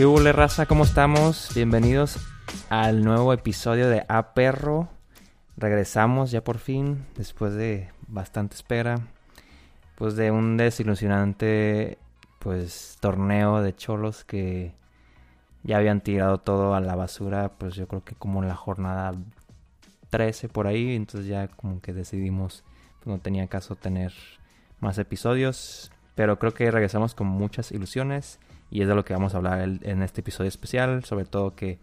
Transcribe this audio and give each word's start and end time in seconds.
¿Qué 0.00 0.06
hubo, 0.06 0.18
raza? 0.32 0.64
¿Cómo 0.64 0.84
estamos? 0.84 1.50
Bienvenidos 1.54 2.16
al 2.70 3.04
nuevo 3.04 3.34
episodio 3.34 3.90
de 3.90 4.06
A 4.08 4.32
Perro. 4.32 4.88
Regresamos 5.58 6.30
ya 6.30 6.42
por 6.42 6.56
fin, 6.56 7.04
después 7.16 7.52
de 7.52 7.90
bastante 8.08 8.54
espera. 8.54 8.98
Pues 9.96 10.16
de 10.16 10.30
un 10.30 10.56
desilusionante 10.56 11.98
pues 12.38 12.96
torneo 13.00 13.60
de 13.60 13.76
cholos 13.76 14.24
que 14.24 14.72
ya 15.64 15.76
habían 15.76 16.00
tirado 16.00 16.38
todo 16.38 16.74
a 16.74 16.80
la 16.80 16.96
basura, 16.96 17.50
pues 17.58 17.74
yo 17.74 17.86
creo 17.86 18.02
que 18.02 18.14
como 18.14 18.42
en 18.42 18.48
la 18.48 18.56
jornada 18.56 19.12
13 20.08 20.48
por 20.48 20.66
ahí, 20.66 20.96
entonces 20.96 21.28
ya 21.28 21.48
como 21.48 21.82
que 21.82 21.92
decidimos, 21.92 22.64
pues 23.00 23.14
no 23.14 23.18
tenía 23.18 23.48
caso 23.48 23.76
tener 23.76 24.14
más 24.80 24.96
episodios, 24.96 25.92
pero 26.14 26.38
creo 26.38 26.54
que 26.54 26.70
regresamos 26.70 27.14
con 27.14 27.26
muchas 27.26 27.70
ilusiones 27.70 28.38
y 28.70 28.82
es 28.82 28.88
de 28.88 28.94
lo 28.94 29.04
que 29.04 29.12
vamos 29.12 29.34
a 29.34 29.38
hablar 29.38 29.60
en 29.60 30.02
este 30.02 30.20
episodio 30.20 30.48
especial, 30.48 31.04
sobre 31.04 31.24
todo 31.24 31.54
que 31.54 31.78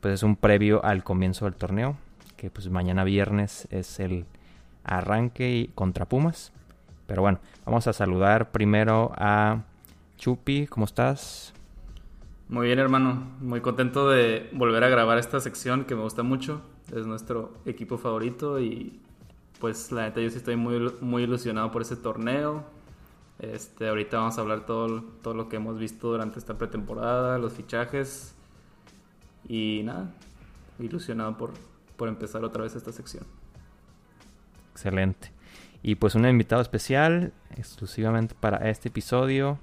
pues 0.00 0.14
es 0.14 0.22
un 0.22 0.36
previo 0.36 0.84
al 0.84 1.04
comienzo 1.04 1.44
del 1.44 1.54
torneo, 1.54 1.96
que 2.36 2.50
pues 2.50 2.68
mañana 2.68 3.04
viernes 3.04 3.68
es 3.70 4.00
el 4.00 4.26
arranque 4.84 5.70
contra 5.74 6.06
Pumas. 6.06 6.52
Pero 7.06 7.22
bueno, 7.22 7.38
vamos 7.64 7.86
a 7.86 7.92
saludar 7.92 8.50
primero 8.50 9.12
a 9.16 9.62
Chupi, 10.16 10.66
¿cómo 10.66 10.86
estás? 10.86 11.52
Muy 12.48 12.66
bien, 12.66 12.78
hermano. 12.78 13.28
Muy 13.40 13.60
contento 13.60 14.10
de 14.10 14.50
volver 14.52 14.84
a 14.84 14.88
grabar 14.88 15.18
esta 15.18 15.40
sección 15.40 15.84
que 15.84 15.94
me 15.94 16.02
gusta 16.02 16.22
mucho. 16.22 16.62
Es 16.94 17.06
nuestro 17.06 17.54
equipo 17.64 17.96
favorito 17.96 18.60
y 18.60 19.00
pues 19.58 19.92
la 19.92 20.02
neta 20.02 20.20
yo 20.20 20.28
sí 20.28 20.36
estoy 20.36 20.56
muy, 20.56 20.92
muy 21.00 21.22
ilusionado 21.22 21.70
por 21.70 21.82
ese 21.82 21.96
torneo. 21.96 22.64
Este, 23.42 23.88
ahorita 23.88 24.18
vamos 24.18 24.38
a 24.38 24.40
hablar 24.40 24.66
todo, 24.66 25.02
todo 25.20 25.34
lo 25.34 25.48
que 25.48 25.56
hemos 25.56 25.76
visto 25.76 26.12
durante 26.12 26.38
esta 26.38 26.56
pretemporada, 26.56 27.38
los 27.38 27.52
fichajes 27.52 28.36
y 29.48 29.82
nada, 29.84 30.14
ilusionado 30.78 31.36
por, 31.36 31.52
por 31.96 32.08
empezar 32.08 32.44
otra 32.44 32.62
vez 32.62 32.76
esta 32.76 32.92
sección. 32.92 33.26
Excelente. 34.70 35.32
Y 35.82 35.96
pues 35.96 36.14
un 36.14 36.24
invitado 36.24 36.62
especial 36.62 37.32
exclusivamente 37.56 38.36
para 38.38 38.70
este 38.70 38.90
episodio. 38.90 39.58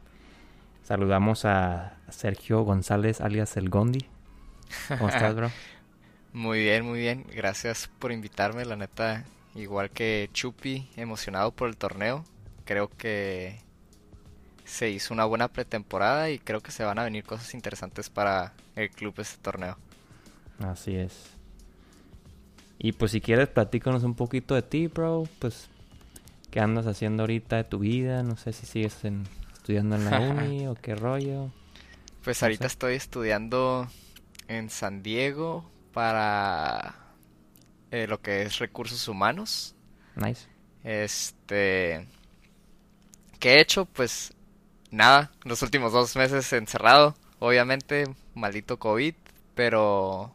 Saludamos 0.84 1.46
a 1.46 1.98
Sergio 2.10 2.64
González 2.64 3.22
alias 3.22 3.56
El 3.56 3.70
Gondi. 3.70 4.06
¿Cómo 4.90 5.08
estás, 5.08 5.34
bro? 5.36 5.50
muy 6.34 6.60
bien, 6.60 6.86
muy 6.86 7.00
bien. 7.00 7.26
Gracias 7.34 7.90
por 8.00 8.12
invitarme, 8.12 8.66
la 8.66 8.76
neta. 8.76 9.24
Igual 9.56 9.90
que 9.90 10.30
Chupi, 10.34 10.90
emocionado 10.98 11.52
por 11.52 11.70
el 11.70 11.78
torneo. 11.78 12.26
Creo 12.66 12.90
que 12.90 13.69
se 14.70 14.90
hizo 14.90 15.14
una 15.14 15.26
buena 15.26 15.48
pretemporada 15.48 16.30
y 16.30 16.38
creo 16.38 16.62
que 16.62 16.72
se 16.72 16.84
van 16.84 17.00
a 17.00 17.04
venir 17.04 17.24
cosas 17.24 17.54
interesantes 17.54 18.10
para 18.10 18.54
el 18.76 18.90
club 18.92 19.16
este 19.18 19.42
torneo. 19.42 19.78
Así 20.60 20.96
es. 20.96 21.32
Y 22.78 22.92
pues 22.94 23.12
si 23.12 23.20
quieres 23.20 23.50
platícanos 23.50 24.04
un 24.04 24.14
poquito 24.14 24.56
de 24.56 24.62
ti, 24.62 24.88
bro, 24.88 25.28
pues 25.40 25.70
qué 26.52 26.60
andas 26.60 26.86
haciendo 26.86 27.24
ahorita 27.24 27.58
de 27.58 27.64
tu 27.64 27.80
vida, 27.80 28.24
no 28.24 28.38
sé 28.38 28.54
si 28.54 28.66
sigues 28.66 28.98
estudiando 29.54 29.96
en 29.96 30.06
la 30.06 30.20
uni 30.22 30.68
o 30.68 30.76
qué 30.76 30.96
rollo. 30.96 31.52
Pues 32.24 32.44
ahorita 32.44 32.68
estoy 32.68 32.94
estudiando 32.94 33.88
en 34.48 34.70
San 34.70 35.02
Diego 35.02 35.70
para 35.94 36.96
eh, 37.92 38.06
lo 38.08 38.22
que 38.22 38.44
es 38.44 38.60
recursos 38.60 39.08
humanos. 39.08 39.76
Nice. 40.16 40.48
Este, 40.84 42.08
¿qué 43.40 43.56
he 43.56 43.62
hecho? 43.62 43.86
Pues 43.86 44.34
nada, 44.92 45.32
los 45.44 45.62
últimos 45.62 45.94
dos 45.94 46.16
meses 46.16 46.52
encerrado, 46.54 47.16
obviamente, 47.40 48.06
maldito 48.36 48.78
COVID, 48.78 49.14
pero 49.56 50.34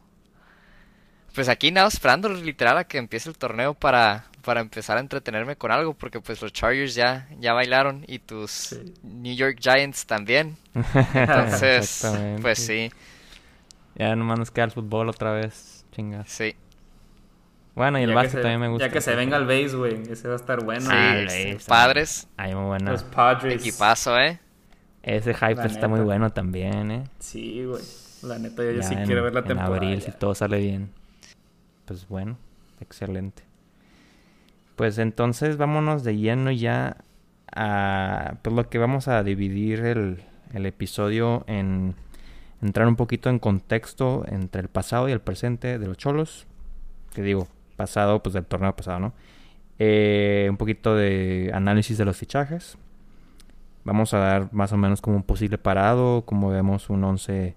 pues 1.33 1.49
aquí 1.49 1.71
nada, 1.71 1.87
esperando 1.87 2.29
literal 2.29 2.77
a 2.77 2.83
que 2.85 2.97
empiece 2.97 3.29
el 3.29 3.37
torneo 3.37 3.73
para, 3.73 4.25
para 4.41 4.61
empezar 4.61 4.97
a 4.97 5.01
entretenerme 5.01 5.57
con 5.57 5.71
algo, 5.71 5.93
porque 5.93 6.21
pues 6.21 6.41
los 6.41 6.53
Chargers 6.53 6.95
ya, 6.95 7.27
ya 7.39 7.53
bailaron 7.53 8.05
y 8.07 8.19
tus 8.19 8.79
New 9.03 9.35
York 9.35 9.57
Giants 9.59 10.05
también. 10.05 10.55
Entonces, 11.13 12.07
pues 12.41 12.59
sí. 12.59 12.89
Ya 13.95 14.15
nomás 14.15 14.39
nos 14.39 14.51
queda 14.51 14.65
el 14.65 14.71
fútbol 14.71 15.09
otra 15.09 15.31
vez, 15.33 15.85
chinga. 15.91 16.23
Sí. 16.25 16.55
Bueno, 17.75 17.99
y 17.99 18.03
el 18.03 18.13
básquet 18.13 18.41
también 18.41 18.61
me 18.61 18.69
gusta. 18.69 18.87
Ya 18.87 18.93
que 18.93 19.01
se 19.01 19.13
venga 19.15 19.35
el 19.35 19.45
base, 19.45 19.75
güey. 19.75 20.01
Ese 20.09 20.29
va 20.29 20.35
a 20.35 20.37
estar 20.37 20.63
bueno. 20.63 20.89
Sí, 21.27 21.57
padres. 21.67 22.29
Ahí 22.37 22.55
muy 22.55 22.67
bueno. 22.67 22.91
Los 22.91 23.03
Padres. 23.03 23.55
Equipazo, 23.55 24.17
¿eh? 24.17 24.39
Ese 25.05 25.35
hype 25.35 25.63
está 25.67 25.87
muy 25.87 25.99
bueno 26.01 26.31
también, 26.31 26.89
¿eh? 26.89 27.03
Sí, 27.19 27.63
güey. 27.63 27.83
La 28.23 28.39
neta, 28.39 28.63
yo, 28.63 28.81
sí 28.81 28.95
quiero 29.05 29.23
ver 29.23 29.35
la 29.35 29.43
temporada. 29.43 29.77
En 29.77 29.83
abril, 29.83 30.01
si 30.01 30.11
todo 30.11 30.33
sale 30.33 30.57
bien. 30.57 30.89
Pues 31.85 32.07
bueno, 32.07 32.37
excelente. 32.81 33.43
Pues 34.75 34.97
entonces 34.97 35.57
vámonos 35.57 36.03
de 36.03 36.17
lleno 36.17 36.49
ya 36.49 36.97
a 37.55 38.37
pues 38.41 38.55
lo 38.55 38.67
que 38.67 38.79
vamos 38.79 39.07
a 39.07 39.21
dividir 39.21 39.81
el, 39.81 40.23
el 40.55 40.65
episodio 40.65 41.43
en 41.45 41.93
entrar 42.63 42.87
un 42.87 42.95
poquito 42.95 43.29
en 43.29 43.37
contexto 43.37 44.25
entre 44.27 44.61
el 44.61 44.69
pasado 44.69 45.07
y 45.07 45.11
el 45.11 45.21
presente 45.21 45.77
de 45.77 45.87
los 45.87 45.97
cholos. 45.97 46.47
Que 47.13 47.21
digo, 47.21 47.47
pasado, 47.75 48.23
pues 48.23 48.33
del 48.33 48.45
torneo 48.45 48.75
pasado, 48.75 48.99
¿no? 48.99 49.13
Eh, 49.77 50.47
un 50.49 50.57
poquito 50.57 50.95
de 50.95 51.51
análisis 51.53 51.95
de 51.99 52.05
los 52.05 52.17
fichajes. 52.17 52.79
Vamos 53.85 54.13
a 54.13 54.17
dar 54.17 54.51
más 54.51 54.73
o 54.73 54.77
menos 54.77 54.99
como 54.99 55.15
un 55.15 55.23
posible 55.23 55.57
parado, 55.57 56.23
como 56.25 56.49
vemos 56.49 56.89
un 56.89 57.03
11 57.03 57.55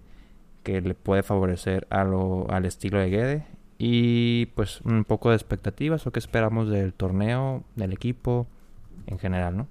que 0.62 0.80
le 0.82 0.94
puede 0.94 1.22
favorecer 1.22 1.86
a 1.90 2.04
lo, 2.04 2.46
al 2.50 2.66
estilo 2.66 2.98
de 2.98 3.08
Guede. 3.08 3.46
Y 3.78 4.46
pues 4.54 4.82
un 4.82 5.04
poco 5.04 5.30
de 5.30 5.36
expectativas 5.36 6.06
o 6.06 6.12
qué 6.12 6.18
esperamos 6.18 6.68
del 6.68 6.92
torneo, 6.92 7.64
del 7.76 7.92
equipo 7.92 8.46
en 9.06 9.18
general, 9.18 9.56
¿no? 9.56 9.68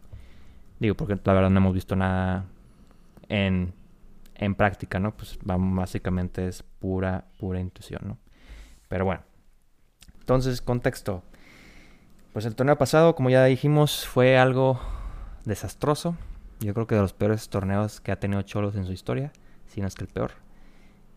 Digo, 0.80 0.96
porque 0.96 1.20
la 1.24 1.34
verdad 1.34 1.50
no 1.52 1.60
hemos 1.60 1.74
visto 1.74 1.96
nada 1.96 2.46
en, 3.30 3.74
en 4.36 4.56
práctica, 4.56 5.00
¿no? 5.00 5.16
Pues 5.16 5.38
básicamente 5.44 6.48
es 6.48 6.64
pura, 6.64 7.26
pura 7.40 7.60
intuición, 7.60 8.02
¿no? 8.04 8.18
Pero 8.88 9.06
bueno. 9.06 9.22
Entonces, 10.20 10.62
contexto. 10.62 11.22
Pues 12.34 12.46
el 12.46 12.56
torneo 12.56 12.78
pasado, 12.78 13.16
como 13.16 13.30
ya 13.30 13.44
dijimos, 13.46 14.08
fue 14.08 14.38
algo 14.38 14.80
desastroso. 15.46 16.16
Yo 16.60 16.74
creo 16.74 16.88
que 16.88 16.96
de 16.96 17.02
los 17.02 17.14
peores 17.14 17.50
torneos 17.50 18.02
que 18.02 18.12
ha 18.12 18.20
tenido 18.20 18.42
Cholos 18.42 18.76
en 18.76 18.86
su 18.86 18.92
historia, 18.92 19.32
si 19.68 19.82
no 19.82 19.88
es 19.88 19.96
que 19.96 20.04
el 20.04 20.10
peor. 20.10 20.32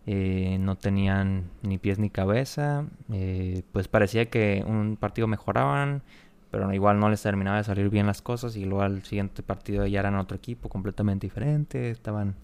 Eh, 0.07 0.59
no 0.61 0.77
tenían 0.77 1.51
ni 1.63 1.79
pies 1.79 1.99
ni 1.99 2.11
cabeza. 2.11 2.87
Eh, 3.13 3.63
pues 3.73 3.89
parecía 3.89 4.29
que 4.29 4.65
un 4.67 4.97
partido 4.97 5.27
mejoraban, 5.29 6.03
pero 6.51 6.73
igual 6.73 6.99
no 6.99 7.09
les 7.09 7.23
terminaba 7.23 7.59
de 7.59 7.65
salir 7.65 7.89
bien 7.91 8.07
las 8.07 8.23
cosas. 8.23 8.57
Y 8.57 8.65
luego 8.65 8.83
al 8.83 9.03
siguiente 9.05 9.43
partido 9.43 9.87
ya 9.87 10.01
eran 10.01 10.17
otro 10.17 10.37
equipo 10.37 10.69
completamente 10.69 11.27
diferente. 11.27 11.91
Estaban, 11.91 12.35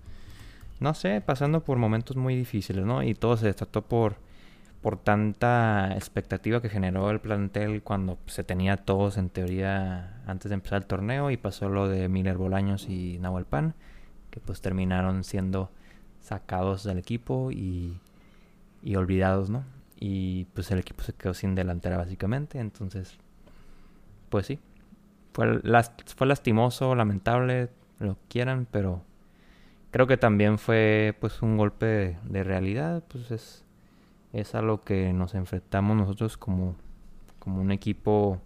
no 0.81 0.95
sé, 0.95 1.21
pasando 1.21 1.65
por 1.65 1.79
momentos 1.79 2.17
muy 2.17 2.37
difíciles, 2.37 2.85
¿no? 2.85 3.03
Y 3.03 3.15
todo 3.15 3.37
se 3.37 3.53
trató 3.55 3.83
por 3.83 4.17
por 4.83 4.99
tanta 4.99 5.93
expectativa 5.95 6.63
que 6.63 6.69
generó 6.69 7.11
el 7.11 7.21
plantel 7.21 7.83
cuando 7.83 8.19
se 8.27 8.45
tenía 8.45 8.77
todos 8.77 9.17
en 9.17 9.31
teoría 9.31 10.23
antes 10.27 10.51
de 10.51 10.55
empezar 10.55 10.83
el 10.83 10.87
torneo 10.87 11.31
y 11.31 11.37
pasó 11.37 11.69
lo 11.69 11.89
de 11.89 12.09
Miller 12.09 12.37
Bolaños 12.37 12.89
y 12.89 13.19
Nahuel 13.19 13.47
Pan, 13.47 13.75
que 14.31 14.41
pues 14.41 14.61
terminaron 14.61 15.25
siendo 15.25 15.71
sacados 16.21 16.85
del 16.85 16.99
equipo 16.99 17.51
y, 17.51 17.99
y 18.83 18.97
olvidados, 18.97 19.51
¿no? 19.51 19.65
Y 19.99 20.45
pues 20.55 20.71
el 20.71 20.79
equipo 20.79 21.03
se 21.03 21.13
quedó 21.15 21.35
sin 21.35 21.55
delantera 21.55 21.97
básicamente, 21.97 22.59
entonces 22.59 23.19
pues 24.29 24.47
sí, 24.47 24.59
fue, 25.33 25.61
fue 26.17 26.27
lastimoso, 26.27 26.95
lamentable, 26.95 27.71
lo 27.99 28.17
quieran, 28.29 28.67
pero 28.71 29.03
creo 29.91 30.07
que 30.07 30.17
también 30.17 30.59
fue 30.59 31.17
pues 31.21 31.43
un 31.43 31.57
golpe 31.57 32.19
de 32.25 32.45
realidad, 32.45 33.03
pues 33.09 33.31
es 33.31 33.66
es 34.33 34.55
a 34.55 34.63
lo 34.63 34.81
que 34.81 35.13
nos 35.13 35.35
enfrentamos 35.35 35.97
nosotros 35.97 36.37
como, 36.37 36.77
como 37.39 37.61
un 37.61 37.73
equipo, 37.73 38.41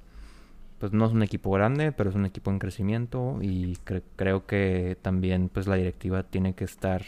pues 0.78 0.92
no 0.92 1.06
es 1.06 1.12
un 1.12 1.22
equipo 1.22 1.50
grande, 1.50 1.92
pero 1.92 2.10
es 2.10 2.16
un 2.16 2.26
equipo 2.26 2.50
en 2.50 2.58
crecimiento 2.58 3.38
y 3.40 3.76
creo 4.16 4.46
que 4.46 4.96
también 5.02 5.48
pues 5.48 5.66
la 5.66 5.76
directiva 5.76 6.22
tiene 6.22 6.54
que 6.54 6.64
estar 6.64 7.02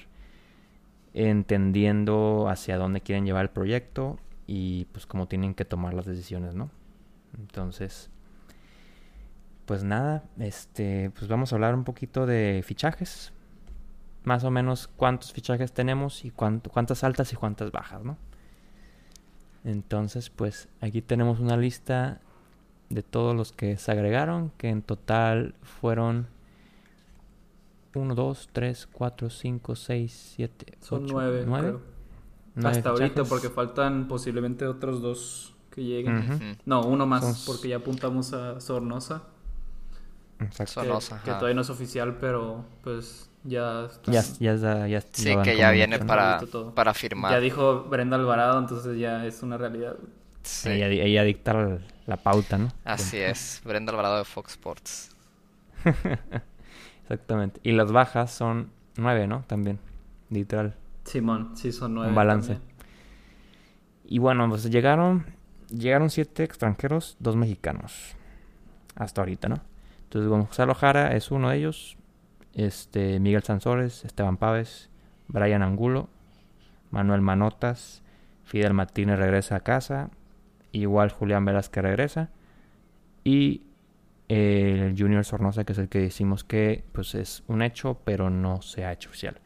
entendiendo 1.15 2.49
hacia 2.49 2.79
dónde 2.79 3.01
quieren 3.01 3.27
llevar 3.27 3.43
el 3.43 3.51
proyecto 3.51 4.19
y 4.47 4.87
pues 4.87 5.07
cómo 5.07 5.29
tienen 5.29 5.55
que 5.55 5.65
tomar 5.65 5.95
las 5.95 6.07
decisiones, 6.07 6.55
¿no? 6.55 6.71
Entonces, 7.39 8.11
pues 9.67 9.85
nada, 9.85 10.25
este, 10.39 11.11
pues 11.11 11.29
vamos 11.29 11.53
a 11.53 11.57
hablar 11.57 11.75
un 11.75 11.85
poquito 11.85 12.27
de 12.27 12.63
fichajes. 12.65 13.33
Más 14.25 14.45
o 14.45 14.51
menos 14.51 14.89
cuántos 14.89 15.33
fichajes 15.33 15.73
tenemos 15.73 16.25
y 16.25 16.31
cuántas 16.31 17.03
altas 17.05 17.33
y 17.33 17.37
cuántas 17.37 17.73
bajas, 17.73 18.05
¿no? 18.05 18.17
Entonces, 19.65 20.31
pues 20.31 20.69
aquí 20.81 21.03
tenemos 21.03 21.39
una 21.41 21.57
lista 21.57 22.21
de 22.91 23.03
todos 23.03 23.35
los 23.35 23.53
que 23.53 23.77
se 23.77 23.91
agregaron, 23.93 24.51
que 24.59 24.69
en 24.69 24.83
total 24.83 25.55
fueron 25.63 26.27
1, 27.95 28.15
2, 28.15 28.49
3, 28.53 28.89
4, 28.93 29.31
5, 29.31 29.77
6, 29.77 30.33
7, 30.37 30.79
Son 30.81 31.05
8, 31.05 31.13
nueve, 31.13 31.45
9. 31.47 31.69
creo. 32.55 32.69
Hasta 32.69 32.91
ahorita, 32.91 33.25
porque 33.25 33.49
faltan 33.49 34.09
posiblemente 34.09 34.67
otros 34.67 35.01
dos 35.01 35.55
que 35.71 35.83
lleguen. 35.85 36.59
No, 36.67 36.85
uno 36.87 37.07
más, 37.07 37.23
Son- 37.39 37.55
porque 37.55 37.69
ya 37.69 37.77
apuntamos 37.77 38.33
a 38.35 38.61
Sornosa. 38.61 39.23
Exacto. 40.39 40.65
que- 40.83 40.87
Sornosa, 40.87 41.23
que, 41.23 41.31
ajá. 41.31 41.39
todavía 41.39 41.55
no 41.55 41.63
es 41.63 41.71
oficial, 41.71 42.19
pero 42.19 42.65
pues 42.83 43.31
ya 43.45 43.87
está- 43.87 44.13
Ya, 44.13 44.23
ya, 44.41 44.55
ya, 44.57 44.87
ya 44.87 45.01
Sí, 45.01 45.37
que 45.43 45.57
ya 45.57 45.71
viene 45.71 45.99
para, 45.99 46.41
para 46.75 46.91
ya 46.93 46.95
firmar. 46.95 47.41
dijo 47.41 47.85
Brenda 47.85 48.17
Alvarado, 48.17 48.59
entonces 48.59 48.99
ya 48.99 49.25
es 49.27 49.43
una 49.43 49.57
realidad. 49.59 49.97
Sí, 50.43 50.71
Ella, 50.71 50.87
ella 50.89 51.23
dicta 51.23 51.53
la, 51.55 51.79
la 52.07 52.17
pauta, 52.17 52.59
¿no? 52.59 52.69
así 52.85 53.17
es. 53.19 53.61
Brenda 53.65 53.93
Alvarado 53.93 54.19
de 54.19 54.25
Fox 54.25 54.53
Sports. 54.53 55.17
Exactamente. 57.03 57.61
Y 57.63 57.73
las 57.73 57.93
bajas 57.93 58.31
son 58.33 58.71
nueve, 58.97 59.27
¿no? 59.27 59.45
También, 59.47 59.79
literal. 60.31 60.75
Simón, 61.05 61.57
sí 61.57 61.73
son 61.73 61.95
nueve. 61.95 62.11
Un 62.11 62.15
balance. 62.15 62.55
también. 62.55 62.73
Y 64.05 64.19
bueno, 64.19 64.49
pues 64.49 64.65
llegaron, 64.71 65.27
llegaron 65.69 66.11
siete 66.11 66.45
extranjeros, 66.45 67.17
dos 67.19 67.37
mexicanos. 67.37 68.15
Hasta 68.95 69.21
ahorita, 69.23 69.49
¿no? 69.49 69.61
Entonces, 70.05 70.29
Gonzalo 70.29 70.75
Jara 70.75 71.17
es 71.17 71.31
uno 71.31 71.51
de 71.51 71.57
ellos. 71.59 71.97
Este, 72.55 73.19
Miguel 73.21 73.43
Sansores, 73.43 74.05
Esteban 74.05 74.37
Páez, 74.37 74.89
Brian 75.29 75.63
Angulo, 75.63 76.09
Manuel 76.91 77.21
Manotas, 77.23 78.03
Fidel 78.45 78.75
Martínez 78.75 79.19
regresa 79.19 79.57
a 79.57 79.61
casa. 79.61 80.11
Igual 80.73 81.11
Julián 81.11 81.45
Velázquez 81.45 81.83
regresa. 81.83 82.31
Y 83.25 83.63
eh, 84.29 84.89
el 84.91 84.99
Junior 84.99 85.25
Sornosa, 85.25 85.65
que 85.65 85.73
es 85.73 85.79
el 85.79 85.89
que 85.89 86.01
decimos 86.01 86.45
que 86.45 86.85
pues 86.93 87.15
es 87.15 87.43
un 87.49 87.63
hecho, 87.63 87.99
pero 88.05 88.31
no 88.31 88.63
se 88.63 88.85
ha 88.85 88.93
hecho 88.93 89.09
oficial. 89.11 89.39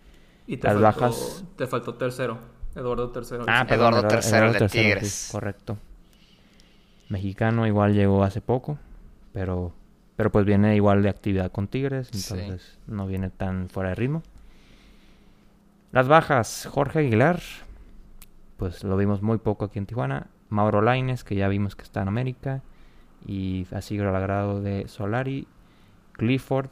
Y 0.47 0.57
te 0.59 0.69
Las 0.69 0.81
faltó, 0.81 1.01
bajas- 1.01 1.45
Te 1.57 1.67
faltó 1.67 1.95
tercero. 1.95 2.39
Eduardo 2.75 3.11
tercero. 3.11 3.45
Ah, 3.49 3.65
Sí. 3.67 3.75
Eduardo 3.75 3.99
Eduardo- 4.01 4.47
el 4.47 4.53
de 4.53 4.69
sí, 4.69 4.79
Tigres. 4.79 5.29
correcto. 5.33 5.79
Mexicano 7.09 7.67
igual 7.67 7.95
llegó 7.95 8.23
hace 8.25 8.41
poco, 8.41 8.79
pero 9.33 9.73
pero 10.17 10.31
pues 10.33 10.45
viene 10.47 10.75
igual 10.77 11.03
de 11.03 11.09
actividad 11.11 11.53
con 11.53 11.69
Tigres, 11.69 12.09
Sí. 12.13 12.35
entonces 12.35 12.79
no 12.87 13.07
viene 13.07 13.31
tan 13.31 13.69
fuera 13.69 13.91
de 13.91 13.95
ritmo. 13.97 14.23
Las 15.93 16.09
bajas, 16.09 16.69
Jorge 16.71 17.01
Aguilar, 17.01 17.41
pues 18.57 18.83
lo 18.85 18.97
vimos 18.97 19.23
muy 19.23 19.39
poco 19.39 19.67
aquí 19.67 19.79
en 19.79 19.87
Tijuana. 19.87 20.27
Mauro 20.49 20.81
Laines, 20.83 21.25
que 21.25 21.35
ya 21.37 21.49
vimos 21.49 21.75
que 21.77 21.83
está 21.83 22.03
en 22.03 22.09
América. 22.09 22.63
Y 23.27 23.67
así 23.73 23.99
al 23.99 24.15
agrado 24.15 24.61
de 24.63 24.87
Solari. 24.89 25.47
Clifford, 26.13 26.71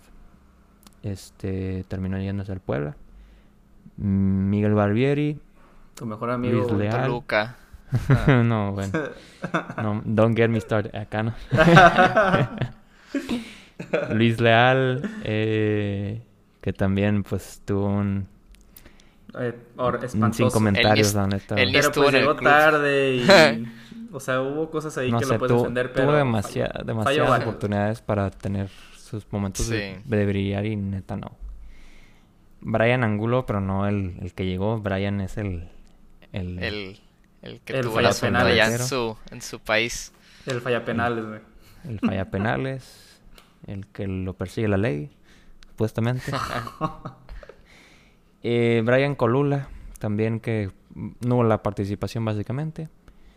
este 1.02 1.84
terminó 1.88 2.18
yéndose 2.18 2.52
al 2.52 2.60
Puebla. 2.60 2.96
Mm, 3.96 4.48
Miguel 4.50 4.74
Barbieri, 4.74 5.38
Tu 5.94 6.06
mejor 6.06 6.30
amigo. 6.30 6.60
Luis 6.60 6.72
Leal. 6.72 7.02
Toluca. 7.06 7.56
no, 8.44 8.72
bueno. 8.72 8.92
No, 9.82 10.02
don't 10.04 10.36
get 10.36 10.48
me 10.48 10.60
started. 10.60 10.94
Acá 10.94 11.22
no. 11.22 11.34
Luis 14.14 14.40
Leal, 14.40 15.08
eh, 15.24 16.22
que 16.60 16.72
también 16.72 17.22
pues 17.24 17.60
tuvo 17.64 17.86
un, 17.86 18.26
Eh, 19.38 19.54
sin 20.32 20.50
comentarios, 20.50 21.14
la 21.14 21.26
neta. 21.26 21.56
él 21.56 21.66
ni 21.68 21.72
Pero 21.72 21.88
estuvo 21.88 22.04
pues 22.04 22.14
en 22.14 22.20
el 22.20 22.26
llegó 22.26 22.36
club. 22.36 22.50
tarde 22.50 23.14
y... 23.16 24.06
o 24.12 24.20
sea, 24.20 24.40
hubo 24.42 24.70
cosas 24.70 24.96
ahí 24.98 25.10
no 25.10 25.18
que 25.18 25.24
sé, 25.24 25.32
lo 25.32 25.38
puedes 25.38 25.52
tuvo, 25.52 25.62
defender, 25.62 25.88
tuvo 25.92 26.06
pero... 26.06 26.12
demasiada- 26.16 26.72
falló. 26.72 26.84
demasiadas 26.84 27.40
oportunidades 27.42 28.00
para 28.00 28.30
tener 28.30 28.68
sus 28.96 29.26
momentos 29.32 29.68
de, 29.68 29.96
Sí. 29.96 30.02
de 30.04 30.26
brillar 30.26 30.64
y 30.66 30.76
neta 30.76 31.16
no. 31.16 31.36
Brian 32.60 33.04
Angulo, 33.04 33.44
pero 33.44 33.60
no 33.60 33.86
el, 33.86 34.16
el 34.22 34.32
que 34.34 34.46
llegó. 34.46 34.78
Brian 34.80 35.20
es 35.20 35.36
el... 35.36 35.68
El, 36.32 36.58
El, 36.62 37.00
el 37.42 37.60
que 37.60 37.74
El 37.74 37.82
tuvo 37.84 38.00
el 38.00 38.06
asunto 38.06 38.38
fallapenales. 38.38 38.52
allá 38.68 38.74
en 38.82 38.88
su, 38.88 39.16
en 39.30 39.42
su 39.42 39.58
país. 39.60 40.12
El 40.46 40.60
falla 40.60 40.84
penales, 40.84 41.24
güey. 41.26 41.40
el 41.88 42.00
falla 42.00 42.30
penales. 42.30 43.03
El 43.66 43.86
que 43.88 44.06
lo 44.06 44.34
persigue 44.34 44.68
la 44.68 44.76
ley, 44.76 45.10
supuestamente. 45.68 46.32
Eh, 48.42 48.82
Brian 48.84 49.14
Colula, 49.14 49.68
también 49.98 50.38
que 50.40 50.70
no 50.94 51.36
hubo 51.36 51.44
la 51.44 51.62
participación 51.62 52.24
básicamente. 52.24 52.88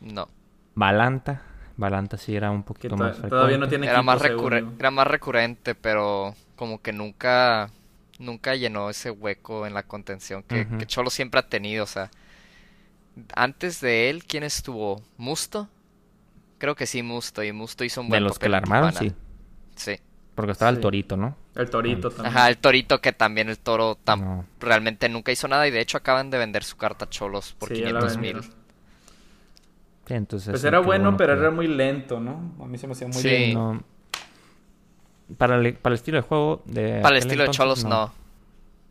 No. 0.01 0.27
Balanta, 0.75 1.44
Balanta 1.77 2.18
sí 2.18 2.35
era 2.35 2.51
un 2.51 2.63
poquito 2.63 2.95
to- 2.95 3.03
más 3.03 3.18
todavía 3.29 3.57
no 3.57 3.68
frecuente. 3.68 3.69
tiene 3.69 3.88
Era 3.88 4.01
más, 4.01 4.21
era 4.21 4.91
más 4.91 5.07
recurrente, 5.07 5.75
pero 5.75 6.35
como 6.56 6.81
que 6.81 6.91
nunca, 6.91 7.69
nunca 8.19 8.56
llenó 8.56 8.89
ese 8.89 9.09
hueco 9.12 9.65
en 9.65 9.73
la 9.73 9.83
contención 9.83 10.44
que, 10.44 10.68
Cholo 10.88 11.09
siempre 11.09 11.39
ha 11.39 11.47
tenido. 11.47 11.85
O 11.85 11.88
sea, 11.88 12.12
antes 13.33 13.80
de 13.81 14.09
él, 14.09 14.25
¿quién 14.25 14.44
estuvo? 14.44 15.01
¿Musto? 15.18 15.69
Creo 16.57 16.75
que 16.75 16.85
sí, 16.85 17.01
Musto. 17.01 17.44
Y 17.44 17.51
Musto 17.53 17.83
hizo 17.83 18.01
un 18.01 18.07
De 18.07 18.12
buen 18.12 18.23
los 18.25 18.39
que 18.39 18.50
la 18.50 18.57
armaron, 18.57 18.91
sí. 18.94 19.13
Sí. 19.75 20.00
Porque 20.37 20.51
estaba 20.51 20.69
el. 20.69 20.79
Torito, 20.79 21.17
¿no? 21.17 21.35
El 21.55 21.67
Torito 21.67 22.11
también. 22.11 22.27
Ajá, 22.37 22.47
el 22.47 22.57
Torito 22.59 23.01
que 23.01 23.11
también 23.11 23.49
el 23.49 23.57
Toro 23.57 23.97
tam- 24.05 24.21
No. 24.21 24.45
realmente 24.59 25.09
nunca 25.09 25.31
hizo 25.31 25.47
nada 25.47 25.67
y 25.67 25.71
de 25.71 25.81
hecho 25.81 25.97
acaban 25.97 26.29
de 26.29 26.37
vender 26.37 26.63
su 26.63 26.77
carta 26.77 27.05
a 27.05 27.09
Cholos 27.09 27.55
por 27.57 27.69
Sí, 27.69 27.77
ya 27.81 27.91
la 27.91 28.01
500 28.01 28.17
mil. 28.19 28.41
Sí, 28.43 30.13
entonces 30.13 30.51
Pues 30.51 30.63
era 30.63 30.77
bueno, 30.79 31.17
pero 31.17 31.33
que- 31.33 31.39
era 31.41 31.49
muy 31.49 31.67
lento, 31.67 32.19
¿no? 32.19 32.53
A 32.61 32.67
mí 32.67 32.77
se 32.77 32.85
me 32.85 32.93
hacía 32.93 33.07
muy 33.07 33.17
Sí. 33.17 33.27
lento. 33.29 33.73
no- 33.73 33.83
Para 35.37 35.55
el, 35.57 35.73
para 35.73 35.93
el 35.93 35.97
estilo 35.97 36.17
de 36.17 36.21
juego 36.21 36.61
de 36.65 36.99
Para 37.01 37.17
el 37.17 37.23
estilo 37.23 37.43
de 37.43 37.49
Cholos, 37.49 37.83
no. 37.83 38.13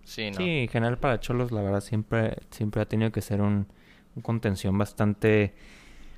Sí, 0.05 0.31
no. 0.33 0.37
Sí, 0.39 0.45
en 0.45 0.69
general 0.69 0.99
para 0.99 1.21
Cholos, 1.21 1.53
la 1.53 1.63
verdad, 1.63 1.81
siempre, 1.81 2.39
siempre 2.51 2.83
ha 2.83 2.87
tenido 2.87 3.11
que 3.13 3.23
ser 3.23 3.41
un, 3.41 3.67
un 4.17 4.23
contención 4.23 4.77
bastante 4.77 5.55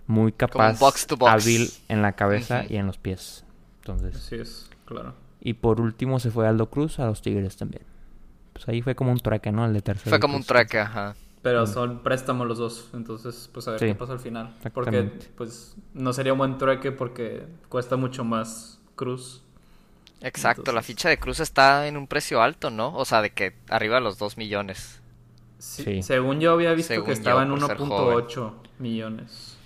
muy 0.06 0.32
capaz, 0.32 0.78
box 0.80 1.06
to 1.06 1.16
box. 1.18 1.30
hábil 1.32 1.70
en 1.88 2.00
la 2.02 2.12
cabeza 2.12 2.64
y 2.68 2.76
en 2.76 2.86
los 2.86 2.96
pies. 2.98 3.44
Entonces, 3.80 4.16
Así 4.16 4.34
es, 4.36 4.67
claro. 4.88 5.14
y 5.40 5.52
por 5.54 5.80
último 5.80 6.18
se 6.18 6.30
fue 6.30 6.46
Aldo 6.48 6.68
Cruz 6.70 6.98
a 6.98 7.06
los 7.06 7.22
Tigres 7.22 7.56
también. 7.56 7.82
Pues 8.52 8.66
ahí 8.68 8.82
fue 8.82 8.94
como 8.96 9.12
un 9.12 9.18
trueque, 9.20 9.52
¿no? 9.52 9.64
El 9.66 9.72
de 9.72 9.82
tercero. 9.82 10.10
Fue 10.10 10.18
como 10.20 10.34
un 10.34 10.42
Cruz. 10.42 10.48
traque, 10.48 10.80
ajá. 10.80 11.14
Pero 11.42 11.66
son 11.66 12.00
préstamos 12.02 12.48
los 12.48 12.58
dos, 12.58 12.90
entonces 12.94 13.48
pues 13.52 13.68
a 13.68 13.72
ver 13.72 13.80
Sí, 13.80 13.86
qué 13.86 13.94
pasa 13.94 14.14
al 14.14 14.18
final. 14.18 14.56
Porque 14.74 15.12
pues 15.36 15.76
no 15.94 16.12
sería 16.12 16.32
un 16.32 16.38
buen 16.38 16.58
trueque 16.58 16.90
porque 16.90 17.46
cuesta 17.68 17.96
mucho 17.96 18.24
más 18.24 18.80
Cruz. 18.96 19.42
Exacto, 20.20 20.72
la 20.72 20.82
ficha 20.82 21.08
de 21.08 21.18
Cruz 21.18 21.38
está 21.38 21.86
en 21.86 21.96
un 21.96 22.08
precio 22.08 22.42
alto, 22.42 22.70
¿no? 22.70 22.92
O 22.96 23.04
sea, 23.04 23.22
de 23.22 23.30
que 23.30 23.54
arriba 23.68 23.96
de 23.96 24.00
los 24.00 24.18
2 24.18 24.36
millones. 24.36 25.00
Sí, 25.58 25.84
Sí. 25.84 26.02
Según 26.02 26.40
yo 26.40 26.52
había 26.52 26.72
visto 26.74 26.92
Según 26.94 27.06
que 27.06 27.12
estaba 27.12 27.44
yo, 27.44 27.52
en 27.54 27.58
por 27.60 27.68
ser 27.68 27.78
1.8 27.78 28.52
millones. 28.80 29.56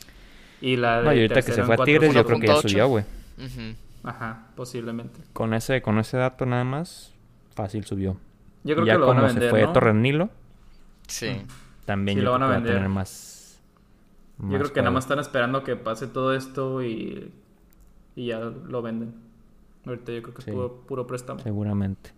Y 0.60 0.76
la 0.76 0.98
de 0.98 1.04
No, 1.06 1.12
y 1.14 1.16
ahorita 1.22 1.42
que 1.42 1.52
se 1.52 1.62
fue 1.64 1.74
a 1.74 1.84
Tigres, 1.84 2.12
yo 2.14 2.24
creo 2.26 2.38
que 2.38 2.46
ya 2.46 2.54
4.8. 2.54 2.68
subió, 2.68 2.88
güey. 2.88 3.04
Ujú. 3.38 3.74
Ajá, 4.04 4.48
posiblemente. 4.56 5.20
Con 5.32 5.54
ese, 5.54 5.80
con 5.82 5.98
ese 5.98 6.16
dato 6.16 6.44
nada 6.46 6.64
más, 6.64 7.12
fácil 7.54 7.84
subió. 7.84 8.16
Yo 8.64 8.74
creo 8.74 8.86
ya 8.86 8.94
que 8.94 8.98
lo 8.98 9.06
van 9.06 9.16
a 9.18 9.20
como 9.20 9.26
vender, 9.28 9.44
se 9.44 9.50
fue 9.50 9.62
¿no? 9.62 9.72
Torres 9.72 9.94
Nilo, 9.94 10.30
Sí. 11.06 11.42
también 11.84 12.18
Sí, 12.18 12.24
yo 12.24 12.30
lo 12.30 12.36
creo 12.36 12.40
van 12.40 12.50
a 12.50 12.54
vender. 12.56 12.74
tener 12.74 12.88
más. 12.88 13.60
Yo 14.38 14.58
creo 14.58 14.72
que 14.72 14.80
nada 14.80 14.90
más 14.90 15.04
están 15.04 15.18
esperando 15.20 15.62
que 15.62 15.76
pase 15.76 16.06
todo 16.08 16.34
esto 16.34 16.82
y, 16.82 17.32
y 18.16 18.26
ya 18.26 18.40
lo 18.40 18.82
venden. 18.82 19.14
Ahorita 19.86 20.12
yo 20.12 20.22
creo 20.22 20.34
que 20.34 20.40
es 20.42 20.46
puro, 20.54 20.82
puro 20.86 21.06
préstamo. 21.06 21.40
Seguramente. 21.40 22.10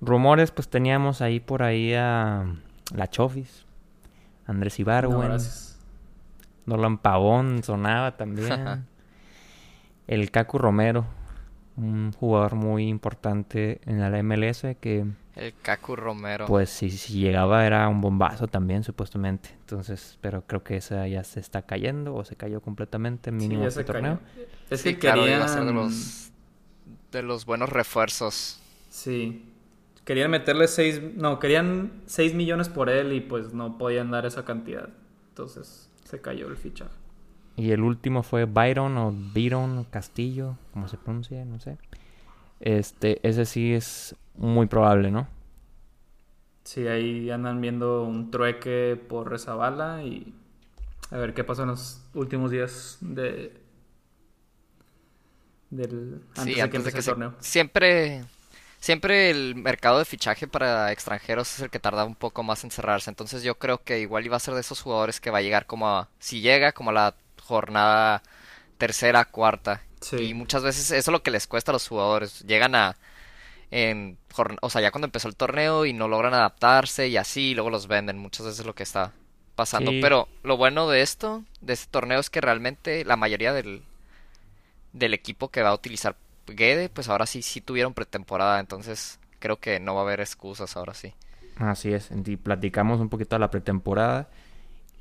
Rumores, 0.00 0.50
pues 0.50 0.68
teníamos 0.68 1.22
ahí 1.22 1.40
por 1.40 1.62
ahí 1.62 1.94
a 1.94 2.46
la 2.94 3.08
Chofis, 3.08 3.64
Andrés 4.46 4.78
No, 4.78 4.82
Ibarwen, 4.82 5.20
gracias. 5.28 5.78
Nolan 6.66 6.98
Pavón 6.98 7.62
sonaba 7.62 8.16
también. 8.16 8.84
el 10.06 10.30
Cacu 10.30 10.58
Romero, 10.58 11.06
un 11.76 12.12
jugador 12.12 12.54
muy 12.54 12.88
importante 12.88 13.80
en 13.86 14.00
la 14.00 14.22
MLS 14.22 14.62
que 14.80 15.06
El 15.34 15.54
Kaku 15.62 15.96
Romero. 15.96 16.46
pues 16.46 16.70
si, 16.70 16.90
si 16.90 17.18
llegaba 17.20 17.66
era 17.66 17.88
un 17.88 18.00
bombazo 18.00 18.46
también 18.48 18.84
supuestamente. 18.84 19.50
Entonces, 19.60 20.18
pero 20.20 20.46
creo 20.46 20.62
que 20.62 20.76
esa 20.76 21.06
ya 21.08 21.24
se 21.24 21.40
está 21.40 21.62
cayendo 21.62 22.14
o 22.14 22.24
se 22.24 22.36
cayó 22.36 22.60
completamente 22.60 23.32
Sí, 23.36 23.36
mínimo 23.36 23.62
ya 23.62 23.68
este 23.68 23.80
se 23.80 23.84
torneo. 23.84 24.20
cayó. 24.20 24.46
Es 24.70 24.82
sí, 24.82 24.94
que 24.94 24.98
claro, 24.98 25.22
querían... 25.22 25.38
iba 25.38 25.44
a 25.44 25.48
ser 25.48 25.64
de 25.64 25.72
los, 25.72 26.30
de 27.12 27.22
los 27.22 27.44
buenos 27.46 27.68
refuerzos. 27.70 28.60
Sí. 28.88 29.50
Querían 30.04 30.30
meterle 30.30 30.68
6... 30.68 31.16
No, 31.16 31.38
querían 31.38 32.02
6 32.06 32.34
millones 32.34 32.68
por 32.68 32.90
él 32.90 33.12
y 33.12 33.20
pues 33.20 33.52
no 33.54 33.78
podían 33.78 34.10
dar 34.10 34.26
esa 34.26 34.44
cantidad. 34.44 34.90
Entonces 35.30 35.90
se 36.04 36.20
cayó 36.20 36.46
el 36.48 36.56
fichaje. 36.56 36.92
Y 37.56 37.70
el 37.70 37.82
último 37.82 38.22
fue 38.22 38.46
Byron 38.46 38.98
o 38.98 39.12
Byron 39.12 39.84
Castillo, 39.84 40.56
como 40.72 40.88
se 40.88 40.96
pronuncia, 40.96 41.44
no 41.44 41.60
sé. 41.60 41.78
Este, 42.60 43.20
ese 43.26 43.44
sí 43.44 43.74
es 43.74 44.16
muy 44.36 44.66
probable, 44.66 45.10
¿no? 45.10 45.28
Sí, 46.64 46.86
ahí 46.88 47.30
andan 47.30 47.60
viendo 47.60 48.04
un 48.04 48.30
trueque 48.30 48.98
por 49.08 49.30
Rezabala 49.30 50.02
y 50.02 50.34
a 51.10 51.18
ver 51.18 51.34
qué 51.34 51.44
pasa 51.44 51.62
en 51.62 51.68
los 51.68 52.02
últimos 52.14 52.50
días 52.50 52.96
de 53.00 53.60
del 55.70 56.22
antes 56.36 56.44
sí, 56.44 56.50
de 56.50 56.54
que 56.54 56.62
antes 56.62 56.84
de 56.84 56.90
empiece 56.90 56.92
que 56.92 56.98
el 56.98 57.02
se... 57.02 57.10
torneo. 57.10 57.34
Siempre, 57.40 58.24
siempre 58.80 59.30
el 59.30 59.54
mercado 59.56 59.98
de 59.98 60.04
fichaje 60.04 60.46
para 60.46 60.90
extranjeros 60.92 61.54
es 61.54 61.60
el 61.60 61.70
que 61.70 61.80
tarda 61.80 62.04
un 62.04 62.14
poco 62.14 62.42
más 62.42 62.64
en 62.64 62.70
cerrarse. 62.70 63.10
Entonces 63.10 63.42
yo 63.42 63.56
creo 63.56 63.82
que 63.82 64.00
igual 64.00 64.24
iba 64.24 64.36
a 64.36 64.40
ser 64.40 64.54
de 64.54 64.60
esos 64.60 64.80
jugadores 64.80 65.20
que 65.20 65.30
va 65.30 65.38
a 65.38 65.42
llegar 65.42 65.66
como 65.66 65.88
a, 65.88 66.08
si 66.18 66.40
llega 66.40 66.72
como 66.72 66.90
a 66.90 66.94
la 66.94 67.14
jornada 67.44 68.22
tercera, 68.78 69.24
cuarta. 69.24 69.82
Y 70.18 70.34
muchas 70.34 70.62
veces 70.62 70.90
eso 70.90 71.10
es 71.10 71.12
lo 71.12 71.22
que 71.22 71.30
les 71.30 71.46
cuesta 71.46 71.72
a 71.72 71.74
los 71.74 71.88
jugadores. 71.88 72.40
Llegan 72.40 72.74
a, 72.74 72.96
en, 73.70 74.18
o 74.60 74.70
sea, 74.70 74.82
ya 74.82 74.90
cuando 74.90 75.06
empezó 75.06 75.28
el 75.28 75.36
torneo 75.36 75.86
y 75.86 75.92
no 75.92 76.08
logran 76.08 76.34
adaptarse 76.34 77.08
y 77.08 77.16
así, 77.16 77.50
y 77.50 77.54
luego 77.54 77.70
los 77.70 77.86
venden. 77.86 78.18
Muchas 78.18 78.46
veces 78.46 78.60
es 78.60 78.66
lo 78.66 78.74
que 78.74 78.82
está 78.82 79.12
pasando. 79.54 79.92
Pero 80.02 80.28
lo 80.42 80.56
bueno 80.56 80.88
de 80.88 81.02
esto, 81.02 81.44
de 81.60 81.72
este 81.72 81.90
torneo, 81.90 82.20
es 82.20 82.28
que 82.28 82.40
realmente 82.40 83.04
la 83.04 83.16
mayoría 83.16 83.52
del, 83.52 83.82
del 84.92 85.14
equipo 85.14 85.48
que 85.48 85.62
va 85.62 85.70
a 85.70 85.74
utilizar 85.74 86.16
Gede, 86.46 86.90
pues 86.90 87.08
ahora 87.08 87.24
sí, 87.24 87.40
sí 87.40 87.62
tuvieron 87.62 87.94
pretemporada. 87.94 88.60
Entonces 88.60 89.18
creo 89.38 89.58
que 89.58 89.80
no 89.80 89.94
va 89.94 90.02
a 90.02 90.04
haber 90.04 90.20
excusas 90.20 90.76
ahora 90.76 90.92
sí. 90.92 91.14
Así 91.56 91.92
es. 91.92 92.10
Y 92.10 92.36
platicamos 92.36 93.00
un 93.00 93.08
poquito 93.08 93.36
de 93.36 93.40
la 93.40 93.50
pretemporada. 93.50 94.28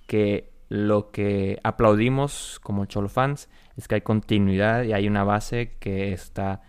Que 0.08 0.53
lo 0.74 1.12
que 1.12 1.60
aplaudimos 1.64 2.60
como 2.64 2.86
Cholo 2.86 3.08
fans 3.08 3.48
es 3.78 3.88
que 3.88 3.94
hay 3.94 4.02
continuidad 4.02 4.82
y 4.82 4.94
hay 4.94 5.08
una 5.08 5.24
base 5.24 5.76
que 5.80 6.14
está, 6.14 6.64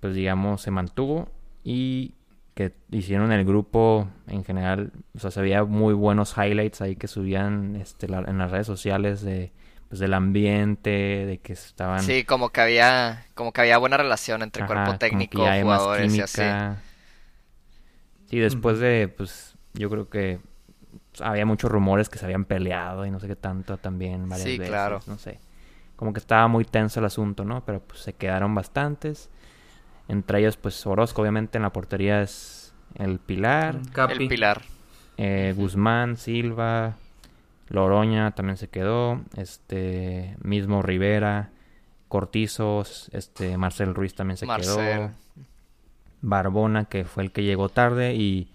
pues 0.00 0.14
digamos, 0.14 0.62
se 0.62 0.70
mantuvo 0.70 1.28
y 1.62 2.14
que 2.54 2.72
hicieron 2.90 3.32
el 3.32 3.44
grupo 3.44 4.08
en 4.28 4.44
general, 4.44 4.92
o 5.14 5.18
sea, 5.18 5.30
se 5.30 5.42
veía 5.42 5.62
muy 5.62 5.92
buenos 5.92 6.34
highlights 6.38 6.80
ahí 6.80 6.96
que 6.96 7.06
subían 7.06 7.76
este, 7.76 8.06
en 8.06 8.38
las 8.38 8.50
redes 8.50 8.66
sociales 8.66 9.20
de 9.20 9.52
pues 9.90 9.98
del 9.98 10.14
ambiente, 10.14 10.88
de 10.88 11.38
que 11.42 11.52
estaban 11.52 12.02
Sí, 12.02 12.24
como 12.24 12.48
que 12.48 12.62
había 12.62 13.26
como 13.34 13.52
que 13.52 13.60
había 13.60 13.76
buena 13.76 13.98
relación 13.98 14.40
entre 14.40 14.64
cuerpo 14.64 14.96
técnico, 14.96 15.44
jugadores 15.60 16.14
y 16.14 16.20
así. 16.22 16.42
Sí, 18.30 18.38
después 18.38 18.78
de 18.78 19.08
pues 19.14 19.54
yo 19.74 19.90
creo 19.90 20.08
que 20.08 20.40
había 21.20 21.46
muchos 21.46 21.70
rumores 21.70 22.08
que 22.08 22.18
se 22.18 22.24
habían 22.24 22.44
peleado 22.44 23.06
y 23.06 23.10
no 23.10 23.20
sé 23.20 23.26
qué 23.26 23.36
tanto 23.36 23.76
también 23.76 24.28
varias 24.28 24.48
sí, 24.48 24.58
claro. 24.58 25.00
no 25.06 25.18
sé. 25.18 25.40
Como 25.96 26.12
que 26.12 26.18
estaba 26.18 26.48
muy 26.48 26.64
tenso 26.64 27.00
el 27.00 27.06
asunto, 27.06 27.44
¿no? 27.44 27.64
Pero 27.64 27.80
pues 27.80 28.00
se 28.00 28.14
quedaron 28.14 28.54
bastantes. 28.54 29.30
Entre 30.08 30.40
ellos, 30.40 30.56
pues 30.56 30.84
Orozco, 30.86 31.22
obviamente, 31.22 31.58
en 31.58 31.62
la 31.62 31.72
portería 31.72 32.20
es 32.22 32.74
el 32.96 33.18
Pilar. 33.18 33.80
El 34.10 34.28
Pilar. 34.28 34.62
Eh, 35.16 35.54
Guzmán, 35.56 36.16
Silva, 36.16 36.96
Loroña 37.68 38.32
también 38.32 38.56
se 38.56 38.68
quedó. 38.68 39.22
Este, 39.36 40.36
mismo 40.42 40.82
Rivera, 40.82 41.50
Cortizos, 42.08 43.08
este, 43.12 43.56
Marcel 43.56 43.94
Ruiz 43.94 44.14
también 44.14 44.36
se 44.36 44.46
quedó. 44.46 45.10
Barbona, 46.20 46.86
que 46.86 47.04
fue 47.04 47.22
el 47.22 47.32
que 47.32 47.44
llegó 47.44 47.68
tarde 47.68 48.14
y, 48.14 48.53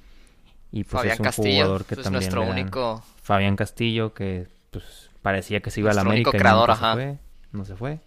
y 0.72 0.84
pues 0.84 0.92
Fabián 0.92 1.14
es 1.14 1.20
un 1.20 1.24
Castillo, 1.26 1.64
jugador 1.64 1.86
que 1.86 1.96
es 1.96 2.02
también 2.02 2.22
nuestro 2.22 2.44
único 2.44 3.04
Fabián 3.22 3.56
Castillo 3.56 4.14
que 4.14 4.48
pues 4.72 5.10
parecía 5.22 5.62
que 5.62 5.72
se 5.72 5.80
iba 5.80 5.92
a 5.92 5.94
la 5.94 6.02
América 6.02 6.32
creador, 6.32 6.70
y 6.70 6.72
no 6.72 6.76
se 6.76 6.94
fue, 6.94 7.20
no 7.52 7.66
se 7.66 7.76
fue. 7.76 8.00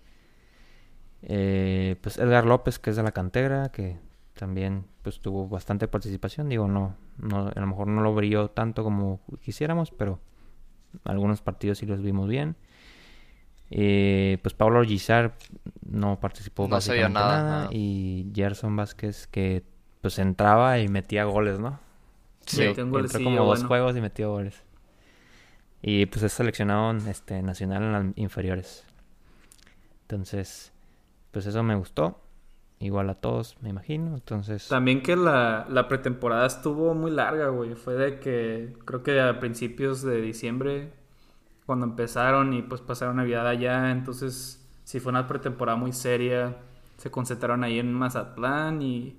Eh, 1.22 1.96
pues 2.00 2.18
Edgar 2.18 2.46
López, 2.46 2.78
que 2.78 2.90
es 2.90 2.96
de 2.96 3.02
la 3.02 3.12
cantera, 3.12 3.70
que 3.70 3.98
también 4.34 4.86
pues 5.02 5.20
tuvo 5.20 5.48
bastante 5.48 5.88
participación. 5.88 6.48
Digo, 6.48 6.68
no, 6.68 6.96
no, 7.18 7.48
a 7.54 7.60
lo 7.60 7.66
mejor 7.66 7.86
no 7.88 8.00
lo 8.00 8.14
brilló 8.14 8.48
tanto 8.48 8.82
como 8.82 9.20
quisiéramos, 9.40 9.90
pero 9.90 10.20
algunos 11.04 11.40
partidos 11.40 11.78
sí 11.78 11.86
los 11.86 12.02
vimos 12.02 12.28
bien. 12.28 12.56
Eh, 13.70 14.38
pues 14.42 14.52
Pablo 14.54 14.84
Gizar 14.84 15.34
no 15.88 16.20
participó 16.20 16.64
no 16.64 16.70
básicamente 16.70 17.14
nada, 17.14 17.68
y 17.70 18.30
Gerson 18.34 18.76
Vázquez 18.76 19.26
que 19.26 19.62
pues 20.02 20.18
entraba 20.18 20.78
y 20.78 20.88
metía 20.88 21.24
goles, 21.24 21.58
¿no? 21.58 21.80
Sí, 22.46 22.62
entró 22.62 23.22
como 23.22 23.44
dos 23.44 23.64
juegos 23.64 23.96
y 23.96 24.00
metió 24.00 24.30
goles. 24.30 24.62
Y 25.82 26.06
pues 26.06 26.22
es 26.22 26.32
seleccionado 26.32 26.92
este, 27.08 27.42
nacional 27.42 27.82
en 27.82 27.92
las 27.92 28.04
inferiores. 28.16 28.84
Entonces, 30.02 30.72
pues 31.32 31.46
eso 31.46 31.62
me 31.62 31.74
gustó. 31.74 32.18
Igual 32.78 33.10
a 33.10 33.14
todos, 33.14 33.56
me 33.60 33.70
imagino. 33.70 34.14
Entonces. 34.14 34.68
También 34.68 35.02
que 35.02 35.16
la, 35.16 35.66
la 35.68 35.88
pretemporada 35.88 36.46
estuvo 36.46 36.94
muy 36.94 37.10
larga, 37.10 37.48
güey. 37.48 37.74
Fue 37.74 37.94
de 37.94 38.20
que 38.20 38.76
creo 38.84 39.02
que 39.02 39.20
a 39.20 39.40
principios 39.40 40.02
de 40.02 40.20
diciembre, 40.20 40.92
cuando 41.66 41.86
empezaron 41.86 42.52
y 42.52 42.62
pues 42.62 42.80
pasaron 42.80 43.16
Navidad 43.16 43.46
allá, 43.46 43.90
entonces 43.90 44.68
sí 44.84 45.00
fue 45.00 45.10
una 45.10 45.26
pretemporada 45.26 45.76
muy 45.76 45.92
seria. 45.92 46.56
Se 46.96 47.10
concentraron 47.10 47.64
ahí 47.64 47.78
en 47.78 47.92
Mazatlán 47.92 48.82
y. 48.82 49.16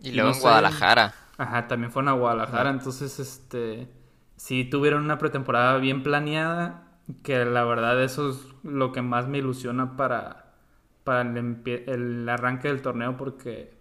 Y, 0.00 0.12
luego 0.12 0.32
en 0.32 0.40
Guadalajara. 0.40 1.14
Ajá, 1.38 1.68
también 1.68 1.92
fueron 1.92 2.08
a 2.08 2.12
Guadalajara. 2.12 2.70
Entonces, 2.70 3.18
este. 3.18 3.88
Sí 4.36 4.64
tuvieron 4.64 5.04
una 5.04 5.18
pretemporada 5.18 5.78
bien 5.78 6.02
planeada. 6.02 6.82
Que 7.22 7.44
la 7.44 7.64
verdad, 7.64 8.02
eso 8.02 8.30
es 8.30 8.38
lo 8.64 8.90
que 8.92 9.00
más 9.00 9.28
me 9.28 9.38
ilusiona 9.38 9.96
para 9.96 10.46
para 11.06 11.20
el, 11.22 12.28
arranque 12.28 12.66
del 12.66 12.82
torneo 12.82 13.16
porque 13.16 13.72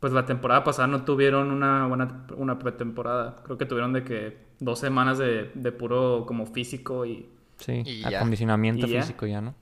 pues 0.00 0.12
la 0.12 0.26
temporada 0.26 0.64
pasada 0.64 0.88
no 0.88 1.04
tuvieron 1.04 1.52
una 1.52 1.86
buena 1.86 2.26
una 2.36 2.58
pretemporada. 2.58 3.36
Creo 3.44 3.56
que 3.56 3.66
tuvieron 3.66 3.92
de 3.92 4.02
que 4.02 4.36
dos 4.58 4.80
semanas 4.80 5.18
de, 5.18 5.72
puro 5.72 6.24
como 6.26 6.46
físico 6.46 7.06
y... 7.06 7.28
Sí, 7.56 8.02
acondicionamiento 8.04 8.88
físico 8.88 9.26
ya, 9.26 9.40
¿no? 9.40 9.54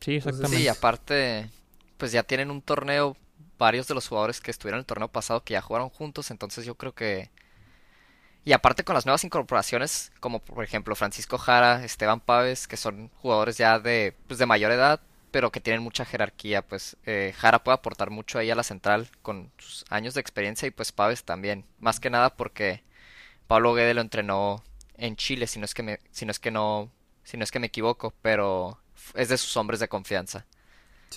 Sí, 0.00 0.16
exactamente. 0.16 0.58
Sí, 0.58 0.68
aparte, 0.68 1.48
pues 1.96 2.12
ya 2.12 2.22
tienen 2.22 2.50
un 2.50 2.60
torneo, 2.60 3.16
varios 3.58 3.88
de 3.88 3.94
los 3.94 4.08
jugadores 4.08 4.40
que 4.40 4.50
estuvieron 4.50 4.78
en 4.78 4.80
el 4.80 4.86
torneo 4.86 5.08
pasado 5.08 5.44
que 5.44 5.54
ya 5.54 5.60
jugaron 5.60 5.90
juntos, 5.90 6.30
entonces 6.30 6.64
yo 6.64 6.76
creo 6.76 6.94
que 6.94 7.30
y 8.48 8.52
aparte 8.52 8.82
con 8.82 8.94
las 8.94 9.04
nuevas 9.04 9.24
incorporaciones, 9.24 10.10
como 10.20 10.38
por 10.40 10.64
ejemplo 10.64 10.94
Francisco 10.96 11.36
Jara, 11.36 11.84
Esteban 11.84 12.20
Paves, 12.20 12.66
que 12.66 12.78
son 12.78 13.10
jugadores 13.16 13.58
ya 13.58 13.78
de, 13.78 14.14
pues 14.26 14.38
de 14.38 14.46
mayor 14.46 14.72
edad, 14.72 15.00
pero 15.30 15.52
que 15.52 15.60
tienen 15.60 15.82
mucha 15.82 16.06
jerarquía, 16.06 16.66
pues 16.66 16.96
eh, 17.04 17.34
Jara 17.36 17.62
puede 17.62 17.74
aportar 17.74 18.08
mucho 18.10 18.38
ahí 18.38 18.50
a 18.50 18.54
la 18.54 18.62
central 18.62 19.10
con 19.20 19.52
sus 19.58 19.84
años 19.90 20.14
de 20.14 20.22
experiencia 20.22 20.66
y 20.66 20.70
pues 20.70 20.92
Paves 20.92 21.24
también. 21.24 21.66
Más 21.78 22.00
que 22.00 22.08
nada 22.08 22.30
porque 22.36 22.82
Pablo 23.46 23.74
Guede 23.74 23.92
lo 23.94 24.00
entrenó 24.00 24.64
en 24.96 25.16
Chile, 25.16 25.46
si 25.46 25.58
no 25.58 25.66
es 25.66 25.74
que 25.74 25.82
me, 25.82 26.00
si 26.10 26.24
no 26.24 26.30
es 26.30 26.38
que 26.38 26.50
no, 26.50 26.90
si 27.24 27.36
no 27.36 27.44
es 27.44 27.50
que 27.50 27.60
me 27.60 27.66
equivoco, 27.66 28.14
pero 28.22 28.80
es 29.14 29.28
de 29.28 29.36
sus 29.36 29.56
hombres 29.58 29.80
de 29.80 29.88
confianza. 29.88 30.46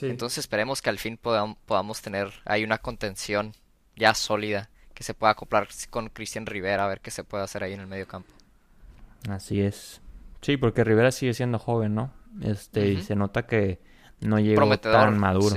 Entonces 0.01 0.39
esperemos 0.39 0.81
que 0.81 0.89
al 0.89 0.97
fin 0.97 1.17
podamos 1.17 2.01
tener 2.01 2.31
ahí 2.45 2.63
una 2.63 2.77
contención 2.77 3.53
ya 3.95 4.13
sólida 4.13 4.69
que 4.93 5.03
se 5.03 5.13
pueda 5.13 5.31
acoplar 5.31 5.67
con 5.89 6.09
Cristian 6.09 6.45
Rivera, 6.45 6.85
a 6.85 6.87
ver 6.87 7.01
qué 7.01 7.11
se 7.11 7.23
puede 7.23 7.43
hacer 7.43 7.63
ahí 7.63 7.73
en 7.73 7.81
el 7.81 7.87
medio 7.87 8.07
campo. 8.07 8.29
Así 9.29 9.61
es. 9.61 10.01
Sí, 10.41 10.57
porque 10.57 10.83
Rivera 10.83 11.11
sigue 11.11 11.33
siendo 11.33 11.59
joven, 11.59 11.95
¿no? 11.95 12.13
Este, 12.41 12.87
y 12.87 13.01
se 13.01 13.15
nota 13.15 13.45
que 13.45 13.79
no 14.21 14.39
llegó 14.39 14.77
tan 14.79 15.17
maduro. 15.19 15.55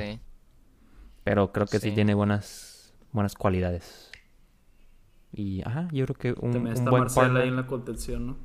Pero 1.22 1.52
creo 1.52 1.66
que 1.66 1.78
sí. 1.78 1.92
tiene 1.92 2.14
buenas 2.14 2.94
buenas 3.12 3.34
cualidades. 3.34 4.10
Y 5.32 5.62
ajá, 5.62 5.88
yo 5.92 6.04
creo 6.04 6.16
que 6.16 6.40
un, 6.40 6.56
un 6.56 6.84
buen 6.84 7.02
Marcela 7.04 7.40
ahí 7.40 7.48
en 7.48 7.56
la 7.56 7.66
contención, 7.66 8.26
¿no? 8.26 8.36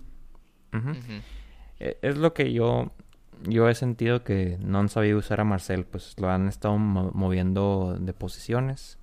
E, 1.79 1.97
es 2.01 2.17
lo 2.17 2.33
que 2.33 2.53
yo 2.53 2.91
yo 3.43 3.69
he 3.69 3.75
sentido 3.75 4.23
que 4.23 4.57
no 4.61 4.79
han 4.79 4.89
sabido 4.89 5.17
usar 5.17 5.41
a 5.41 5.43
Marcel, 5.43 5.85
pues 5.85 6.15
lo 6.19 6.29
han 6.29 6.47
estado 6.47 6.77
moviendo 6.77 7.97
de 7.99 8.13
posiciones. 8.13 8.97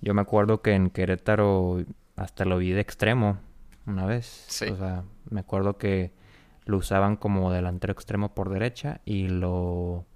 Yo 0.00 0.14
me 0.14 0.22
acuerdo 0.22 0.62
que 0.62 0.74
en 0.74 0.90
Querétaro 0.90 1.84
hasta 2.16 2.44
lo 2.44 2.58
vi 2.58 2.72
de 2.72 2.80
extremo 2.80 3.38
una 3.86 4.06
vez. 4.06 4.46
O 4.70 4.76
sea, 4.76 5.04
me 5.30 5.40
acuerdo 5.40 5.78
que 5.78 6.12
lo 6.64 6.78
usaban 6.78 7.16
como 7.16 7.52
delantero 7.52 7.92
extremo 7.92 8.34
por 8.34 8.50
derecha 8.50 9.00
y 9.04 9.28
lo, 9.28 10.06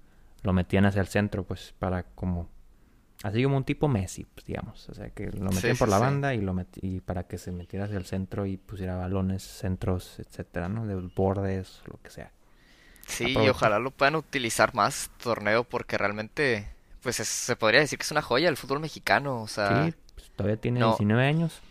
lo 0.43 0.53
metían 0.53 0.85
hacia 0.85 1.01
el 1.01 1.07
centro, 1.07 1.43
pues 1.43 1.73
para 1.77 2.03
como... 2.03 2.49
Así 3.21 3.43
como 3.43 3.57
un 3.57 3.65
tipo 3.65 3.89
Messi, 3.89 4.23
pues, 4.23 4.45
digamos. 4.45 4.87
O 4.87 4.93
sea, 4.93 5.09
que 5.09 5.29
lo 5.29 5.51
metían 5.51 5.75
por 5.75 5.89
la 5.89 5.99
banda 5.99 6.33
y, 6.33 6.39
lo 6.39 6.55
y 6.81 7.01
para 7.01 7.27
que 7.27 7.37
se 7.37 7.51
metiera 7.51 7.85
hacia 7.85 7.97
el 7.97 8.05
centro 8.05 8.45
y 8.45 8.55
pusiera 8.55 8.95
balones, 8.95 9.43
centros, 9.43 10.19
etcétera, 10.19 10.69
¿no? 10.69 10.87
De 10.87 10.95
bordes, 10.95 11.81
lo 11.85 11.99
que 12.01 12.11
sea. 12.11 12.31
Sí, 13.09 13.35
y 13.37 13.49
ojalá 13.49 13.79
lo 13.79 13.91
puedan 13.91 14.15
utilizar 14.15 14.75
más 14.75 15.09
torneo 15.21 15.63
porque 15.63 15.97
realmente 15.97 16.67
pues 17.01 17.15
se 17.15 17.55
podría 17.55 17.79
decir 17.79 17.97
que 17.97 18.03
es 18.03 18.11
una 18.11 18.21
joya 18.21 18.49
el 18.49 18.57
fútbol 18.57 18.79
mexicano, 18.79 19.41
o 19.41 19.47
sea... 19.47 19.85
Sí, 19.85 19.93
pues, 20.15 20.29
todavía 20.35 20.57
tiene 20.57 20.79
19 20.79 21.25
años. 21.25 21.61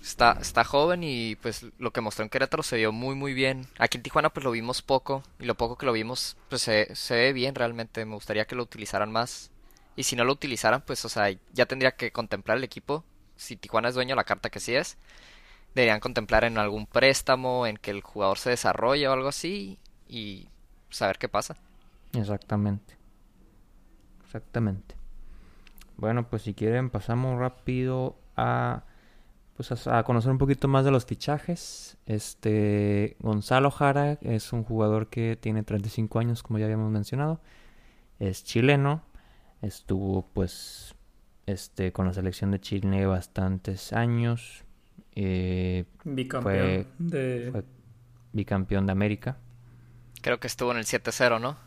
Está, 0.00 0.36
está 0.40 0.64
joven 0.64 1.02
y 1.02 1.36
pues 1.36 1.64
lo 1.78 1.90
que 1.92 2.02
mostró 2.02 2.24
en 2.24 2.28
Querétaro 2.28 2.62
se 2.62 2.76
vio 2.76 2.92
muy 2.92 3.14
muy 3.14 3.32
bien. 3.32 3.66
Aquí 3.78 3.96
en 3.96 4.02
Tijuana 4.02 4.28
pues 4.28 4.44
lo 4.44 4.50
vimos 4.50 4.82
poco 4.82 5.22
y 5.38 5.46
lo 5.46 5.54
poco 5.54 5.78
que 5.78 5.86
lo 5.86 5.92
vimos 5.92 6.36
pues 6.50 6.60
se, 6.60 6.94
se 6.94 7.14
ve 7.14 7.32
bien 7.32 7.54
realmente. 7.54 8.04
Me 8.04 8.14
gustaría 8.14 8.44
que 8.44 8.54
lo 8.54 8.64
utilizaran 8.64 9.10
más. 9.10 9.50
Y 9.96 10.02
si 10.02 10.14
no 10.16 10.24
lo 10.24 10.32
utilizaran 10.34 10.82
pues 10.82 11.02
o 11.06 11.08
sea 11.08 11.34
ya 11.54 11.64
tendría 11.64 11.92
que 11.92 12.12
contemplar 12.12 12.58
el 12.58 12.64
equipo. 12.64 13.02
Si 13.36 13.56
Tijuana 13.56 13.88
es 13.88 13.94
dueño 13.94 14.10
de 14.10 14.16
la 14.16 14.24
carta 14.24 14.50
que 14.50 14.60
sí 14.60 14.74
es. 14.74 14.98
Deberían 15.74 16.00
contemplar 16.00 16.44
en 16.44 16.58
algún 16.58 16.86
préstamo, 16.86 17.66
en 17.66 17.78
que 17.78 17.90
el 17.90 18.02
jugador 18.02 18.38
se 18.38 18.50
desarrolle 18.50 19.08
o 19.08 19.12
algo 19.12 19.28
así 19.28 19.78
y 20.06 20.48
saber 20.94 21.18
qué 21.18 21.28
pasa. 21.28 21.56
Exactamente 22.12 23.04
exactamente. 24.34 24.96
bueno, 25.96 26.28
pues 26.28 26.42
si 26.42 26.54
quieren 26.54 26.90
pasamos 26.90 27.38
rápido 27.38 28.18
a 28.36 28.82
pues 29.56 29.86
a, 29.86 30.02
conocer 30.02 30.32
un 30.32 30.38
poquito 30.38 30.66
más 30.66 30.84
de 30.84 30.90
los 30.90 31.06
fichajes. 31.06 31.96
Este 32.06 33.16
Gonzalo 33.20 33.70
Jara 33.70 34.18
es 34.20 34.52
un 34.52 34.64
jugador 34.64 35.08
que 35.08 35.38
tiene 35.40 35.62
35 35.62 36.18
años, 36.18 36.42
como 36.42 36.58
ya 36.58 36.64
habíamos 36.64 36.90
mencionado. 36.90 37.40
Es 38.18 38.42
chileno. 38.42 39.02
Estuvo 39.62 40.26
pues 40.32 40.96
este 41.46 41.92
con 41.92 42.06
la 42.06 42.12
selección 42.12 42.50
de 42.50 42.60
Chile 42.60 43.06
bastantes 43.06 43.92
años. 43.92 44.64
Eh, 45.14 45.84
bicampeón 46.02 46.88
de 46.98 47.48
fue 47.52 47.64
bicampeón 48.32 48.86
de 48.86 48.92
América. 48.92 49.38
Creo 50.24 50.40
que 50.40 50.46
estuvo 50.46 50.70
en 50.72 50.78
el 50.78 50.86
7-0, 50.86 51.38
¿no? 51.38 51.58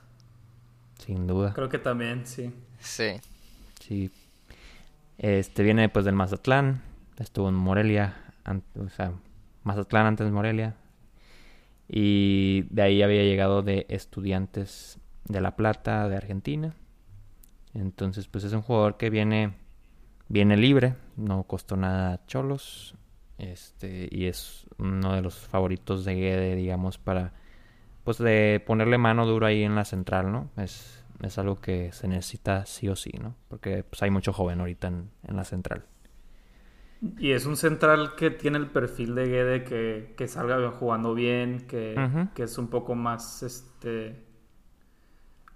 Sin 1.06 1.28
duda. 1.28 1.54
Creo 1.54 1.70
que 1.70 1.78
también, 1.78 2.26
sí. 2.26 2.52
Sí. 2.80 3.22
Sí. 3.80 4.10
Este 5.20 5.62
viene 5.62 5.90
pues 5.90 6.06
del 6.06 6.16
Mazatlán, 6.16 6.82
estuvo 7.20 7.50
en 7.50 7.54
Morelia, 7.54 8.16
o 8.74 8.90
sea, 8.90 9.14
Mazatlán 9.62 10.08
antes 10.08 10.26
de 10.26 10.32
Morelia. 10.32 10.76
Y 11.88 12.64
de 12.72 12.82
ahí 12.82 13.04
había 13.04 13.22
llegado 13.22 13.62
de 13.62 13.86
estudiantes 13.90 14.98
de 15.26 15.40
La 15.40 15.56
Plata, 15.56 16.10
de 16.10 16.18
Argentina. 16.18 16.74
Entonces, 17.76 18.28
pues 18.28 18.44
es 18.44 18.54
un 18.54 18.64
jugador 18.64 18.98
que 18.98 19.12
viene, 19.12 19.54
viene 20.30 20.58
libre, 20.58 20.96
no 21.16 21.44
costó 21.44 21.78
nada 21.78 22.26
Cholos. 22.26 22.96
Este, 23.38 24.10
y 24.10 24.26
es 24.26 24.66
uno 24.80 25.14
de 25.14 25.22
los 25.22 25.36
favoritos 25.36 26.06
de 26.06 26.16
Guede, 26.16 26.56
digamos, 26.56 26.98
para 26.98 27.34
pues 28.08 28.20
de 28.20 28.64
ponerle 28.66 28.98
mano 28.98 29.26
duro 29.26 29.48
ahí 29.48 29.64
en 29.64 29.76
la 29.76 29.84
central, 29.84 30.32
¿no? 30.32 30.50
Es, 30.56 31.04
es 31.22 31.38
algo 31.38 31.58
que 31.58 31.92
se 31.92 32.08
necesita 32.08 32.66
sí 32.66 32.88
o 32.88 32.96
sí, 32.96 33.12
¿no? 33.22 33.36
Porque 33.50 33.84
pues 33.84 34.02
hay 34.02 34.12
mucho 34.12 34.32
joven 34.32 34.62
ahorita 34.62 34.88
en, 34.88 35.10
en 35.28 35.36
la 35.36 35.44
central. 35.44 35.84
Y 37.20 37.34
es 37.34 37.46
un 37.46 37.58
central 37.58 38.16
que 38.16 38.32
tiene 38.32 38.60
el 38.60 38.68
perfil 38.68 39.14
de 39.14 39.28
Guede 39.28 39.64
que, 39.66 40.14
que 40.16 40.30
salga 40.30 40.72
jugando 40.72 41.16
bien, 41.16 41.68
que, 41.68 42.30
que, 42.34 42.44
es 42.44 42.58
un 42.58 42.70
poco 42.70 42.96
más, 42.96 43.44
este, 43.44 44.24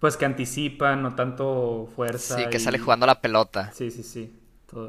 pues 0.02 0.18
que 0.18 0.26
anticipa, 0.26 0.98
no 0.98 1.16
tanto 1.16 1.88
fuerza. 1.96 2.36
Sí, 2.36 2.50
que 2.50 2.60
sale 2.60 2.80
jugando 2.80 3.06
la 3.06 3.22
pelota. 3.22 3.72
Sí, 3.72 3.92
sí, 3.92 4.04
sí. 4.04 4.38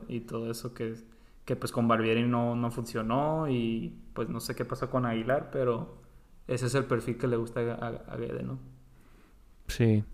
y 0.09 0.23
todo 0.23 0.50
eso 0.50 0.75
que, 0.75 0.97
que 1.45 1.54
pues 1.54 1.71
con 1.71 1.87
Barbieri 1.87 2.25
no, 2.25 2.57
no 2.57 2.73
funcionó 2.73 3.49
y 3.49 3.97
pues 4.14 4.28
no 4.28 4.40
sé 4.40 4.57
qué 4.57 4.64
pasó 4.64 4.90
con 4.90 5.07
Aguilar, 5.07 5.50
pero 5.52 6.01
ese 6.54 6.66
es 6.66 6.75
el 6.75 6.85
perfil 6.85 7.18
que 7.18 7.26
le 7.26 7.37
gusta 7.37 7.61
a, 7.61 7.87
a 8.12 8.16
Guede, 8.16 8.42
¿no? 8.42 8.59
Sí. 9.68 10.04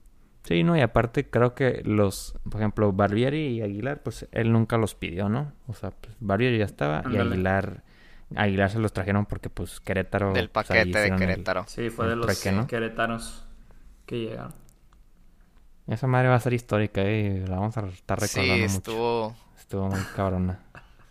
Sí, 0.45 0.65
no, 0.65 0.77
y 0.77 0.81
aparte 0.81 1.29
creo 1.29 1.55
que 1.55 1.83
los, 1.85 2.35
por 2.49 2.61
ejemplo, 2.61 2.91
Barbieri 2.93 3.49
y 3.49 3.61
Aguilar, 3.61 4.03
pues 4.03 4.27
él 4.33 4.51
nunca 4.51 4.79
los 4.79 4.95
pidió, 4.95 5.29
¿no? 5.29 5.53
O 5.67 5.75
sea, 5.75 5.91
pues 5.91 6.17
Barbieri 6.21 6.59
ya 6.59 6.65
estaba 6.65 7.03
y 7.11 7.19
Aguilar, 7.19 7.83
Aguilar 8.35 8.71
se 8.71 8.79
los 8.79 8.93
trajeron 8.93 9.27
porque 9.27 9.51
pues 9.51 9.81
Querétaro... 9.81 10.33
Del 10.33 10.49
pues, 10.49 10.67
paquete 10.67 10.99
de 10.99 11.17
Querétaro. 11.17 11.65
sí, 11.67 11.91
fue 11.91 12.09
de 12.09 12.17
los 12.17 12.45
querétanos 12.67 13.47
que 14.07 14.21
llegaron. 14.21 14.55
Esa 15.87 16.07
madre 16.07 16.29
va 16.29 16.37
a 16.37 16.41
ser 16.41 16.55
histórica, 16.55 17.03
¿eh? 17.03 17.45
La 17.47 17.57
vamos 17.57 17.77
a 17.77 17.87
estar 17.87 18.19
recordando 18.19 18.69
sí, 18.69 18.77
estuvo... 18.77 19.31
mucho. 19.31 19.45
Estuvo 19.59 19.89
muy 19.89 20.01
cabrona. 20.17 20.61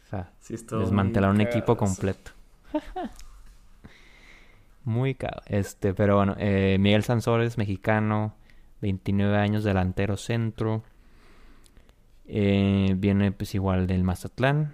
O 0.05 0.09
sea, 0.09 0.31
sí, 0.39 0.55
desmantelar 0.55 1.29
un 1.29 1.41
equipo 1.41 1.77
completo. 1.77 2.31
Muy 4.87 5.15
cabrón. 5.15 5.43
Este, 5.47 5.93
pero 5.93 6.15
bueno, 6.15 6.35
eh, 6.39 6.77
Miguel 6.79 7.03
Sansores, 7.03 7.57
mexicano 7.57 8.33
29 8.81 9.37
años, 9.37 9.63
delantero 9.63 10.17
centro. 10.17 10.83
Eh, 12.25 12.93
viene 12.97 13.31
pues 13.31 13.55
igual 13.55 13.87
del 13.87 14.03
Mazatlán. 14.03 14.73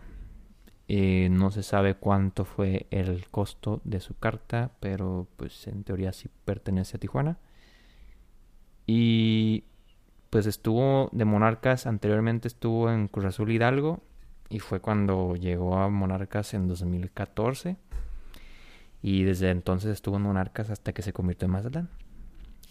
Eh, 0.87 1.29
no 1.31 1.51
se 1.51 1.63
sabe 1.63 1.95
cuánto 1.95 2.45
fue 2.45 2.87
el 2.91 3.27
costo 3.29 3.81
de 3.83 3.99
su 3.99 4.17
carta, 4.17 4.71
pero 4.79 5.27
pues 5.37 5.67
en 5.67 5.83
teoría 5.83 6.13
sí 6.13 6.29
pertenece 6.45 6.97
a 6.97 6.99
Tijuana. 6.99 7.37
Y 8.85 9.63
pues 10.29 10.45
estuvo 10.45 11.09
de 11.13 11.25
Monarcas, 11.25 11.87
anteriormente 11.87 12.47
estuvo 12.47 12.91
en 12.91 13.07
Cruz 13.07 13.25
Azul 13.25 13.51
Hidalgo 13.51 14.01
y 14.49 14.59
fue 14.59 14.81
cuando 14.81 15.35
llegó 15.35 15.77
a 15.77 15.89
Monarcas 15.89 16.53
en 16.53 16.67
2014. 16.67 17.77
Y 19.03 19.23
desde 19.23 19.51
entonces 19.51 19.91
estuvo 19.91 20.17
en 20.17 20.23
Monarcas 20.23 20.71
hasta 20.71 20.93
que 20.93 21.03
se 21.03 21.13
convirtió 21.13 21.45
en 21.47 21.51
Mazatlán. 21.51 21.89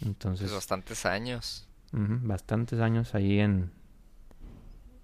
Entonces, 0.04 0.50
pues 0.50 0.52
bastantes 0.52 1.06
años. 1.06 1.66
bastantes 1.92 2.80
años 2.80 3.14
ahí 3.14 3.40
en, 3.40 3.70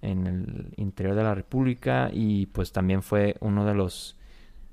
en 0.01 0.27
el 0.27 0.73
interior 0.77 1.15
de 1.15 1.23
la 1.23 1.35
República 1.35 2.09
y 2.11 2.47
pues 2.47 2.71
también 2.71 3.03
fue 3.03 3.35
uno 3.41 3.65
de 3.65 3.73
los 3.73 4.17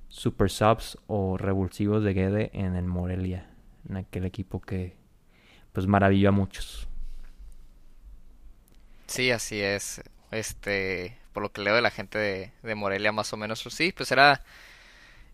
super 0.09 0.51
subs 0.51 0.99
o 1.07 1.37
revulsivos 1.38 2.05
de 2.05 2.14
Guede 2.14 2.51
en 2.55 2.77
el 2.77 2.87
Morelia, 2.87 3.51
en 3.88 3.99
aquel 3.99 4.25
equipo 4.25 4.61
que 4.61 4.97
pues 5.73 5.87
maravilló 5.87 6.31
a 6.31 6.33
muchos. 6.33 6.88
Sí, 9.07 9.31
así 9.31 9.61
es. 9.61 10.01
Este, 10.31 11.19
por 11.33 11.42
lo 11.42 11.53
que 11.53 11.62
leo 11.62 11.75
de 11.75 11.83
la 11.83 11.90
gente 11.90 12.19
de, 12.19 12.53
de 12.62 12.75
Morelia 12.75 13.12
más 13.12 13.33
o 13.33 13.37
menos, 13.37 13.61
sí, 13.71 13.92
pues 13.97 14.11
era 14.12 14.42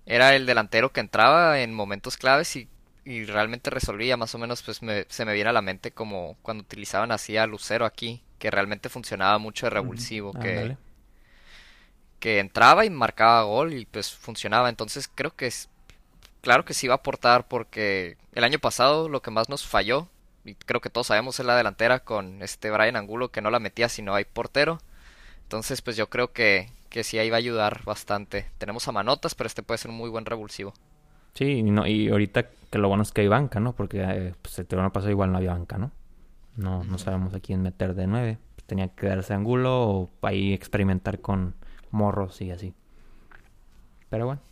era 0.06 0.34
el 0.34 0.46
delantero 0.46 0.92
que 0.92 1.00
entraba 1.00 1.60
en 1.60 1.74
momentos 1.74 2.16
claves 2.16 2.56
y 2.56 2.68
y 3.04 3.24
realmente 3.24 3.70
resolvía 3.70 4.16
más 4.16 4.34
o 4.34 4.38
menos 4.38 4.62
pues 4.62 4.80
se 5.08 5.24
me 5.24 5.34
viene 5.34 5.50
a 5.50 5.52
la 5.52 5.62
mente 5.62 5.90
como 5.90 6.36
cuando 6.42 6.62
utilizaban 6.62 7.10
así 7.10 7.36
a 7.36 7.46
Lucero 7.46 7.84
aquí 7.84 8.22
que 8.38 8.50
realmente 8.50 8.88
funcionaba 8.88 9.38
mucho 9.38 9.66
de 9.66 9.70
revulsivo 9.70 10.32
que 10.32 10.76
que 12.20 12.38
entraba 12.38 12.84
y 12.84 12.90
marcaba 12.90 13.42
gol 13.42 13.72
y 13.74 13.84
pues 13.84 14.12
funcionaba. 14.12 14.68
Entonces 14.68 15.10
creo 15.12 15.34
que 15.34 15.48
es 15.48 15.68
claro 16.40 16.64
que 16.64 16.72
sí 16.72 16.86
iba 16.86 16.94
a 16.94 16.98
aportar 16.98 17.48
porque 17.48 18.16
el 18.32 18.44
año 18.44 18.60
pasado 18.60 19.08
lo 19.08 19.22
que 19.22 19.32
más 19.32 19.48
nos 19.48 19.66
falló 19.66 20.08
y 20.44 20.54
creo 20.54 20.80
que 20.80 20.90
todos 20.90 21.08
sabemos 21.08 21.40
es 21.40 21.46
la 21.46 21.56
delantera 21.56 22.00
con 22.00 22.40
este 22.42 22.70
Brian 22.70 22.94
Angulo 22.94 23.32
que 23.32 23.40
no 23.40 23.50
la 23.50 23.58
metía 23.58 23.88
si 23.88 24.02
no 24.02 24.14
hay 24.14 24.24
portero. 24.24 24.80
Entonces 25.42 25.82
pues 25.82 25.96
yo 25.96 26.08
creo 26.08 26.32
que 26.32 26.70
que 26.92 27.02
sí 27.02 27.18
ahí 27.18 27.30
va 27.30 27.36
a 27.36 27.38
ayudar 27.38 27.82
bastante 27.84 28.46
tenemos 28.58 28.86
a 28.86 28.92
Manotas 28.92 29.34
pero 29.34 29.48
este 29.48 29.64
puede 29.64 29.78
ser 29.78 29.90
un 29.90 29.96
muy 29.96 30.10
buen 30.10 30.26
revulsivo 30.26 30.74
Sí, 31.34 31.44
y, 31.44 31.62
no, 31.62 31.86
y 31.86 32.08
ahorita 32.08 32.44
que 32.70 32.78
lo 32.78 32.88
bueno 32.88 33.02
es 33.02 33.12
que 33.12 33.22
hay 33.22 33.28
banca, 33.28 33.60
¿no? 33.60 33.74
Porque 33.74 34.02
eh, 34.02 34.34
pues, 34.40 34.58
el 34.58 34.66
terreno 34.66 34.92
pasado 34.92 35.10
igual 35.10 35.32
no 35.32 35.38
había 35.38 35.52
banca, 35.52 35.78
¿no? 35.78 35.90
No, 36.56 36.84
no 36.84 36.98
sabemos 36.98 37.34
a 37.34 37.40
quién 37.40 37.62
meter 37.62 37.94
de 37.94 38.06
nueve. 38.06 38.38
Tenía 38.66 38.88
que 38.88 38.94
quedarse 38.94 39.34
ángulo 39.34 39.88
o 39.88 40.10
ahí 40.22 40.52
experimentar 40.52 41.20
con 41.20 41.54
morros 41.90 42.40
y 42.42 42.50
así. 42.50 42.74
Pero 44.10 44.26
bueno. 44.26 44.42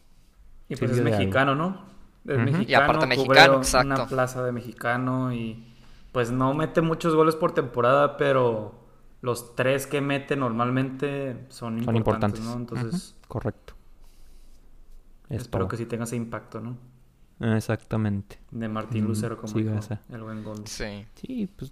Y 0.69 0.77
pues 0.77 0.91
es 0.93 1.03
mexicano, 1.03 1.55
¿no? 1.55 1.85
Es 2.27 2.39
mexicano. 2.39 2.65
Y 2.67 2.75
aparte 2.75 3.07
mexicano, 3.07 3.57
exacto. 3.59 3.95
Una 3.95 4.07
plaza 4.07 4.43
de 4.43 4.53
mexicano 4.53 5.33
y 5.33 5.75
pues 6.13 6.31
no 6.31 6.55
mete 6.55 6.81
muchos 6.81 7.15
goles 7.15 7.37
por 7.37 7.53
temporada, 7.53 8.17
pero 8.17 8.75
los 9.21 9.55
tres 9.55 9.87
que 9.87 10.01
mete 10.01 10.37
normalmente 10.37 11.47
son, 11.49 11.79
importantes, 11.79 12.41
¿no? 12.41 12.55
Entonces... 12.55 13.17
Correcto. 13.29 13.75
Espero 15.29 15.69
que 15.69 15.77
sí 15.77 15.87
tenga 15.87 16.05
ese 16.05 16.17
impacto, 16.17 16.61
¿no? 16.61 16.77
Exactamente. 17.41 18.39
De 18.51 18.69
Martín 18.69 19.05
Lucero 19.05 19.37
como 19.37 19.53
sí, 19.53 19.67
el 20.11 20.23
buen 20.23 20.45
gol. 20.45 20.67
Sí. 20.67 21.07
Sí, 21.15 21.49
pues 21.57 21.71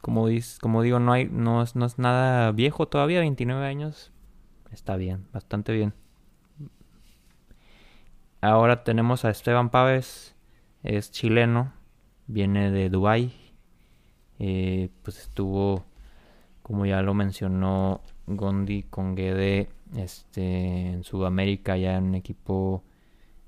como, 0.00 0.28
como 0.60 0.82
digo, 0.82 1.00
no 1.00 1.12
hay 1.12 1.24
no 1.24 1.62
es, 1.62 1.74
no 1.74 1.86
es 1.86 1.98
nada 1.98 2.52
viejo 2.52 2.86
todavía, 2.86 3.20
29 3.20 3.66
años. 3.66 4.12
Está 4.70 4.96
bien, 4.96 5.26
bastante 5.32 5.72
bien. 5.72 5.94
Ahora 8.40 8.84
tenemos 8.84 9.24
a 9.24 9.30
Esteban 9.30 9.70
Páez, 9.70 10.34
es 10.82 11.10
chileno, 11.10 11.72
viene 12.26 12.70
de 12.70 12.90
Dubai. 12.90 13.32
Eh, 14.38 14.90
pues 15.02 15.18
estuvo, 15.18 15.84
como 16.64 16.86
ya 16.86 17.02
lo 17.02 17.12
mencionó 17.12 18.00
Gondi 18.26 18.84
con 18.84 19.14
Guede 19.14 19.68
este, 19.96 20.92
en 20.92 21.04
Sudamérica 21.04 21.76
ya 21.76 21.98
en 21.98 22.04
un 22.04 22.14
equipo 22.14 22.82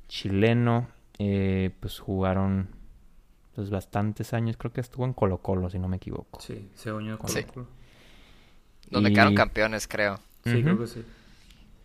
chileno. 0.06 0.88
Eh, 1.18 1.70
pues 1.80 1.98
jugaron 1.98 2.68
pues 3.54 3.70
bastantes 3.70 4.34
años. 4.34 4.58
Creo 4.58 4.70
que 4.70 4.82
estuvo 4.82 5.06
en 5.06 5.14
Colo 5.14 5.38
Colo, 5.38 5.70
si 5.70 5.78
no 5.78 5.88
me 5.88 5.96
equivoco. 5.96 6.42
Sí, 6.42 6.68
se 6.74 6.92
unió 6.92 7.18
Colo 7.18 7.34
Colo. 7.54 7.66
Donde 8.90 9.10
quedaron 9.10 9.34
campeones, 9.34 9.88
creo. 9.88 10.20
Sí, 10.44 10.62
creo 10.62 10.78
que 10.78 10.86
sí. 10.86 11.04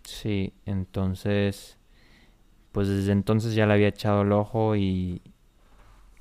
Sí, 0.03 0.53
entonces, 0.65 1.77
pues 2.73 2.89
desde 2.89 3.13
entonces 3.13 3.55
ya 3.55 3.65
le 3.65 3.73
había 3.75 3.87
echado 3.87 4.23
el 4.23 4.33
ojo 4.33 4.75
y, 4.75 5.21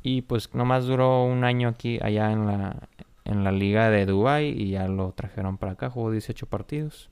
y 0.05 0.23
pues 0.23 0.55
nomás 0.55 0.87
duró 0.87 1.25
un 1.25 1.42
año 1.42 1.68
aquí, 1.68 1.99
allá 2.01 2.31
en 2.31 2.46
la, 2.46 2.88
en 3.31 3.45
la 3.45 3.53
liga 3.53 3.90
de 3.90 4.07
Dubai 4.07 4.49
y 4.49 4.71
ya 4.71 4.88
lo 4.88 5.12
trajeron 5.12 5.57
para 5.57 5.73
acá, 5.73 5.88
jugó 5.88 6.11
18 6.11 6.47
partidos. 6.47 7.11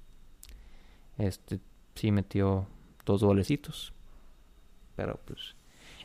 Este 1.16 1.60
sí 1.94 2.10
metió 2.10 2.66
dos 3.04 3.22
golecitos. 3.22 3.92
Pero 4.96 5.20
pues 5.24 5.54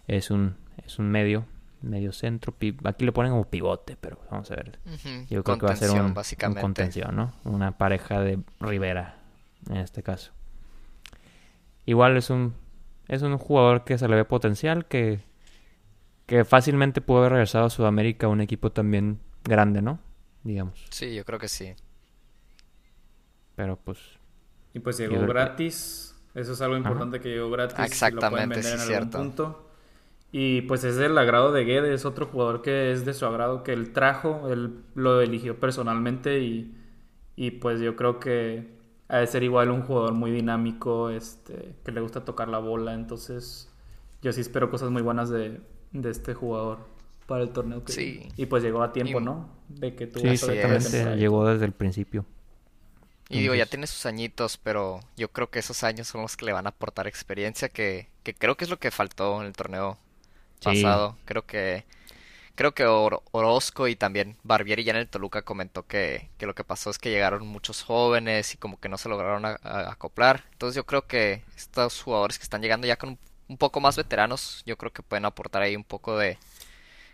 es 0.07 0.29
un, 0.29 0.55
es 0.85 0.99
un 0.99 1.09
medio 1.09 1.45
medio 1.81 2.13
centro. 2.13 2.55
Aquí 2.85 3.05
le 3.05 3.11
ponen 3.11 3.31
como 3.31 3.45
pivote, 3.45 3.97
pero 3.99 4.19
vamos 4.31 4.49
a 4.51 4.55
ver. 4.55 4.79
Yo 5.29 5.43
creo 5.43 5.57
que 5.57 5.65
va 5.65 5.73
a 5.73 5.75
ser 5.75 5.91
un, 5.91 6.13
básicamente. 6.13 6.61
contención, 6.61 7.15
¿no? 7.15 7.33
Una 7.43 7.77
pareja 7.77 8.21
de 8.21 8.39
Rivera, 8.59 9.17
en 9.69 9.77
este 9.77 10.03
caso. 10.03 10.31
Igual 11.85 12.15
es 12.17 12.29
un, 12.29 12.53
es 13.07 13.21
un 13.23 13.37
jugador 13.37 13.83
que 13.83 13.97
se 13.97 14.07
le 14.07 14.15
ve 14.15 14.25
potencial, 14.25 14.85
que, 14.85 15.19
que 16.25 16.45
fácilmente 16.45 17.01
pudo 17.01 17.19
haber 17.19 17.33
regresado 17.33 17.65
a 17.65 17.69
Sudamérica, 17.69 18.29
un 18.29 18.39
equipo 18.39 18.71
también 18.71 19.19
grande, 19.43 19.81
¿no? 19.81 19.99
Digamos. 20.43 20.85
Sí, 20.89 21.13
yo 21.15 21.25
creo 21.25 21.39
que 21.39 21.47
sí. 21.47 21.73
Pero 23.55 23.77
pues... 23.77 23.99
Y 24.73 24.79
pues 24.79 24.97
llegó 24.97 25.25
gratis. 25.25 26.15
Eso 26.33 26.53
es 26.53 26.61
algo 26.61 26.75
importante 26.75 27.19
que 27.19 27.29
llegó 27.29 27.51
gratis. 27.51 27.77
exactamente, 27.79 28.55
lo 28.55 28.77
sí, 28.79 28.93
en 28.93 29.09
punto. 29.09 29.69
Y 30.31 30.61
pues 30.63 30.83
es 30.83 30.95
del 30.95 31.15
agrado 31.15 31.51
de 31.51 31.63
Guede, 31.63 31.93
es 31.93 32.05
otro 32.05 32.25
jugador 32.25 32.63
que 32.63 32.91
es 32.91 33.05
de 33.05 33.13
su 33.13 33.27
agrado, 33.27 33.61
que 33.61 33.71
él 33.71 33.93
trajo, 33.93 34.49
él 34.49 34.83
lo 34.95 35.21
eligió 35.21 35.59
personalmente 35.59 36.39
y, 36.39 36.75
y 37.35 37.51
pues 37.51 37.79
yo 37.79 37.95
creo 37.95 38.19
que 38.19 38.73
ha 39.09 39.17
de 39.19 39.27
ser 39.27 39.43
igual 39.43 39.69
un 39.69 39.83
jugador 39.83 40.13
muy 40.13 40.31
dinámico, 40.31 41.11
este, 41.11 41.75
que 41.85 41.91
le 41.91 42.01
gusta 42.01 42.25
tocar 42.25 42.47
la 42.47 42.57
bola, 42.57 42.95
entonces 42.95 43.71
yo 44.23 44.33
sí 44.33 44.41
espero 44.41 44.71
cosas 44.71 44.89
muy 44.89 45.03
buenas 45.03 45.29
de, 45.29 45.61
de 45.91 46.09
este 46.09 46.33
jugador 46.33 46.79
para 47.25 47.43
el 47.43 47.51
torneo. 47.51 47.83
Que, 47.83 47.91
sí. 47.91 48.27
Y 48.37 48.45
pues 48.45 48.63
llegó 48.63 48.83
a 48.83 48.91
tiempo, 48.91 49.19
¿no? 49.19 49.49
De 49.69 49.95
que 49.95 50.07
tuvo 50.07 50.23
sí, 50.23 50.29
exactamente, 50.29 51.15
llegó 51.17 51.45
desde 51.47 51.65
el 51.65 51.71
principio. 51.71 52.25
Y 53.29 53.39
digo, 53.39 53.55
ya 53.55 53.65
tiene 53.65 53.87
sus 53.87 54.05
añitos, 54.05 54.57
pero 54.57 54.99
yo 55.17 55.29
creo 55.31 55.49
que 55.49 55.59
esos 55.59 55.83
años 55.83 56.07
son 56.07 56.21
los 56.21 56.37
que 56.37 56.45
le 56.45 56.53
van 56.53 56.67
a 56.67 56.69
aportar 56.69 57.07
experiencia, 57.07 57.69
que, 57.69 58.07
que 58.21 58.35
creo 58.35 58.55
que 58.55 58.65
es 58.65 58.69
lo 58.69 58.77
que 58.77 58.91
faltó 58.91 59.41
en 59.41 59.47
el 59.47 59.53
torneo 59.53 59.97
pasado. 60.61 61.17
Creo 61.25 61.45
que 61.45 61.85
creo 62.55 62.73
que 62.73 62.85
Orozco 62.85 63.87
y 63.87 63.95
también 63.95 64.37
Barbieri 64.43 64.83
ya 64.83 64.91
en 64.91 64.97
el 64.97 65.07
Toluca 65.07 65.41
comentó 65.41 65.87
que, 65.87 66.29
que, 66.37 66.45
lo 66.45 66.53
que 66.53 66.63
pasó 66.63 66.89
es 66.89 66.99
que 66.99 67.09
llegaron 67.09 67.47
muchos 67.47 67.81
jóvenes 67.83 68.53
y 68.53 68.57
como 68.57 68.79
que 68.79 68.89
no 68.89 68.97
se 68.97 69.09
lograron 69.09 69.45
acoplar. 69.45 70.43
Entonces 70.51 70.75
yo 70.75 70.85
creo 70.85 71.07
que 71.07 71.43
estos 71.55 72.01
jugadores 72.01 72.37
que 72.37 72.43
están 72.43 72.61
llegando 72.61 72.87
ya 72.87 72.97
con 72.97 73.17
un, 73.47 73.57
poco 73.57 73.79
más 73.79 73.95
veteranos, 73.97 74.63
yo 74.65 74.77
creo 74.77 74.91
que 74.91 75.03
pueden 75.03 75.25
aportar 75.25 75.61
ahí 75.61 75.75
un 75.75 75.83
poco 75.83 76.17
de, 76.17 76.37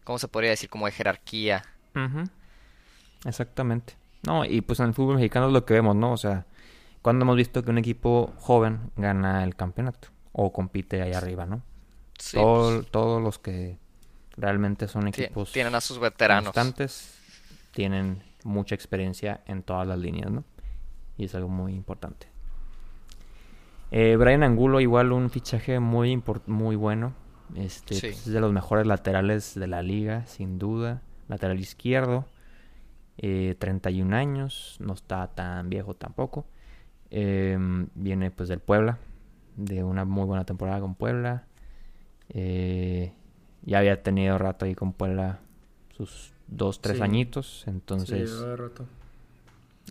¿cómo 0.09 0.17
se 0.17 0.27
podría 0.27 0.49
decir? 0.49 0.71
Como 0.71 0.87
de 0.87 0.91
jerarquía. 0.91 1.63
Exactamente. 3.25 3.93
No, 4.25 4.43
y 4.43 4.61
pues 4.61 4.79
en 4.79 4.87
el 4.87 4.93
fútbol 4.95 5.17
mexicano 5.17 5.45
es 5.45 5.53
lo 5.53 5.65
que 5.65 5.75
vemos, 5.75 5.95
¿no? 5.95 6.11
O 6.13 6.17
sea, 6.17 6.47
cuando 7.03 7.25
hemos 7.25 7.35
visto 7.35 7.63
que 7.63 7.69
un 7.69 7.77
equipo 7.77 8.33
joven 8.39 8.89
gana 8.95 9.43
el 9.43 9.55
campeonato 9.55 10.07
o 10.31 10.51
compite 10.51 11.03
ahí 11.03 11.13
arriba, 11.13 11.45
¿no? 11.45 11.61
Pues. 12.15 12.31
Todos 12.89 13.21
los 13.21 13.37
que 13.37 13.77
realmente 14.35 14.87
son 14.87 15.09
equipos 15.09 15.51
tienen 15.51 15.75
a 15.75 15.81
sus 15.81 15.99
veteranos 15.99 16.53
constantes, 16.53 17.15
tienen 17.71 18.23
mucha 18.43 18.73
experiencia 18.73 19.41
en 19.45 19.61
todas 19.61 19.87
las 19.87 19.99
líneas, 19.99 20.31
¿no? 20.31 20.43
Y 21.17 21.25
es 21.25 21.35
algo 21.35 21.49
muy 21.49 21.75
importante. 21.75 22.25
Eh, 23.91 24.15
Brian 24.15 24.41
Angulo, 24.41 24.79
igual 24.79 25.11
un 25.11 25.29
fichaje 25.29 25.79
muy, 25.79 26.19
muy 26.47 26.75
bueno. 26.75 27.13
Este, 27.55 27.99
pues, 27.99 28.27
es 28.27 28.31
de 28.31 28.39
los 28.39 28.53
mejores 28.53 28.85
laterales 28.85 29.55
de 29.55 29.67
la 29.67 29.81
liga, 29.81 30.25
sin 30.25 30.59
duda. 30.59 31.01
Lateral 31.27 31.59
izquierdo. 31.59 32.25
31 33.17 34.15
eh, 34.15 34.19
años, 34.19 34.77
no 34.79 34.93
está 34.93 35.27
tan 35.27 35.69
viejo 35.69 35.93
tampoco. 35.93 36.45
Em, 37.11 37.87
viene 37.95 38.31
pues 38.31 38.49
del 38.49 38.59
Puebla, 38.59 38.97
de 39.57 39.83
una 39.83 40.05
muy 40.05 40.25
buena 40.25 40.45
temporada 40.45 40.79
con 40.79 40.95
Puebla. 40.95 41.43
Eh, 42.29 43.11
ya 43.63 43.79
había 43.79 44.01
tenido 44.03 44.37
rato 44.37 44.65
ahí 44.65 44.75
con 44.75 44.93
Puebla 44.93 45.39
sus 45.95 46.33
dos, 46.47 46.81
tres 46.81 47.01
añitos, 47.01 47.63
entonces... 47.67 48.43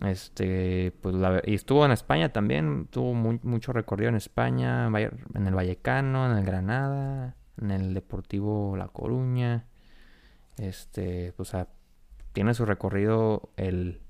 Este, 0.05 0.93
pues 1.01 1.13
la, 1.13 1.41
y 1.45 1.55
estuvo 1.55 1.85
en 1.85 1.91
España 1.91 2.31
también, 2.31 2.87
tuvo 2.89 3.13
mucho 3.13 3.73
recorrido 3.73 4.07
en 4.07 4.15
España, 4.15 4.87
en 4.87 5.47
el 5.47 5.53
Vallecano, 5.53 6.31
en 6.31 6.37
el 6.37 6.45
Granada, 6.45 7.35
en 7.61 7.71
el 7.71 7.93
Deportivo 7.93 8.75
La 8.77 8.87
Coruña. 8.87 9.65
Este, 10.57 11.33
pues 11.37 11.53
tiene 12.33 12.53
su 12.53 12.65
recorrido 12.65 13.49
el, 13.57 14.01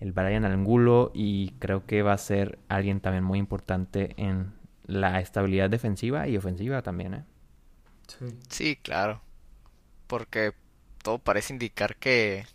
el 0.00 0.12
Brian 0.12 0.44
Angulo 0.44 1.10
y 1.14 1.50
creo 1.58 1.86
que 1.86 2.02
va 2.02 2.12
a 2.12 2.18
ser 2.18 2.58
alguien 2.68 3.00
también 3.00 3.24
muy 3.24 3.38
importante 3.38 4.14
en 4.16 4.54
la 4.86 5.20
estabilidad 5.20 5.68
defensiva 5.68 6.28
y 6.28 6.36
ofensiva 6.36 6.82
también, 6.82 7.14
¿eh? 7.14 7.24
Sí. 8.48 8.76
claro. 8.76 9.20
Porque 10.06 10.52
todo 11.02 11.18
parece 11.18 11.52
indicar 11.52 11.96
que 11.96 12.46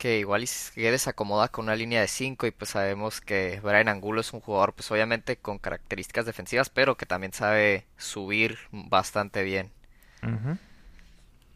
que 0.00 0.18
igual 0.18 0.46
Guedes 0.76 1.02
se 1.02 1.10
acomoda 1.10 1.48
con 1.48 1.66
una 1.66 1.76
línea 1.76 2.00
de 2.00 2.08
5 2.08 2.46
y 2.46 2.50
pues 2.52 2.70
sabemos 2.70 3.20
que 3.20 3.60
Brian 3.62 3.86
Angulo 3.86 4.22
es 4.22 4.32
un 4.32 4.40
jugador 4.40 4.72
pues 4.72 4.90
obviamente 4.90 5.36
con 5.36 5.58
características 5.58 6.24
defensivas 6.24 6.70
pero 6.70 6.96
que 6.96 7.04
también 7.04 7.34
sabe 7.34 7.84
subir 7.98 8.56
bastante 8.72 9.42
bien. 9.44 9.70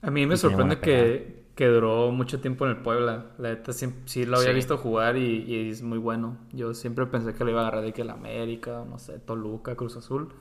A 0.02 0.10
mí 0.10 0.26
me 0.26 0.36
sorprende 0.36 0.78
que, 0.78 1.46
que, 1.54 1.66
duró 1.68 2.12
mucho 2.12 2.38
tiempo 2.42 2.66
en 2.66 2.72
el 2.72 2.76
Puebla. 2.82 3.32
La 3.38 3.48
neta 3.48 3.72
sí, 3.72 4.26
lo 4.26 4.36
había 4.36 4.52
visto 4.52 4.76
jugar 4.76 5.16
y, 5.16 5.70
es 5.70 5.80
muy 5.80 5.96
bueno. 5.96 6.36
Yo 6.52 6.74
siempre 6.74 7.06
pensé 7.06 7.32
que 7.32 7.44
le 7.44 7.52
iba 7.52 7.60
a 7.60 7.68
agarrar 7.68 7.82
de 7.82 7.94
que 7.94 8.02
el 8.02 8.10
América, 8.10 8.84
no 8.86 8.98
sé, 8.98 9.18
Toluca, 9.20 9.74
Cruz 9.74 9.96
Azul. 9.96 10.34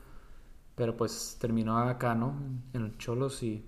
Pero 0.75 0.97
pues 0.97 1.37
terminó 1.39 1.77
acá, 1.77 2.15
¿no? 2.15 2.35
En 2.73 2.83
el 2.83 2.97
Cholos 2.97 3.43
y 3.43 3.63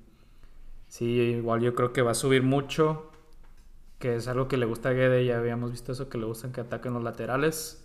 sí, 0.87 1.05
igual 1.05 1.61
yo 1.61 1.73
creo 1.73 1.93
que 1.93 2.01
va 2.01 2.11
a 2.11 2.15
subir 2.15 2.43
mucho, 2.43 3.11
que 4.05 4.17
es 4.17 4.27
algo 4.27 4.47
que 4.47 4.57
le 4.57 4.67
gusta 4.67 4.89
a 4.89 4.91
Guede, 4.91 5.25
ya 5.25 5.39
habíamos 5.39 5.71
visto 5.71 5.91
eso, 5.91 6.09
que 6.09 6.19
le 6.19 6.25
gustan 6.25 6.51
que 6.51 6.61
ataquen 6.61 6.93
los 6.93 7.01
laterales. 7.01 7.83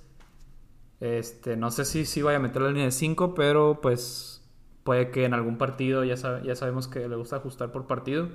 Este, 1.00 1.56
no 1.56 1.70
sé 1.70 1.86
si 1.86 2.04
sí 2.04 2.20
vaya 2.20 2.36
a 2.36 2.40
meter 2.40 2.60
la 2.60 2.68
línea 2.68 2.84
de 2.84 2.90
5, 2.90 3.34
pero 3.34 3.80
pues 3.80 4.42
puede 4.84 5.10
que 5.10 5.24
en 5.24 5.32
algún 5.32 5.56
partido, 5.56 6.04
ya, 6.04 6.16
ya 6.42 6.56
sabemos 6.56 6.88
que 6.88 7.08
le 7.08 7.16
gusta 7.16 7.36
ajustar 7.36 7.72
por 7.72 7.86
partido. 7.86 8.28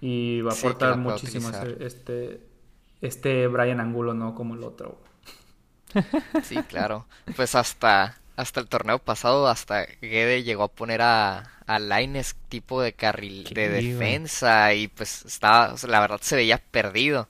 Y 0.00 0.40
va 0.40 0.50
a 0.50 0.54
aportar 0.56 0.98
muchísimo 0.98 1.50
este, 1.78 2.40
este 3.00 3.46
Brian 3.46 3.78
Angulo, 3.78 4.12
no 4.12 4.34
como 4.34 4.56
el 4.56 4.64
otro. 4.64 4.98
Sí, 6.42 6.56
claro. 6.64 7.06
Pues 7.36 7.54
hasta 7.54 8.16
hasta 8.38 8.60
el 8.60 8.68
torneo 8.68 9.00
pasado, 9.00 9.48
hasta 9.48 9.84
Gede 10.00 10.44
llegó 10.44 10.62
a 10.62 10.68
poner 10.68 11.02
a, 11.02 11.50
a 11.66 11.78
Laines 11.80 12.36
tipo 12.48 12.80
de 12.80 12.92
carril 12.92 13.42
de 13.52 13.68
defensa 13.68 14.72
y 14.74 14.86
pues 14.86 15.24
estaba, 15.24 15.74
la 15.88 15.98
verdad 15.98 16.20
se 16.22 16.36
veía 16.36 16.58
perdido. 16.58 17.28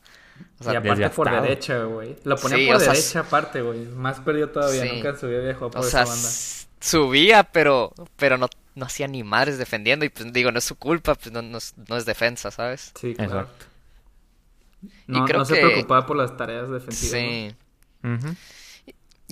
y 0.61 0.77
aparte 0.77 1.09
por 1.09 1.31
derecha, 1.31 1.85
güey. 1.85 2.15
Lo 2.25 2.37
ponía 2.37 2.75
por 2.75 2.83
derecha 2.83 3.21
aparte, 3.21 3.63
güey. 3.63 3.87
Más 3.87 4.21
perdido 4.21 4.51
todavía, 4.51 4.85
nunca 4.85 5.17
subía 5.17 5.39
viejo 5.39 5.71
por 5.71 5.83
esa 5.83 6.05
banda. 6.05 6.29
Subía, 6.79 7.43
pero, 7.43 7.95
pero 8.17 8.37
no, 8.37 8.51
no 8.75 8.85
hacía 8.85 9.09
ni 9.09 9.25
madres 9.25 9.57
defendiendo 9.57 10.05
y 10.05 10.11
pues 10.11 10.31
digo, 10.31 10.53
no 10.53 10.59
es 10.59 10.65
su 10.65 10.77
culpa, 10.77 11.15
pues 11.15 11.33
no, 11.33 11.41
no, 11.41 11.57
es, 11.57 12.05
defensa, 12.05 12.51
¿sabes? 12.51 12.93
Sí, 13.01 13.15
claro. 13.15 13.41
Exacto. 13.41 13.65
No, 15.07 15.25
y 15.25 15.25
creo 15.25 15.39
no 15.39 15.45
se 15.47 15.57
preocupaba 15.57 16.05
por 16.05 16.19
las 16.19 16.37
tareas 16.37 16.69
defensivas. 16.69 17.11
Sí. 17.11 17.57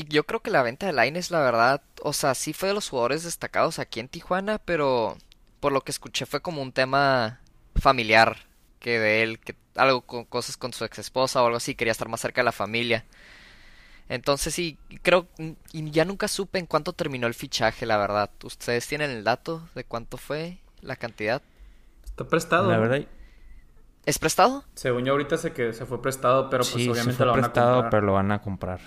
Yo 0.04 0.24
creo 0.24 0.40
que 0.40 0.50
la 0.50 0.62
venta 0.62 0.87
de 0.87 0.92
Laines, 0.92 1.30
la 1.30 1.40
verdad, 1.40 1.82
o 2.02 2.12
sea, 2.12 2.35
sí 2.35 2.52
fue 2.52 2.68
de 2.68 2.74
los 2.74 2.88
jugadores 2.88 3.24
destacados 3.24 3.78
aquí 3.78 4.00
en 4.00 4.09
Tijuana, 4.09 4.59
pero 4.59 5.16
por 5.61 5.72
lo 5.72 5.80
que 5.80 5.90
escuché 5.90 6.26
fue 6.26 6.40
como 6.42 6.62
un 6.62 6.72
tema 6.72 7.40
familiar 7.76 8.37
que 8.78 8.98
de 8.98 9.22
él, 9.22 9.38
que 9.40 9.54
algo 9.74 10.02
con 10.02 10.24
cosas 10.24 10.56
con 10.56 10.72
su 10.72 10.85
ex 10.85 10.98
esposa 10.98 11.42
o 11.42 11.46
algo 11.46 11.56
así, 11.56 11.74
quería 11.74 11.92
estar 11.92 12.09
más 12.09 12.20
cerca 12.20 12.40
de 12.42 12.44
la 12.44 12.52
familia. 12.52 13.04
Entonces 14.09 14.54
sí, 14.54 14.78
creo, 15.02 15.26
y 15.72 15.90
ya 15.90 16.04
nunca 16.04 16.28
supe 16.28 16.59
en 16.59 16.66
cuánto 16.66 16.92
terminó 16.92 17.26
el 17.26 17.35
fichaje, 17.35 17.87
la 17.87 17.96
verdad. 17.96 18.30
¿Ustedes 18.44 18.87
tienen 18.87 19.11
el 19.11 19.24
dato 19.24 19.68
de 19.74 19.85
cuánto 19.85 20.16
fue 20.16 20.59
la 20.80 20.96
cantidad? 20.96 21.42
Está 22.04 22.24
prestado. 22.28 22.70
La 22.70 22.78
verdad. 22.78 23.06
¿Es 24.04 24.18
prestado? 24.20 24.64
Según 24.74 25.04
yo 25.04 25.12
ahorita 25.12 25.37
sé 25.37 25.52
que 25.52 25.72
se 25.72 25.85
fue 25.87 26.00
prestado, 26.00 26.48
pero 26.48 26.62
pues 26.62 26.74
obviamente 26.87 27.12
se 27.12 27.16
fue 27.16 27.26
lo 27.26 27.32
van 27.32 27.40
prestado, 27.40 27.70
a 27.70 27.74
comprar. 27.74 27.90
pero 27.90 28.06
lo 28.06 28.12
van 28.12 28.30
a 28.30 28.40
comprar. 28.40 28.80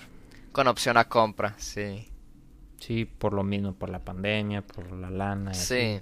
Con 0.52 0.68
opción 0.68 0.98
a 0.98 1.06
compra, 1.06 1.56
sí. 1.58 2.10
Sí, 2.80 3.06
por 3.06 3.34
lo 3.34 3.44
mismo, 3.44 3.74
por 3.74 3.90
la 3.90 4.00
pandemia, 4.00 4.62
por 4.62 4.92
la 4.92 5.10
lana. 5.10 5.54
sí. 5.54 6.02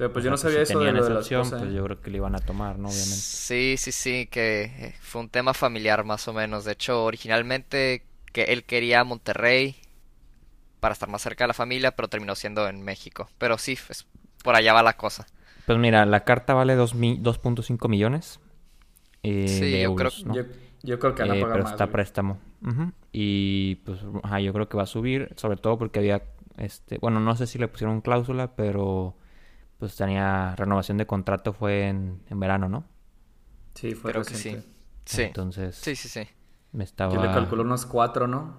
Pero 0.00 0.14
pues 0.14 0.24
yo 0.24 0.30
no 0.30 0.38
sabía 0.38 0.62
eso 0.62 0.78
de, 0.78 0.92
lo 0.92 1.04
de 1.04 1.10
la 1.10 1.18
opción, 1.20 1.46
pues 1.50 1.62
¿eh? 1.62 1.74
yo 1.74 1.84
creo 1.84 2.00
que 2.00 2.10
le 2.10 2.16
iban 2.16 2.34
a 2.34 2.38
tomar, 2.38 2.78
¿no? 2.78 2.88
Obviamente. 2.88 3.16
Sí, 3.16 3.74
sí, 3.76 3.92
sí, 3.92 4.28
que 4.28 4.62
eh, 4.62 4.94
fue 4.98 5.20
un 5.20 5.28
tema 5.28 5.52
familiar 5.52 6.04
más 6.04 6.26
o 6.26 6.32
menos. 6.32 6.64
De 6.64 6.72
hecho, 6.72 7.04
originalmente 7.04 8.06
que 8.32 8.44
él 8.44 8.64
quería 8.64 9.04
Monterrey 9.04 9.76
para 10.80 10.94
estar 10.94 11.10
más 11.10 11.20
cerca 11.20 11.44
de 11.44 11.48
la 11.48 11.54
familia, 11.54 11.90
pero 11.90 12.08
terminó 12.08 12.34
siendo 12.34 12.66
en 12.66 12.80
México. 12.80 13.28
Pero 13.36 13.58
sí, 13.58 13.76
pues, 13.86 14.06
por 14.42 14.54
allá 14.54 14.72
va 14.72 14.82
la 14.82 14.96
cosa. 14.96 15.26
Pues 15.66 15.78
mira, 15.78 16.06
la 16.06 16.24
carta 16.24 16.54
vale 16.54 16.78
2.5 16.78 17.88
millones. 17.90 18.40
Eh, 19.22 19.48
sí, 19.48 19.82
yo 19.82 19.94
creo 19.94 20.10
yo, 20.32 20.44
yo, 20.82 20.98
creo 20.98 21.14
que 21.14 21.22
van 21.22 21.32
a 21.32 21.36
eh, 21.36 21.40
pagar 21.40 21.52
pero 21.54 21.64
más, 21.64 21.72
está 21.72 21.90
préstamo. 21.90 22.38
Y 23.12 23.76
pues, 23.84 24.00
ajá, 24.22 24.40
yo 24.40 24.52
creo 24.52 24.68
que 24.68 24.76
va 24.76 24.84
a 24.84 24.86
subir, 24.86 25.32
sobre 25.36 25.56
todo 25.56 25.78
porque 25.78 25.98
había, 25.98 26.22
este, 26.56 26.98
bueno, 26.98 27.20
no 27.20 27.36
sé 27.36 27.46
si 27.46 27.58
le 27.58 27.68
pusieron 27.68 28.00
cláusula, 28.00 28.54
pero 28.56 29.16
pues 29.78 29.96
tenía 29.96 30.54
renovación 30.56 30.98
de 30.98 31.06
contrato 31.06 31.52
fue 31.52 31.88
en, 31.88 32.22
en 32.28 32.40
verano, 32.40 32.68
¿no? 32.68 32.84
Sí, 33.74 33.94
fue 33.94 34.12
Creo 34.12 34.24
que 34.24 34.34
reciente. 34.34 34.62
sí. 34.62 34.68
Sí. 35.04 35.22
Entonces 35.22 35.76
Sí, 35.76 35.96
sí, 35.96 36.08
sí. 36.08 36.28
me 36.72 36.84
estaba 36.84 37.14
Yo 37.14 37.20
le 37.20 37.30
calculo 37.30 37.62
unos 37.62 37.86
cuatro, 37.86 38.26
¿no? 38.28 38.56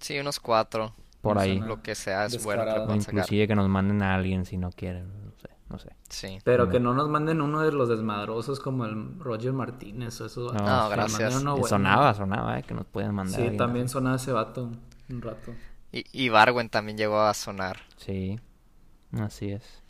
Sí, 0.00 0.18
unos 0.18 0.40
cuatro. 0.40 0.94
por 1.20 1.36
no 1.36 1.40
ahí. 1.40 1.58
Lo 1.60 1.82
que 1.82 1.94
sea 1.94 2.26
es 2.26 2.42
bueno 2.42 2.64
que 2.64 2.70
O 2.80 2.94
inclusive 2.94 3.46
que 3.48 3.54
nos 3.54 3.68
manden 3.68 4.02
a 4.02 4.14
alguien 4.14 4.44
si 4.44 4.56
no 4.58 4.70
quieren, 4.70 5.27
no 5.70 5.78
sé. 5.78 5.90
Sí. 6.08 6.38
Pero 6.44 6.68
que 6.68 6.80
no 6.80 6.94
nos 6.94 7.08
manden 7.08 7.40
uno 7.42 7.60
de 7.60 7.72
los 7.72 7.88
desmadrosos 7.88 8.60
como 8.60 8.84
el 8.86 9.18
Roger 9.18 9.52
Martínez 9.52 10.20
o 10.20 10.26
eso. 10.26 10.52
No, 10.52 10.64
No, 10.64 10.88
gracias. 10.88 11.34
Uno 11.36 11.54
Que 11.54 11.60
bueno. 11.60 11.68
sonaba, 11.68 12.14
sonaba, 12.14 12.58
eh, 12.58 12.62
que 12.62 12.74
nos 12.74 12.86
pueden 12.86 13.14
mandar. 13.14 13.34
Sí, 13.36 13.42
alguien 13.42 13.58
también 13.58 13.88
sonaba 13.88 14.16
ese 14.16 14.32
vato 14.32 14.70
un 15.10 15.22
rato. 15.22 15.52
Y, 15.92 16.04
y 16.12 16.28
Barwen 16.28 16.68
también 16.68 16.98
llegó 16.98 17.20
a 17.20 17.32
sonar. 17.34 17.78
Sí, 17.96 18.38
así 19.18 19.50
es. 19.52 19.82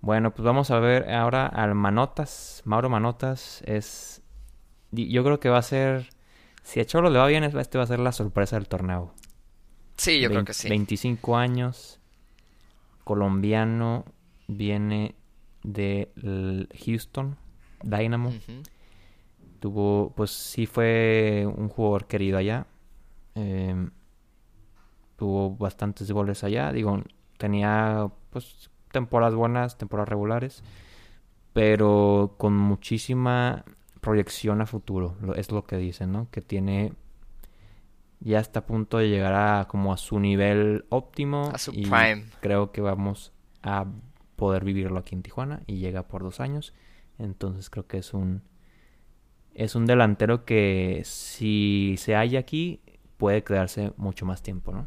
Bueno, 0.00 0.32
pues 0.34 0.44
vamos 0.44 0.70
a 0.70 0.78
ver 0.80 1.10
ahora 1.12 1.46
al 1.46 1.74
Manotas. 1.74 2.62
Mauro 2.64 2.88
Manotas 2.88 3.62
es. 3.66 4.22
Yo 4.90 5.22
creo 5.24 5.38
que 5.40 5.48
va 5.48 5.58
a 5.58 5.62
ser. 5.62 6.10
Si 6.62 6.80
a 6.80 6.84
Cholo 6.84 7.10
le 7.10 7.18
va 7.18 7.26
bien, 7.26 7.44
es- 7.44 7.54
este 7.54 7.78
va 7.78 7.84
a 7.84 7.86
ser 7.86 7.98
la 8.00 8.12
sorpresa 8.12 8.56
del 8.56 8.68
torneo. 8.68 9.14
Sí, 9.96 10.20
yo 10.20 10.28
creo 10.30 10.44
que 10.44 10.54
sí. 10.54 10.68
25 10.68 11.36
años. 11.36 12.00
Colombiano. 13.04 14.04
Viene 14.48 15.14
de 15.62 16.10
Houston 16.84 17.36
Dynamo. 17.82 18.32
Tuvo, 19.60 20.12
pues 20.16 20.30
sí 20.30 20.66
fue 20.66 21.46
un 21.46 21.68
jugador 21.68 22.06
querido 22.06 22.38
allá. 22.38 22.66
Em, 23.34 23.90
tuvo 25.16 25.56
bastantes 25.56 26.10
goles 26.10 26.42
allá. 26.44 26.72
Digo, 26.72 27.02
tenía 27.38 28.10
pues 28.30 28.70
temporadas 28.90 29.34
buenas, 29.34 29.78
temporadas 29.78 30.08
regulares. 30.08 30.64
Pero 31.52 32.34
con 32.38 32.56
muchísima 32.56 33.64
proyección 34.00 34.60
a 34.60 34.66
futuro. 34.66 35.16
es 35.36 35.52
lo 35.52 35.64
que 35.64 35.76
dicen, 35.76 36.12
¿no? 36.12 36.28
Que 36.30 36.42
tiene... 36.42 36.92
Ya 38.24 38.38
está 38.38 38.60
a 38.60 38.66
punto 38.66 38.98
de 38.98 39.08
llegar 39.08 39.34
a 39.34 39.66
como 39.66 39.92
a 39.92 39.96
su 39.96 40.20
nivel 40.20 40.84
óptimo. 40.90 41.50
A 41.52 41.58
su 41.58 41.72
y 41.72 41.82
prime. 41.82 42.24
Creo 42.40 42.70
que 42.72 42.80
vamos 42.80 43.32
a 43.62 43.86
poder 44.36 44.64
vivirlo 44.64 44.98
aquí 44.98 45.14
en 45.14 45.22
Tijuana. 45.22 45.62
Y 45.66 45.78
llega 45.78 46.04
por 46.04 46.22
dos 46.22 46.40
años. 46.40 46.72
Entonces 47.18 47.70
creo 47.70 47.86
que 47.86 47.98
es 47.98 48.14
un... 48.14 48.42
Es 49.54 49.74
un 49.74 49.86
delantero 49.86 50.44
que 50.44 51.02
si 51.04 51.96
se 51.98 52.14
halla 52.14 52.38
aquí 52.40 52.80
puede 53.18 53.44
quedarse 53.44 53.92
mucho 53.96 54.24
más 54.24 54.42
tiempo, 54.42 54.72
¿no? 54.72 54.86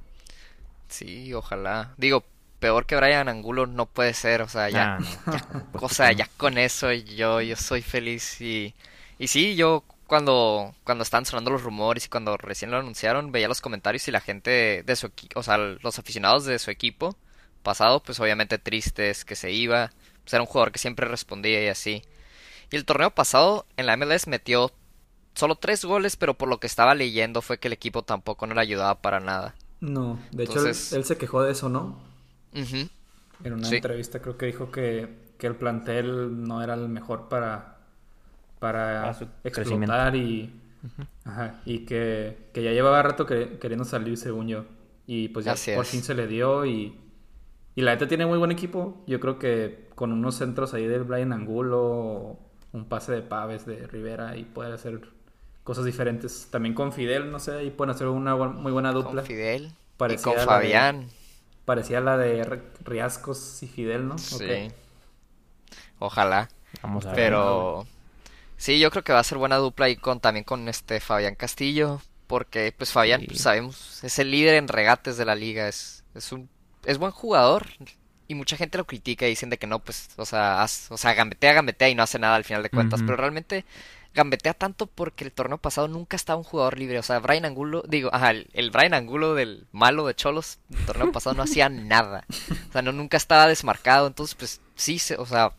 Sí, 0.87 1.33
ojalá. 1.33 1.93
Digo, 1.97 2.23
peor 2.59 2.85
que 2.85 2.95
Brian 2.95 3.29
Angulo 3.29 3.67
no 3.67 3.85
puede 3.85 4.13
ser. 4.13 4.41
O 4.41 4.47
sea, 4.47 4.69
ya. 4.69 4.95
Ah, 4.95 4.99
no, 4.99 5.33
ya, 5.33 5.63
por 5.71 5.83
O 5.83 5.89
sea, 5.89 6.11
ya 6.13 6.27
con 6.37 6.57
eso 6.57 6.91
yo, 6.91 7.41
yo 7.41 7.55
soy 7.55 7.81
feliz 7.81 8.41
y, 8.41 8.73
y 9.19 9.27
sí, 9.27 9.55
yo 9.55 9.83
cuando, 10.07 10.75
cuando 10.83 11.03
estaban 11.03 11.25
sonando 11.25 11.51
los 11.51 11.63
rumores 11.63 12.05
y 12.05 12.09
cuando 12.09 12.37
recién 12.37 12.71
lo 12.71 12.77
anunciaron, 12.77 13.31
veía 13.31 13.47
los 13.47 13.61
comentarios 13.61 14.07
y 14.07 14.11
la 14.11 14.21
gente 14.21 14.83
de 14.85 14.95
su 14.95 15.07
equipo, 15.07 15.39
o 15.39 15.43
sea, 15.43 15.57
los 15.57 15.99
aficionados 15.99 16.45
de 16.45 16.59
su 16.59 16.71
equipo 16.71 17.15
pasado, 17.63 18.01
pues 18.03 18.19
obviamente 18.19 18.57
tristes 18.59 19.25
que 19.25 19.35
se 19.35 19.51
iba, 19.51 19.91
pues 20.23 20.33
era 20.33 20.43
un 20.43 20.47
jugador 20.47 20.71
que 20.71 20.79
siempre 20.79 21.07
respondía 21.07 21.63
y 21.63 21.67
así. 21.67 22.03
Y 22.71 22.75
el 22.77 22.85
torneo 22.85 23.11
pasado 23.11 23.65
en 23.77 23.87
la 23.87 23.93
MLS 23.93 24.27
metió 24.27 24.71
solo 25.35 25.55
tres 25.55 25.85
goles, 25.85 26.17
pero 26.17 26.35
por 26.35 26.49
lo 26.49 26.59
que 26.59 26.67
estaba 26.67 26.95
leyendo 26.95 27.41
fue 27.41 27.59
que 27.59 27.67
el 27.69 27.73
equipo 27.73 28.03
tampoco 28.03 28.47
no 28.47 28.55
le 28.55 28.61
ayudaba 28.61 29.01
para 29.01 29.19
nada. 29.19 29.55
No, 29.79 30.27
de 30.31 30.43
hecho 30.43 30.59
él, 30.59 30.87
él 30.91 31.05
se 31.05 31.17
quejó 31.17 31.41
de 31.43 31.51
eso, 31.53 31.69
¿no? 31.69 31.97
En 33.43 33.53
una 33.53 33.69
Sí. 33.69 33.71
entrevista 33.71 34.21
creo 34.21 34.37
que 34.37 34.47
dijo 34.47 34.71
que, 34.71 35.07
que 35.37 35.47
el 35.47 35.55
plantel 35.55 36.43
no 36.43 36.61
era 36.63 36.73
el 36.73 36.89
mejor 36.89 37.29
para, 37.29 37.74
para 38.59 39.13
su 39.13 39.27
explotar 39.43 40.15
y, 40.15 40.53
ajá, 41.23 41.61
y 41.65 41.79
que, 41.85 42.49
que 42.53 42.63
ya 42.63 42.71
llevaba 42.71 43.01
rato 43.01 43.25
que- 43.25 43.57
queriendo 43.59 43.85
salir 43.85 44.17
según 44.17 44.47
yo. 44.47 44.65
Y 45.07 45.29
pues 45.29 45.45
ya 45.45 45.51
Así 45.53 45.71
por 45.75 45.83
es. 45.85 45.91
fin 45.91 46.01
se 46.03 46.15
le 46.15 46.27
dio 46.27 46.65
y, 46.65 46.97
y 47.75 47.81
la 47.81 47.91
neta 47.91 48.07
tiene 48.07 48.25
muy 48.25 48.37
buen 48.39 48.51
equipo. 48.51 49.03
Yo 49.07 49.19
creo 49.19 49.37
que 49.37 49.89
con 49.95 50.11
unos 50.11 50.35
centros 50.35 50.73
ahí 50.73 50.87
del 50.87 51.03
Brian 51.03 51.31
Angulo, 51.33 52.39
un 52.71 52.85
pase 52.89 53.11
de 53.11 53.21
Paves 53.21 53.65
de 53.65 53.85
Rivera 53.87 54.35
y 54.35 54.43
puede 54.43 54.73
hacer 54.73 55.01
cosas 55.63 55.85
diferentes. 55.85 56.47
También 56.51 56.73
con 56.73 56.91
Fidel, 56.91 57.31
no 57.31 57.39
sé, 57.39 57.63
y 57.65 57.69
pueden 57.71 57.91
hacer 57.93 58.07
una 58.07 58.35
muy 58.35 58.71
buena 58.71 58.91
dupla. 58.91 59.21
Con 59.21 59.25
Fidel 59.25 59.65
y 59.67 59.73
Parecía 59.97 60.23
con 60.23 60.35
la 60.35 60.41
de- 60.41 60.45
Fabián. 60.47 61.07
Parecía 61.65 61.99
la 62.01 62.17
de 62.17 62.61
Riascos 62.83 63.63
y 63.63 63.67
Fidel, 63.67 64.07
¿no? 64.07 64.17
Sí. 64.17 64.35
Ok. 64.67 64.73
Ojalá. 65.99 66.49
Vamos 66.83 67.05
a 67.05 67.09
ver. 67.09 67.15
Pero 67.15 67.85
sí, 68.57 68.79
yo 68.79 68.91
creo 68.91 69.03
que 69.03 69.13
va 69.13 69.19
a 69.19 69.23
ser 69.23 69.37
buena 69.37 69.57
dupla 69.57 69.87
ahí 69.87 69.95
con 69.95 70.19
también 70.19 70.43
con 70.43 70.67
este 70.69 70.99
Fabián 70.99 71.35
Castillo, 71.35 72.01
porque 72.27 72.73
pues 72.77 72.91
Fabián 72.91 73.21
Sí. 73.21 73.27
pues, 73.27 73.41
sabemos 73.41 74.03
es 74.03 74.19
el 74.19 74.31
líder 74.31 74.55
en 74.55 74.67
regates 74.67 75.17
de 75.17 75.25
la 75.25 75.35
liga, 75.35 75.67
es 75.67 76.03
es 76.15 76.31
un 76.31 76.49
es 76.85 76.97
buen 76.97 77.11
jugador 77.11 77.67
y 78.27 78.35
mucha 78.35 78.57
gente 78.57 78.77
lo 78.77 78.85
critica 78.85 79.25
y 79.25 79.29
dicen 79.31 79.49
de 79.51 79.57
que 79.57 79.67
no, 79.67 79.79
pues, 79.79 80.09
o 80.17 80.25
sea, 80.25 80.63
haz- 80.63 80.87
o 80.91 80.97
sea, 80.97 81.13
gambetea, 81.13 81.53
gambetea 81.53 81.89
y 81.89 81.95
no 81.95 82.03
hace 82.03 82.17
nada 82.19 82.35
al 82.35 82.43
final 82.43 82.63
de 82.63 82.69
cuentas, 82.71 83.01
pero 83.03 83.17
realmente 83.17 83.65
gambetea 84.15 84.53
tanto 84.53 84.87
porque 84.87 85.25
el 85.25 85.31
torneo 85.31 85.57
pasado 85.57 85.87
nunca 85.87 86.15
estaba 86.15 86.37
un 86.37 86.43
jugador 86.45 86.79
libre, 86.79 86.97
o 86.99 87.03
sea, 87.03 87.19
Brian 87.19 87.45
Angulo, 87.45 87.83
digo, 87.87 88.09
ajá, 88.13 88.31
el, 88.31 88.47
el 88.53 88.71
Brian 88.71 88.93
Angulo 88.93 89.35
del 89.35 89.67
malo 89.73 90.07
de 90.07 90.15
Cholos, 90.15 90.57
el 90.71 90.85
torneo 90.85 91.11
pasado 91.11 91.35
no 91.35 91.43
hacía 91.43 91.69
nada, 91.69 92.25
o 92.69 92.71
sea, 92.71 92.81
no 92.81 92.91
nunca 92.93 93.17
estaba 93.17 93.47
desmarcado, 93.47 94.07
entonces 94.07 94.35
pues 94.35 94.61
sí, 94.75 94.97
se, 94.99 95.17
o 95.17 95.25
sea, 95.25 95.51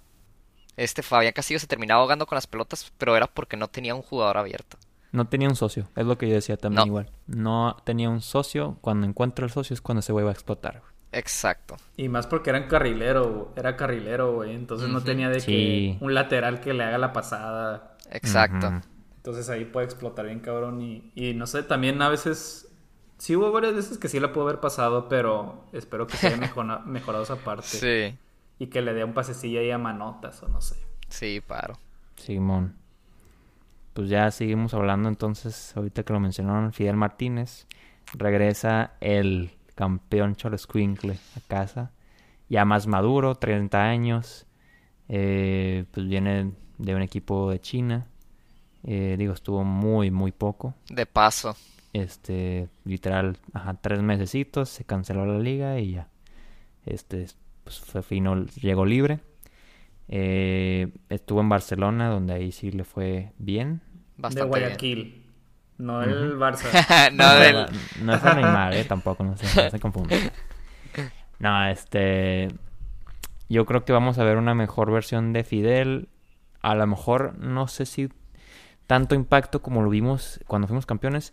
este 0.76 1.02
Fabián 1.02 1.32
Castillo 1.32 1.58
se 1.60 1.66
terminaba 1.66 2.00
ahogando 2.02 2.26
con 2.26 2.36
las 2.36 2.46
pelotas, 2.46 2.92
pero 2.98 3.16
era 3.16 3.26
porque 3.26 3.56
no 3.56 3.68
tenía 3.68 3.94
un 3.94 4.02
jugador 4.02 4.36
abierto. 4.38 4.76
No 5.12 5.26
tenía 5.28 5.48
un 5.48 5.56
socio, 5.56 5.88
es 5.96 6.04
lo 6.04 6.18
que 6.18 6.28
yo 6.28 6.34
decía 6.34 6.56
también 6.56 6.80
No. 6.80 6.86
igual. 6.86 7.10
No 7.26 7.76
tenía 7.84 8.10
un 8.10 8.20
socio, 8.20 8.76
cuando 8.82 9.06
encuentra 9.06 9.44
el 9.46 9.50
socio 9.52 9.72
es 9.74 9.80
cuando 9.80 10.00
ese 10.00 10.12
güey 10.12 10.24
va 10.24 10.30
a 10.30 10.34
explotar. 10.34 10.82
Exacto. 11.12 11.76
Y 11.96 12.08
más 12.08 12.26
porque 12.26 12.50
era 12.50 12.58
un 12.60 12.66
carrilero, 12.68 13.52
era 13.56 13.76
carrilero, 13.76 14.34
güey. 14.34 14.54
Entonces 14.54 14.88
no 14.90 15.02
tenía 15.02 15.30
de 15.30 15.40
Sí. 15.40 15.46
que 15.98 16.04
un 16.04 16.12
lateral 16.12 16.60
que 16.60 16.74
le 16.74 16.84
haga 16.84 16.98
la 16.98 17.12
pasada. 17.14 17.96
Exacto. 18.10 18.82
Entonces 19.16 19.48
ahí 19.48 19.64
puede 19.64 19.86
explotar 19.86 20.26
bien 20.26 20.40
cabrón. 20.40 20.82
Y, 20.82 21.10
y 21.14 21.32
no 21.34 21.46
sé, 21.46 21.62
también 21.62 22.02
a 22.02 22.08
veces... 22.10 22.68
Sí 23.18 23.34
hubo 23.34 23.50
varias 23.50 23.74
veces 23.74 23.96
que 23.96 24.08
sí 24.10 24.20
la 24.20 24.30
pudo 24.30 24.44
haber 24.44 24.60
pasado, 24.60 25.08
pero 25.08 25.64
espero 25.72 26.06
que 26.06 26.18
se 26.18 26.26
haya 26.26 26.36
mejora- 26.54 26.80
mejorado 26.84 27.24
esa 27.24 27.36
parte. 27.36 27.66
Sí, 27.66 28.18
Y 28.58 28.68
que 28.68 28.82
le 28.82 28.94
dé 28.94 29.04
un 29.04 29.12
pasecillo 29.14 29.60
ahí 29.60 29.70
a 29.70 29.78
manotas 29.78 30.42
o 30.42 30.48
no 30.48 30.60
sé. 30.60 30.76
sí, 31.08 31.40
paro. 31.46 31.78
Simón. 32.16 32.76
Pues 33.92 34.08
ya 34.08 34.30
seguimos 34.30 34.74
hablando 34.74 35.08
entonces, 35.08 35.74
ahorita 35.76 36.02
que 36.02 36.12
lo 36.12 36.20
mencionaron, 36.20 36.72
Fidel 36.72 36.96
Martínez. 36.96 37.66
Regresa 38.12 38.92
el 39.00 39.50
campeón 39.74 40.36
Cholescuincle 40.36 41.18
a 41.36 41.40
casa. 41.48 41.92
Ya 42.48 42.64
más 42.64 42.86
maduro, 42.86 43.34
30 43.36 43.82
años. 43.82 44.46
Eh, 45.08 45.84
pues 45.92 46.06
viene 46.06 46.52
de 46.78 46.94
un 46.94 47.02
equipo 47.02 47.50
de 47.50 47.60
China. 47.60 48.06
Eh, 48.84 49.16
digo, 49.18 49.32
estuvo 49.32 49.64
muy, 49.64 50.10
muy 50.10 50.32
poco. 50.32 50.74
De 50.88 51.06
paso. 51.06 51.56
Este, 51.92 52.68
literal, 52.84 53.38
ajá, 53.54 53.74
tres 53.74 54.02
mesecitos, 54.02 54.68
se 54.68 54.84
canceló 54.84 55.24
la 55.24 55.38
liga 55.38 55.78
y 55.78 55.92
ya. 55.92 56.08
Este, 56.84 57.26
pues 57.66 57.80
fue 57.80 58.00
fino, 58.04 58.46
llegó 58.62 58.86
libre. 58.86 59.18
Eh, 60.06 60.86
estuvo 61.08 61.40
en 61.40 61.48
Barcelona, 61.48 62.08
donde 62.10 62.32
ahí 62.34 62.52
sí 62.52 62.70
le 62.70 62.84
fue 62.84 63.32
bien. 63.38 63.82
de 64.16 64.22
Bastante 64.22 64.48
bien. 64.48 64.48
Guayaquil. 64.48 65.26
No 65.78 66.00
el 66.00 66.38
Barça. 66.38 67.10
no 67.12 67.34
del... 67.34 67.66
No 68.04 68.14
es 68.14 68.24
el 68.24 68.36
Neymar, 68.36 68.72
eh, 68.74 68.84
tampoco, 68.88 69.24
no 69.24 69.36
se, 69.36 69.64
no 69.64 69.68
se 69.68 69.80
confunde. 69.80 70.30
No, 71.40 71.66
este. 71.66 72.48
Yo 73.48 73.66
creo 73.66 73.84
que 73.84 73.92
vamos 73.92 74.16
a 74.18 74.24
ver 74.24 74.36
una 74.36 74.54
mejor 74.54 74.92
versión 74.92 75.32
de 75.32 75.42
Fidel. 75.42 76.08
A 76.62 76.76
lo 76.76 76.86
mejor, 76.86 77.36
no 77.38 77.66
sé 77.66 77.84
si 77.84 78.10
tanto 78.86 79.16
impacto 79.16 79.60
como 79.60 79.82
lo 79.82 79.90
vimos 79.90 80.38
cuando 80.46 80.68
fuimos 80.68 80.86
campeones, 80.86 81.32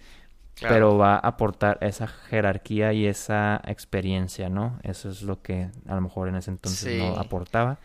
Claro. 0.55 0.75
pero 0.75 0.97
va 0.97 1.15
a 1.15 1.19
aportar 1.19 1.77
esa 1.81 2.07
jerarquía 2.07 2.93
y 2.93 3.05
esa 3.07 3.61
experiencia, 3.65 4.49
¿no? 4.49 4.79
Eso 4.83 5.09
es 5.09 5.23
lo 5.23 5.41
que 5.41 5.69
a 5.87 5.95
lo 5.95 6.01
mejor 6.01 6.29
en 6.29 6.35
ese 6.35 6.51
entonces 6.51 6.97
no 6.97 7.17
aportaba. 7.17 7.79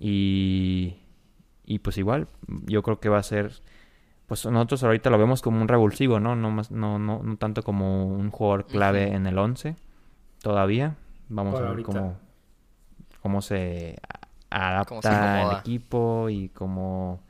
Y, 0.00 0.96
y 1.66 1.78
pues 1.80 1.98
igual, 1.98 2.28
yo 2.66 2.82
creo 2.82 3.00
que 3.00 3.08
va 3.08 3.18
a 3.18 3.22
ser, 3.22 3.52
pues 4.26 4.46
nosotros 4.46 4.84
ahorita 4.84 5.10
lo 5.10 5.18
vemos 5.18 5.42
como 5.42 5.60
un 5.62 5.68
revulsivo, 5.68 6.20
¿no? 6.20 6.36
No, 6.36 6.50
más, 6.50 6.70
no, 6.70 6.98
no, 6.98 7.22
no 7.22 7.36
tanto 7.36 7.62
como 7.62 8.06
un 8.06 8.30
jugador 8.30 8.66
clave 8.66 9.14
en 9.14 9.26
el 9.26 9.38
11 9.38 9.76
todavía. 10.42 10.96
Vamos 11.28 11.54
Por 11.54 11.62
a 11.62 11.68
ver 11.70 11.70
ahorita. 11.70 11.86
cómo, 11.86 12.16
cómo 13.20 13.42
se 13.42 13.98
adapta 14.50 15.42
el 15.42 15.52
equipo 15.52 16.28
y 16.30 16.48
cómo 16.50 17.20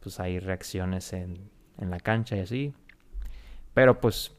pues 0.00 0.20
hay 0.20 0.38
reacciones 0.40 1.12
en, 1.12 1.50
en 1.78 1.90
la 1.90 2.00
cancha 2.00 2.36
y 2.36 2.40
así. 2.40 2.74
Pero 3.74 4.00
pues 4.00 4.32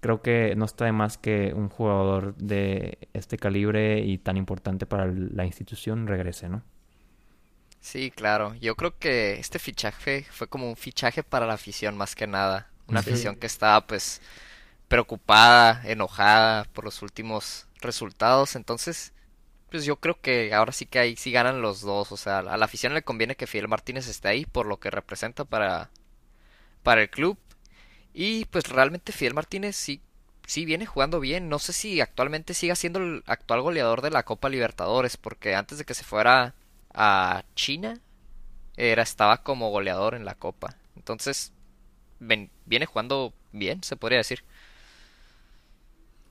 creo 0.00 0.22
que 0.22 0.54
no 0.56 0.64
está 0.64 0.86
de 0.86 0.92
más 0.92 1.18
que 1.18 1.52
un 1.54 1.68
jugador 1.68 2.34
de 2.36 3.08
este 3.12 3.36
calibre 3.38 4.00
y 4.00 4.18
tan 4.18 4.36
importante 4.36 4.86
para 4.86 5.06
la 5.06 5.44
institución 5.44 6.06
regrese, 6.06 6.48
¿no? 6.48 6.62
Sí, 7.80 8.10
claro. 8.10 8.54
Yo 8.60 8.76
creo 8.76 8.98
que 8.98 9.34
este 9.40 9.58
fichaje 9.58 10.26
fue 10.30 10.48
como 10.48 10.68
un 10.68 10.76
fichaje 10.76 11.22
para 11.22 11.46
la 11.46 11.54
afición 11.54 11.96
más 11.96 12.14
que 12.14 12.26
nada. 12.26 12.68
Una 12.86 13.00
afición 13.00 13.36
que 13.36 13.46
estaba 13.46 13.86
pues 13.86 14.20
preocupada, 14.88 15.82
enojada 15.84 16.64
por 16.72 16.84
los 16.84 17.02
últimos 17.02 17.68
resultados. 17.80 18.56
Entonces, 18.56 19.12
pues 19.70 19.84
yo 19.84 19.96
creo 19.96 20.20
que 20.20 20.52
ahora 20.54 20.72
sí 20.72 20.86
que 20.86 20.98
ahí 20.98 21.16
sí 21.16 21.32
ganan 21.32 21.62
los 21.62 21.80
dos. 21.80 22.12
O 22.12 22.16
sea, 22.16 22.40
a 22.40 22.56
la 22.56 22.64
afición 22.64 22.94
le 22.94 23.02
conviene 23.02 23.36
que 23.36 23.46
Fidel 23.46 23.68
Martínez 23.68 24.08
esté 24.08 24.28
ahí 24.28 24.46
por 24.46 24.66
lo 24.66 24.78
que 24.80 24.90
representa 24.90 25.44
para, 25.44 25.90
para 26.82 27.02
el 27.02 27.10
club. 27.10 27.38
Y 28.12 28.44
pues 28.46 28.68
realmente 28.68 29.12
Fidel 29.12 29.34
Martínez 29.34 29.76
sí, 29.76 30.00
sí 30.46 30.64
viene 30.64 30.86
jugando 30.86 31.20
bien. 31.20 31.48
No 31.48 31.58
sé 31.58 31.72
si 31.72 32.00
actualmente 32.00 32.54
siga 32.54 32.74
siendo 32.74 32.98
el 32.98 33.22
actual 33.26 33.62
goleador 33.62 34.02
de 34.02 34.10
la 34.10 34.24
Copa 34.24 34.48
Libertadores. 34.48 35.16
Porque 35.16 35.54
antes 35.54 35.78
de 35.78 35.84
que 35.84 35.94
se 35.94 36.04
fuera 36.04 36.54
a 36.92 37.44
China, 37.54 37.98
era, 38.76 39.02
estaba 39.02 39.42
como 39.42 39.70
goleador 39.70 40.14
en 40.14 40.24
la 40.24 40.34
Copa. 40.34 40.74
Entonces, 40.96 41.52
viene 42.18 42.86
jugando 42.86 43.32
bien, 43.52 43.82
se 43.82 43.96
podría 43.96 44.18
decir. 44.18 44.42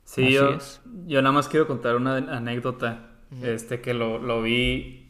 Sí, 0.03 0.31
yo, 0.31 0.57
yo, 1.05 1.21
nada 1.21 1.33
más 1.33 1.47
quiero 1.47 1.67
contar 1.67 1.95
una 1.95 2.17
anécdota. 2.17 3.05
Este 3.43 3.79
que 3.79 3.93
lo, 3.93 4.17
lo 4.17 4.41
vi 4.41 5.07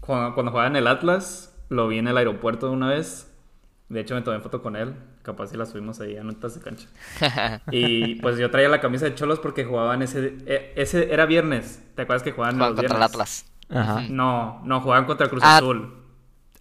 cuando, 0.00 0.34
cuando, 0.34 0.52
jugaba 0.52 0.68
en 0.68 0.76
el 0.76 0.86
Atlas, 0.86 1.56
lo 1.70 1.88
vi 1.88 1.98
en 1.98 2.06
el 2.06 2.18
aeropuerto 2.18 2.70
una 2.70 2.90
vez. 2.90 3.34
De 3.88 4.00
hecho, 4.00 4.14
me 4.14 4.20
tomé 4.20 4.40
foto 4.40 4.62
con 4.62 4.76
él. 4.76 4.94
Capaz 5.22 5.48
si 5.48 5.56
la 5.56 5.66
subimos 5.66 6.00
ahí 6.00 6.16
a 6.16 6.24
notas 6.24 6.56
de 6.56 6.60
cancha. 6.60 6.88
y 7.70 8.16
pues 8.16 8.38
yo 8.38 8.50
traía 8.50 8.68
la 8.68 8.80
camisa 8.80 9.04
de 9.04 9.14
Cholos 9.14 9.38
porque 9.38 9.64
jugaban 9.64 10.02
ese. 10.02 10.36
E, 10.46 10.72
ese 10.74 11.12
era 11.12 11.26
viernes. 11.26 11.80
¿Te 11.94 12.02
acuerdas 12.02 12.24
que 12.24 12.32
jugaban 12.32 12.58
contra 12.58 12.96
el 12.96 13.02
Atlas? 13.02 13.46
Ajá. 13.70 14.02
No, 14.10 14.60
no, 14.64 14.80
jugaban 14.80 15.04
contra 15.04 15.28
Cruz 15.28 15.42
ah, 15.44 15.58
Azul. 15.58 15.94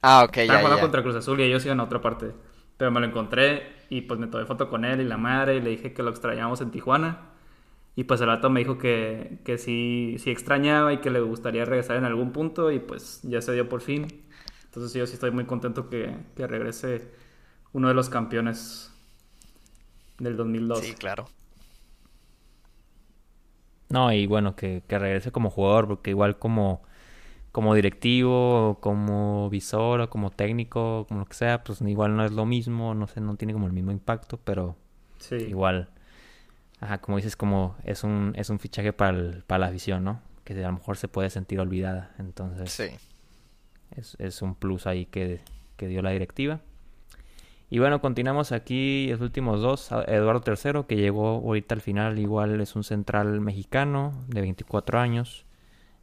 Ah, 0.01 0.23
ok, 0.27 0.37
Estaban 0.37 0.61
jugando 0.61 0.81
contra 0.81 1.01
Cruz 1.01 1.15
Azul 1.15 1.39
y 1.39 1.43
ellos 1.43 1.65
iban 1.65 1.79
a 1.79 1.83
otra 1.83 2.01
parte. 2.01 2.33
Pero 2.77 2.91
me 2.91 2.99
lo 2.99 3.07
encontré 3.07 3.85
y 3.89 4.01
pues 4.01 4.19
me 4.19 4.27
tomé 4.27 4.45
foto 4.45 4.69
con 4.69 4.85
él 4.85 5.01
y 5.01 5.05
la 5.05 5.17
madre 5.17 5.55
y 5.55 5.61
le 5.61 5.71
dije 5.71 5.93
que 5.93 6.03
lo 6.03 6.11
extrañábamos 6.11 6.61
en 6.61 6.69
Tijuana. 6.69 7.31
Y 7.95 8.05
pues 8.05 8.21
el 8.21 8.27
rato 8.27 8.49
me 8.49 8.61
dijo 8.61 8.77
que, 8.77 9.39
que 9.43 9.57
sí, 9.57 10.15
sí 10.19 10.29
extrañaba 10.29 10.93
y 10.93 10.97
que 10.97 11.09
le 11.09 11.19
gustaría 11.19 11.65
regresar 11.65 11.97
en 11.97 12.05
algún 12.05 12.31
punto 12.31 12.71
y 12.71 12.79
pues 12.79 13.19
ya 13.23 13.41
se 13.41 13.53
dio 13.53 13.67
por 13.67 13.81
fin. 13.81 14.07
Entonces 14.65 14.93
yo 14.93 15.05
sí 15.07 15.15
estoy 15.15 15.31
muy 15.31 15.45
contento 15.45 15.89
que, 15.89 16.15
que 16.35 16.47
regrese 16.47 17.11
uno 17.73 17.87
de 17.87 17.93
los 17.93 18.09
campeones 18.09 18.91
del 20.19 20.37
2002. 20.37 20.79
Sí, 20.79 20.93
claro. 20.93 21.27
No, 23.89 24.11
y 24.13 24.25
bueno, 24.25 24.55
que, 24.55 24.83
que 24.87 24.97
regrese 24.97 25.31
como 25.31 25.49
jugador, 25.49 25.87
porque 25.87 26.11
igual 26.11 26.39
como 26.39 26.81
como 27.51 27.75
directivo, 27.75 28.77
como 28.79 29.49
visor, 29.49 30.01
o 30.01 30.09
como 30.09 30.31
técnico, 30.31 31.05
como 31.07 31.21
lo 31.21 31.25
que 31.25 31.33
sea, 31.33 31.63
pues 31.63 31.81
igual 31.81 32.15
no 32.15 32.23
es 32.23 32.31
lo 32.31 32.45
mismo, 32.45 32.95
no 32.95 33.07
sé, 33.07 33.19
no 33.19 33.35
tiene 33.35 33.53
como 33.53 33.67
el 33.67 33.73
mismo 33.73 33.91
impacto, 33.91 34.37
pero 34.37 34.77
igual, 35.31 35.89
ajá, 36.79 36.99
como 36.99 37.17
dices, 37.17 37.35
como 37.35 37.75
es 37.83 38.03
un, 38.03 38.33
es 38.37 38.49
un 38.49 38.59
fichaje 38.59 38.93
para, 38.93 39.41
para 39.47 39.59
la 39.59 39.67
afición, 39.67 40.03
¿no? 40.03 40.21
Que 40.45 40.53
a 40.63 40.67
lo 40.67 40.73
mejor 40.73 40.97
se 40.97 41.07
puede 41.07 41.29
sentir 41.29 41.59
olvidada, 41.59 42.15
entonces 42.19 42.71
sí. 42.71 42.89
es, 43.95 44.15
es 44.19 44.41
un 44.41 44.55
plus 44.55 44.87
ahí 44.87 45.05
que, 45.05 45.41
que 45.75 45.87
dio 45.87 46.01
la 46.01 46.11
directiva. 46.11 46.61
Y 47.73 47.79
bueno, 47.79 48.01
continuamos 48.01 48.51
aquí 48.51 49.07
los 49.07 49.21
últimos 49.21 49.61
dos. 49.61 49.93
Eduardo 50.07 50.43
III, 50.45 50.83
que 50.89 50.97
llegó 50.97 51.37
ahorita 51.37 51.73
al 51.73 51.79
final, 51.79 52.19
igual 52.19 52.59
es 52.59 52.75
un 52.75 52.83
central 52.83 53.39
mexicano 53.39 54.11
de 54.27 54.41
24 54.41 54.99
años. 54.99 55.45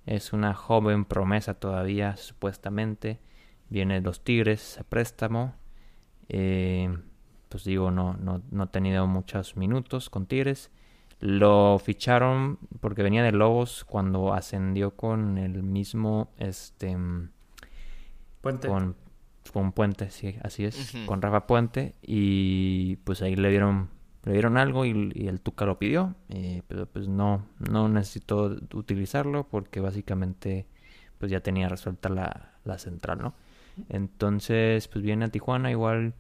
Es 0.07 0.33
una 0.33 0.55
joven 0.55 1.05
promesa 1.05 1.53
todavía, 1.53 2.17
supuestamente. 2.17 3.21
Viene 3.69 3.97
de 3.97 4.01
los 4.01 4.25
Tigres 4.25 4.79
a 4.81 4.85
préstamo. 4.85 5.57
Eh, 6.31 6.97
pues 7.51 7.65
digo, 7.65 7.91
no, 7.91 8.15
no, 8.15 8.41
no 8.51 8.63
ha 8.63 8.71
tenido 8.71 9.07
muchos 9.07 9.55
minutos 9.59 10.09
con 10.09 10.25
Tigres. 10.25 10.71
Lo 11.21 11.79
ficharon 11.79 12.59
porque 12.81 13.03
venía 13.03 13.23
de 13.23 13.33
Lobos 13.33 13.85
cuando 13.85 14.33
ascendió 14.33 14.93
con 14.93 15.37
el 15.37 15.63
mismo 15.63 16.33
este 16.39 16.97
Puente. 18.41 18.69
Con, 18.69 18.97
con 19.53 19.73
Puente, 19.73 20.11
sí, 20.11 20.37
así 20.43 20.65
es, 20.65 20.93
con 21.07 21.23
Rafa 21.23 21.47
Puente 21.47 21.95
y 22.03 22.97
pues 22.97 23.23
ahí 23.23 23.37
le 23.37 23.51
dieron 23.51 23.89
le 24.25 24.33
dieron 24.33 24.59
algo 24.59 24.85
y, 24.85 25.27
el 25.27 25.41
Tuca 25.41 25.65
lo 25.65 25.79
pidió, 25.79 26.15
eh, 26.29 26.63
pero 26.69 26.87
pues 26.87 27.09
no, 27.09 27.47
no 27.71 27.89
necesitó 27.89 28.57
utilizarlo 28.75 29.49
porque 29.49 29.81
básicamente 29.81 30.67
pues 31.19 31.31
ya 31.31 31.41
tenía 31.41 31.69
resuelta 31.69 32.09
la, 32.09 32.53
la 32.65 32.79
central, 32.79 33.19
¿no? 33.19 33.35
Entonces 33.89 34.87
pues 34.89 35.03
viene 35.03 35.25
a 35.25 35.29
Tijuana 35.29 35.71
igual 35.71 36.15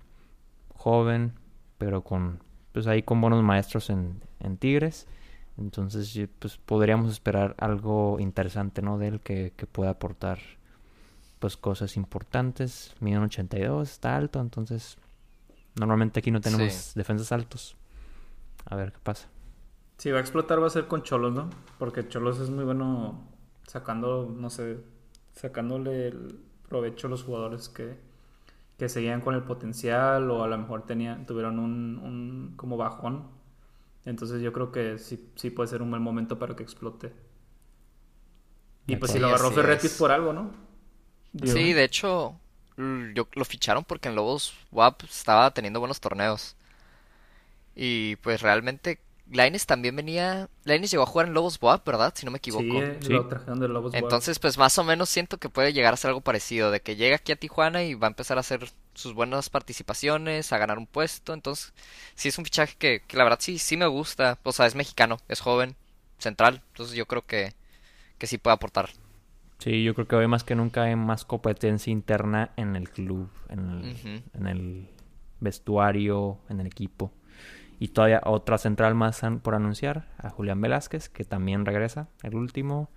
joven, 0.74 1.34
pero 1.76 2.02
con 2.02 2.42
pues 2.72 2.86
ahí 2.86 3.02
con 3.02 3.20
buenos 3.20 3.42
maestros 3.42 3.90
en, 3.90 4.22
en 4.40 4.56
Tigres. 4.56 5.06
Entonces 5.58 6.28
pues 6.38 6.56
podríamos 6.56 7.12
esperar 7.12 7.56
algo 7.58 8.18
interesante, 8.20 8.80
¿no? 8.80 8.96
De 8.96 9.08
él 9.08 9.20
que, 9.20 9.52
que 9.56 9.66
pueda 9.66 9.90
aportar 9.90 10.38
pues 11.38 11.56
cosas 11.56 11.96
importantes. 11.96 12.94
Mide 13.00 13.18
82, 13.18 13.90
está 13.90 14.16
alto, 14.16 14.40
entonces 14.40 14.98
normalmente 15.76 16.20
aquí 16.20 16.30
no 16.30 16.40
tenemos 16.40 16.92
defensas 16.94 17.32
altos. 17.32 17.76
A 18.66 18.76
ver 18.76 18.92
qué 18.92 18.98
pasa. 19.02 19.28
Si 19.98 20.10
va 20.10 20.18
a 20.18 20.20
explotar 20.20 20.62
va 20.62 20.66
a 20.66 20.70
ser 20.70 20.86
con 20.86 21.02
Cholos, 21.02 21.32
¿no? 21.32 21.50
Porque 21.78 22.06
Cholos 22.06 22.38
es 22.40 22.50
muy 22.50 22.64
bueno 22.64 23.26
sacando, 23.66 24.32
no 24.34 24.50
sé, 24.50 24.78
sacándole 25.32 26.08
el 26.08 26.40
provecho 26.68 27.06
a 27.06 27.10
los 27.10 27.24
jugadores 27.24 27.68
que, 27.68 27.98
que 28.76 28.88
seguían 28.88 29.20
con 29.20 29.34
el 29.34 29.42
potencial 29.42 30.30
o 30.30 30.44
a 30.44 30.48
lo 30.48 30.58
mejor 30.58 30.82
tenían, 30.86 31.26
tuvieron 31.26 31.58
un, 31.58 31.98
un 31.98 32.52
como 32.56 32.76
bajón. 32.76 33.26
Entonces 34.04 34.40
yo 34.40 34.52
creo 34.52 34.70
que 34.70 34.98
sí, 34.98 35.30
sí 35.34 35.50
puede 35.50 35.68
ser 35.68 35.82
un 35.82 35.90
buen 35.90 36.02
momento 36.02 36.38
para 36.38 36.54
que 36.54 36.62
explote. 36.62 37.12
Y 38.86 38.96
pues 38.96 39.12
si 39.12 39.18
lo 39.18 39.26
agarró 39.28 39.50
Ferretti 39.50 39.88
por 39.88 40.10
algo, 40.10 40.32
¿no? 40.32 40.67
Sí, 41.44 41.72
de 41.72 41.84
hecho, 41.84 42.34
yo, 42.76 43.28
lo 43.32 43.44
ficharon 43.44 43.84
porque 43.84 44.08
en 44.08 44.14
Lobos 44.14 44.54
WAP 44.70 45.04
estaba 45.04 45.50
teniendo 45.52 45.80
buenos 45.80 46.00
torneos. 46.00 46.56
Y 47.74 48.16
pues 48.16 48.42
realmente 48.42 48.98
Laines 49.30 49.66
también 49.66 49.94
venía. 49.94 50.48
Laines 50.64 50.90
llegó 50.90 51.02
a 51.02 51.06
jugar 51.06 51.26
en 51.26 51.34
Lobos 51.34 51.58
Boab, 51.58 51.84
¿verdad? 51.84 52.12
Si 52.16 52.24
no 52.24 52.32
me 52.32 52.38
equivoco. 52.38 52.82
Sí, 53.00 53.12
lo 53.12 53.26
trajeron 53.26 53.60
de 53.60 53.68
Lobos 53.68 53.94
Entonces, 53.94 54.38
pues 54.38 54.56
más 54.56 54.78
o 54.78 54.84
menos 54.84 55.08
siento 55.08 55.38
que 55.38 55.50
puede 55.50 55.72
llegar 55.72 55.92
a 55.92 55.96
ser 55.96 56.08
algo 56.08 56.22
parecido. 56.22 56.70
De 56.70 56.80
que 56.80 56.96
llega 56.96 57.16
aquí 57.16 57.32
a 57.32 57.36
Tijuana 57.36 57.82
y 57.84 57.94
va 57.94 58.06
a 58.06 58.10
empezar 58.10 58.38
a 58.38 58.40
hacer 58.40 58.70
sus 58.94 59.12
buenas 59.12 59.50
participaciones, 59.50 60.52
a 60.52 60.58
ganar 60.58 60.78
un 60.78 60.86
puesto. 60.86 61.34
Entonces, 61.34 61.74
sí 62.14 62.28
es 62.28 62.38
un 62.38 62.44
fichaje 62.44 62.74
que, 62.78 63.02
que 63.06 63.16
la 63.16 63.24
verdad 63.24 63.38
sí, 63.40 63.58
sí 63.58 63.76
me 63.76 63.86
gusta. 63.86 64.38
O 64.44 64.52
sea, 64.52 64.66
es 64.66 64.74
mexicano, 64.74 65.18
es 65.28 65.40
joven, 65.40 65.76
central. 66.18 66.62
Entonces, 66.72 66.96
yo 66.96 67.06
creo 67.06 67.24
que, 67.26 67.52
que 68.16 68.26
sí 68.26 68.38
puede 68.38 68.54
aportar. 68.54 68.90
Sí, 69.58 69.82
yo 69.82 69.94
creo 69.94 70.06
que 70.06 70.16
hoy 70.16 70.28
más 70.28 70.44
que 70.44 70.54
nunca 70.54 70.84
hay 70.84 70.94
más 70.94 71.24
competencia 71.24 71.90
interna 71.90 72.52
en 72.56 72.76
el 72.76 72.88
club, 72.90 73.28
en 73.48 73.70
el, 73.70 74.22
en 74.32 74.46
el 74.46 74.88
vestuario, 75.40 76.38
en 76.48 76.60
el 76.60 76.66
equipo. 76.66 77.12
Y 77.80 77.88
todavía 77.88 78.20
otra 78.24 78.58
central 78.58 78.94
más 78.94 79.20
por 79.42 79.54
anunciar, 79.54 80.08
a 80.18 80.30
Julián 80.30 80.60
Velázquez, 80.60 81.08
que 81.08 81.24
también 81.24 81.64
regresa, 81.64 82.08
el 82.22 82.36
último. 82.36 82.88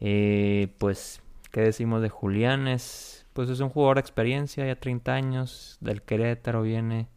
Eh, 0.00 0.74
pues, 0.78 1.22
¿qué 1.52 1.60
decimos 1.60 2.02
de 2.02 2.08
Julián? 2.08 2.66
Es, 2.66 3.26
pues 3.32 3.48
es 3.48 3.60
un 3.60 3.68
jugador 3.68 3.96
de 3.96 4.00
experiencia, 4.00 4.66
ya 4.66 4.76
30 4.76 5.12
años, 5.12 5.78
del 5.80 6.02
Querétaro 6.02 6.62
viene. 6.62 7.08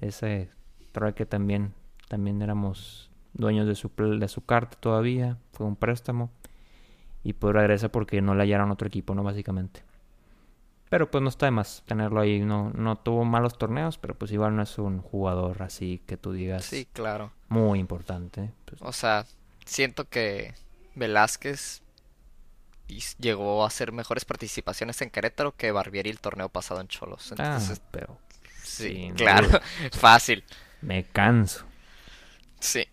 Ese, 0.00 0.50
creo 0.92 1.14
que 1.14 1.26
también, 1.26 1.74
también 2.08 2.42
éramos 2.42 3.10
dueños 3.32 3.66
de 3.66 3.74
su, 3.74 3.90
de 3.96 4.28
su 4.28 4.44
carta 4.44 4.76
todavía, 4.78 5.38
fue 5.52 5.66
un 5.66 5.76
préstamo. 5.76 6.30
Y 7.24 7.32
pues 7.32 7.54
regresa 7.54 7.88
porque 7.88 8.22
no 8.22 8.34
le 8.34 8.42
hallaron 8.42 8.70
otro 8.70 8.86
equipo, 8.86 9.14
¿no? 9.14 9.22
Básicamente. 9.22 9.82
Pero 10.90 11.10
pues 11.10 11.22
no 11.22 11.28
está 11.28 11.46
de 11.46 11.50
más 11.50 11.82
tenerlo 11.86 12.20
ahí. 12.20 12.40
No, 12.40 12.70
no 12.70 12.96
tuvo 12.96 13.24
malos 13.24 13.58
torneos, 13.58 13.98
pero 13.98 14.14
pues 14.14 14.30
igual 14.30 14.54
no 14.54 14.62
es 14.62 14.78
un 14.78 15.00
jugador 15.00 15.62
así 15.62 16.00
que 16.06 16.16
tú 16.16 16.32
digas. 16.32 16.64
Sí, 16.64 16.86
claro. 16.92 17.32
Muy 17.48 17.80
importante. 17.80 18.52
Pues. 18.66 18.80
O 18.82 18.92
sea, 18.92 19.26
siento 19.64 20.08
que 20.08 20.54
Velázquez 20.94 21.82
llegó 23.18 23.64
a 23.64 23.66
hacer 23.66 23.92
mejores 23.92 24.24
participaciones 24.24 25.00
en 25.02 25.10
Querétaro 25.10 25.56
que 25.56 25.72
Barbieri 25.72 26.10
el 26.10 26.20
torneo 26.20 26.48
pasado 26.48 26.80
en 26.80 26.88
Cholos. 26.88 27.32
Ah, 27.32 27.44
Entonces, 27.44 27.80
ah, 27.82 27.88
pero. 27.90 28.18
Sí, 28.62 29.12
claro. 29.16 29.48
Fácil. 29.92 30.44
Me 30.80 31.04
canso. 31.04 31.64
Sí. 32.60 32.86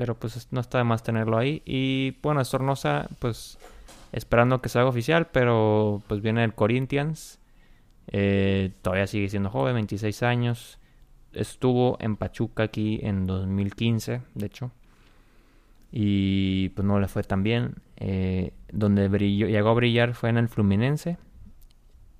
Pero 0.00 0.14
pues 0.14 0.48
no 0.50 0.62
está 0.62 0.78
de 0.78 0.84
más 0.84 1.02
tenerlo 1.02 1.36
ahí. 1.36 1.60
Y 1.66 2.16
bueno, 2.22 2.42
Sornosa, 2.42 3.06
pues 3.18 3.58
esperando 4.12 4.62
que 4.62 4.70
se 4.70 4.78
haga 4.78 4.88
oficial, 4.88 5.26
pero 5.26 6.02
pues 6.06 6.22
viene 6.22 6.42
el 6.42 6.54
Corinthians. 6.54 7.38
Eh, 8.06 8.72
todavía 8.80 9.06
sigue 9.06 9.28
siendo 9.28 9.50
joven, 9.50 9.74
26 9.74 10.22
años. 10.22 10.78
estuvo 11.34 11.98
en 12.00 12.16
Pachuca 12.16 12.62
aquí 12.62 12.98
en 13.02 13.26
2015, 13.26 14.22
de 14.36 14.46
hecho. 14.46 14.70
Y 15.92 16.70
pues 16.70 16.86
no 16.86 16.98
le 16.98 17.06
fue 17.06 17.22
tan 17.22 17.42
bien. 17.42 17.74
Eh, 17.98 18.54
donde 18.72 19.06
brilló, 19.08 19.48
llegó 19.48 19.68
a 19.68 19.74
brillar 19.74 20.14
fue 20.14 20.30
en 20.30 20.38
el 20.38 20.48
Fluminense. 20.48 21.18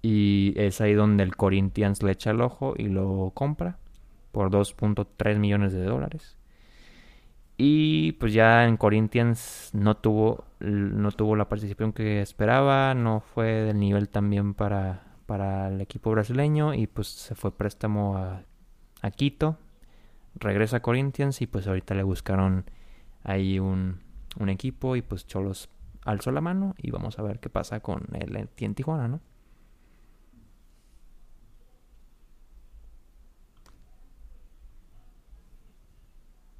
Y 0.02 0.52
es 0.56 0.82
ahí 0.82 0.92
donde 0.92 1.22
el 1.22 1.34
Corinthians 1.34 2.02
le 2.02 2.12
echa 2.12 2.32
el 2.32 2.42
ojo 2.42 2.74
y 2.76 2.88
lo 2.88 3.30
compra 3.32 3.78
por 4.32 4.50
2.3 4.50 5.38
millones 5.38 5.72
de 5.72 5.84
dólares. 5.84 6.36
Y 7.62 8.12
pues 8.12 8.32
ya 8.32 8.64
en 8.66 8.78
Corinthians 8.78 9.68
no 9.74 9.94
tuvo, 9.94 10.46
no 10.60 11.12
tuvo 11.12 11.36
la 11.36 11.50
participación 11.50 11.92
que 11.92 12.22
esperaba, 12.22 12.94
no 12.94 13.20
fue 13.20 13.48
del 13.48 13.78
nivel 13.78 14.08
también 14.08 14.54
para, 14.54 15.18
para 15.26 15.68
el 15.68 15.78
equipo 15.82 16.10
brasileño 16.10 16.72
y 16.72 16.86
pues 16.86 17.08
se 17.08 17.34
fue 17.34 17.54
préstamo 17.54 18.16
a, 18.16 18.44
a 19.02 19.10
Quito, 19.10 19.58
regresa 20.36 20.78
a 20.78 20.80
Corinthians 20.80 21.42
y 21.42 21.46
pues 21.46 21.66
ahorita 21.66 21.94
le 21.94 22.02
buscaron 22.02 22.64
ahí 23.24 23.58
un, 23.58 24.00
un 24.38 24.48
equipo 24.48 24.96
y 24.96 25.02
pues 25.02 25.26
Cholos 25.26 25.68
alzó 26.06 26.32
la 26.32 26.40
mano 26.40 26.74
y 26.78 26.90
vamos 26.90 27.18
a 27.18 27.22
ver 27.22 27.40
qué 27.40 27.50
pasa 27.50 27.80
con 27.80 28.06
él 28.14 28.48
en 28.56 28.74
Tijuana, 28.74 29.06
¿no? 29.06 29.20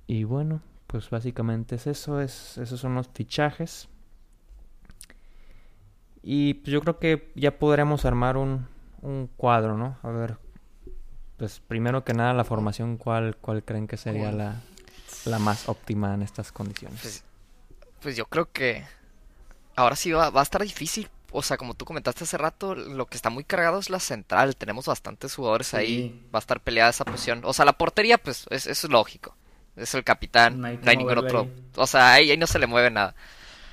Y 0.07 0.24
bueno, 0.24 0.61
pues 0.91 1.09
básicamente 1.09 1.76
es 1.76 1.86
eso, 1.86 2.20
es, 2.20 2.59
esos 2.59 2.80
son 2.80 2.97
los 2.97 3.09
fichajes. 3.14 3.88
Y 6.22 6.55
pues 6.55 6.72
yo 6.72 6.80
creo 6.80 6.99
que 6.99 7.30
ya 7.36 7.59
podremos 7.59 8.05
armar 8.05 8.36
un, 8.36 8.66
un 9.01 9.28
cuadro, 9.36 9.78
¿no? 9.78 9.99
A 10.03 10.09
ver, 10.09 10.36
pues 11.36 11.61
primero 11.61 12.05
que 12.05 12.12
nada 12.12 12.34
la 12.34 12.45
formación, 12.45 12.97
¿cuál, 12.97 13.36
cuál 13.36 13.62
creen 13.62 13.86
que 13.86 13.97
sería 13.97 14.32
la, 14.32 14.61
la 15.24 15.38
más 15.38 15.68
óptima 15.68 16.12
en 16.12 16.22
estas 16.22 16.51
condiciones? 16.51 17.01
Pues, 17.01 17.24
pues 18.03 18.16
yo 18.16 18.26
creo 18.26 18.51
que 18.51 18.84
ahora 19.76 19.95
sí 19.95 20.11
va, 20.11 20.30
va, 20.30 20.41
a 20.41 20.43
estar 20.43 20.62
difícil. 20.62 21.09
O 21.30 21.43
sea, 21.43 21.57
como 21.57 21.74
tú 21.74 21.84
comentaste 21.84 22.24
hace 22.24 22.36
rato, 22.36 22.74
lo 22.74 23.07
que 23.07 23.16
está 23.16 23.30
muy 23.30 23.45
cargado 23.45 23.78
es 23.78 23.88
la 23.88 24.01
central. 24.01 24.57
Tenemos 24.57 24.86
bastantes 24.86 25.36
jugadores 25.36 25.72
ahí. 25.74 26.28
Va 26.34 26.41
a 26.41 26.41
estar 26.41 26.61
peleada 26.61 26.91
esa 26.91 27.05
posición. 27.05 27.43
O 27.45 27.53
sea, 27.53 27.64
la 27.64 27.74
portería, 27.74 28.18
pues, 28.18 28.47
es, 28.51 28.66
es 28.66 28.82
lógico 28.82 29.36
es 29.76 29.94
el 29.94 30.04
capitán, 30.04 30.60
no 30.60 30.66
hay, 30.66 30.96
ningún 30.96 31.18
otro. 31.18 31.48
O 31.76 31.86
sea, 31.86 32.14
ahí, 32.14 32.30
ahí, 32.30 32.36
no 32.36 32.46
se 32.46 32.58
le 32.58 32.66
mueve 32.66 32.90
nada. 32.90 33.14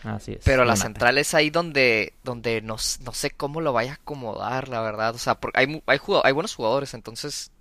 Así 0.04 0.34
es. 0.34 0.40
Pero 0.44 0.64
la 0.64 0.76
central 0.76 1.18
es 1.18 1.34
ahí 1.34 1.50
donde, 1.50 2.14
donde 2.24 2.62
no, 2.62 2.78
no, 3.02 3.14
sé 3.14 3.32
cómo 3.32 3.62
lo 3.62 3.74
vaya 3.74 3.92
a 3.92 3.96
acomodar, 3.96 4.70
la 4.70 4.82
verdad. 4.82 5.16
O 5.16 5.18
sea, 5.18 5.36
porque 5.36 5.60
hay, 5.60 5.84
hay, 5.86 6.00
hay 6.24 6.32
buenos 6.32 6.56
jugadores, 6.56 6.94
entonces 6.94 7.52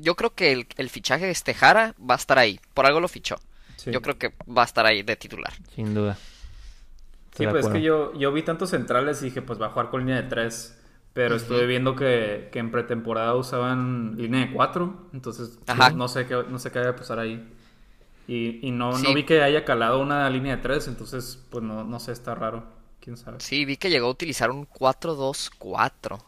yo 0.00 0.16
creo 0.16 0.34
que 0.34 0.52
el, 0.52 0.66
el, 0.76 0.90
fichaje 0.90 1.26
de 1.26 1.32
Estejara 1.32 1.94
va 1.98 2.14
a 2.14 2.18
estar 2.18 2.38
ahí. 2.38 2.60
Por 2.74 2.86
algo 2.86 3.00
lo 3.00 3.08
fichó. 3.08 3.36
Sí. 3.76 3.90
Yo 3.92 4.00
creo 4.02 4.18
que 4.18 4.32
va 4.46 4.62
a 4.62 4.64
estar 4.64 4.86
ahí 4.86 5.02
de 5.02 5.16
titular. 5.16 5.52
Sin 5.74 5.94
duda. 5.94 6.16
Estoy 7.30 7.46
sí, 7.46 7.52
pues 7.52 7.66
es 7.66 7.72
que 7.72 7.82
yo, 7.82 8.14
yo 8.14 8.32
vi 8.32 8.42
tantos 8.42 8.70
centrales 8.70 9.20
y 9.22 9.26
dije, 9.26 9.42
pues 9.42 9.60
va 9.60 9.66
a 9.66 9.70
jugar 9.70 9.90
con 9.90 10.00
línea 10.00 10.16
de 10.16 10.28
tres. 10.28 10.78
Pero 11.12 11.34
uh 11.34 11.38
-huh. 11.38 11.40
estuve 11.40 11.66
viendo 11.66 11.96
que, 11.96 12.48
que, 12.52 12.58
en 12.58 12.70
pretemporada 12.70 13.34
usaban 13.34 14.16
línea 14.16 14.46
de 14.46 14.52
cuatro. 14.52 15.08
Entonces, 15.12 15.58
no, 15.66 15.90
no, 15.90 16.08
sé 16.08 16.26
qué, 16.26 16.44
no 16.48 16.58
sé 16.58 16.70
qué 16.70 16.80
va 16.80 16.90
a 16.90 16.96
pasar 16.96 17.18
ahí. 17.18 17.46
Y, 18.28 18.66
y 18.66 18.70
no, 18.72 18.92
sí. 18.96 19.04
no 19.04 19.14
vi 19.14 19.24
que 19.24 19.42
haya 19.42 19.64
calado 19.64 20.00
una 20.00 20.28
línea 20.30 20.56
de 20.56 20.62
tres, 20.62 20.88
entonces, 20.88 21.44
pues 21.50 21.62
no, 21.62 21.84
no 21.84 22.00
sé, 22.00 22.12
está 22.12 22.34
raro. 22.34 22.64
¿Quién 23.00 23.16
sabe? 23.16 23.38
Sí, 23.40 23.64
vi 23.64 23.76
que 23.76 23.88
llegó 23.88 24.08
a 24.08 24.10
utilizar 24.10 24.50
un 24.50 24.68
4-2-4. 24.68 26.18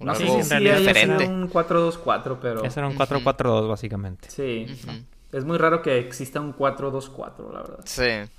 No, 0.00 0.14
sí, 0.14 0.26
sí, 0.42 0.56
diferente. 0.58 1.24
Era 1.24 1.32
un 1.32 1.48
4-2-4, 1.50 2.38
pero... 2.40 2.64
Ese 2.64 2.80
era 2.80 2.88
un 2.88 2.96
4-4-2, 2.96 3.22
uh 3.22 3.24
-huh. 3.24 3.68
básicamente. 3.68 4.28
Sí. 4.30 4.66
Uh 4.68 4.72
-huh. 4.72 5.04
Es 5.32 5.44
muy 5.44 5.58
raro 5.58 5.80
que 5.80 5.98
exista 5.98 6.40
un 6.40 6.54
4-2-4, 6.54 7.52
la 7.52 7.60
verdad. 7.60 7.80
Sí. 7.84 8.30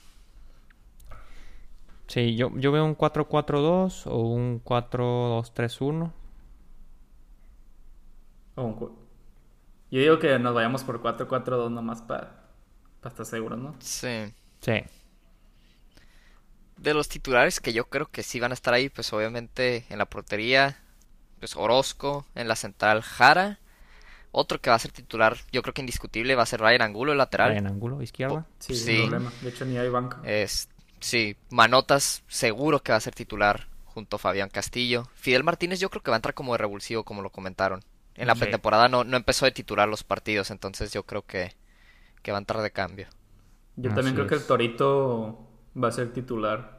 Sí, 2.07 2.35
yo, 2.35 2.51
yo 2.55 2.71
veo 2.71 2.85
un 2.85 2.97
4-4-2 2.97 4.07
o 4.07 4.17
un 4.19 4.63
4-2-3-1. 4.63 6.11
O 8.55 8.63
un 8.63 9.07
yo 9.91 9.99
digo 10.01 10.19
que 10.19 10.38
nos 10.39 10.53
vayamos 10.53 10.83
por 10.83 11.01
4-4-2 11.01 11.71
nomás 11.71 12.01
para 12.01 12.47
pa 13.01 13.09
estar 13.09 13.25
seguros, 13.25 13.59
¿no? 13.59 13.75
Sí. 13.79 14.33
Sí. 14.61 14.83
De 16.77 16.93
los 16.93 17.07
titulares 17.09 17.59
que 17.59 17.73
yo 17.73 17.85
creo 17.85 18.07
que 18.07 18.23
sí 18.23 18.39
van 18.39 18.51
a 18.51 18.53
estar 18.53 18.73
ahí, 18.73 18.89
pues 18.89 19.11
obviamente 19.13 19.85
en 19.89 19.97
la 19.97 20.05
portería, 20.05 20.79
pues 21.39 21.55
Orozco, 21.55 22.25
en 22.35 22.47
la 22.47 22.55
central 22.55 23.01
Jara. 23.01 23.59
Otro 24.31 24.61
que 24.61 24.69
va 24.69 24.75
a 24.75 24.79
ser 24.79 24.91
titular, 24.91 25.38
yo 25.51 25.61
creo 25.61 25.73
que 25.73 25.81
indiscutible, 25.81 26.35
va 26.35 26.43
a 26.43 26.47
ser 26.47 26.59
Ryan 26.59 26.81
Angulo, 26.81 27.13
el 27.13 27.17
lateral. 27.17 27.51
Ryan 27.51 27.67
Angulo, 27.67 28.01
izquierda. 28.01 28.45
Sí, 28.59 28.75
sí. 28.75 28.97
problema. 28.99 29.31
De 29.41 29.49
hecho, 29.49 29.65
ni 29.65 29.77
hay 29.77 29.89
banca. 29.89 30.19
Es, 30.23 30.69
sí, 30.99 31.38
Manotas 31.49 32.23
seguro 32.27 32.83
que 32.83 32.91
va 32.91 32.97
a 32.97 33.01
ser 33.01 33.15
titular 33.15 33.67
junto 33.85 34.17
a 34.17 34.19
Fabián 34.19 34.49
Castillo. 34.49 35.07
Fidel 35.15 35.43
Martínez 35.43 35.79
yo 35.79 35.89
creo 35.89 36.03
que 36.03 36.11
va 36.11 36.17
a 36.17 36.19
entrar 36.19 36.35
como 36.35 36.51
de 36.51 36.59
revulsivo, 36.59 37.03
como 37.03 37.23
lo 37.23 37.31
comentaron. 37.31 37.83
En 38.18 38.28
la 38.28 38.36
sí. 38.36 38.41
pretemporada 38.41 38.89
no, 38.89 39.03
no 39.03 39.18
empezó 39.18 39.45
a 39.45 39.51
titular 39.51 39.88
los 39.88 40.03
partidos, 40.03 40.51
entonces 40.51 40.91
yo 40.91 41.03
creo 41.03 41.26
que, 41.26 41.53
que 42.22 42.32
va 42.32 42.38
a 42.38 42.41
entrar 42.41 42.61
de 42.61 42.72
cambio. 42.72 43.07
Yo 43.76 43.93
también 43.93 44.15
creo 44.15 44.26
es. 44.26 44.30
que 44.30 44.36
el 44.36 44.45
Torito 44.45 45.47
va 45.82 45.89
a 45.89 45.91
ser 45.91 46.11
titular. 46.13 46.78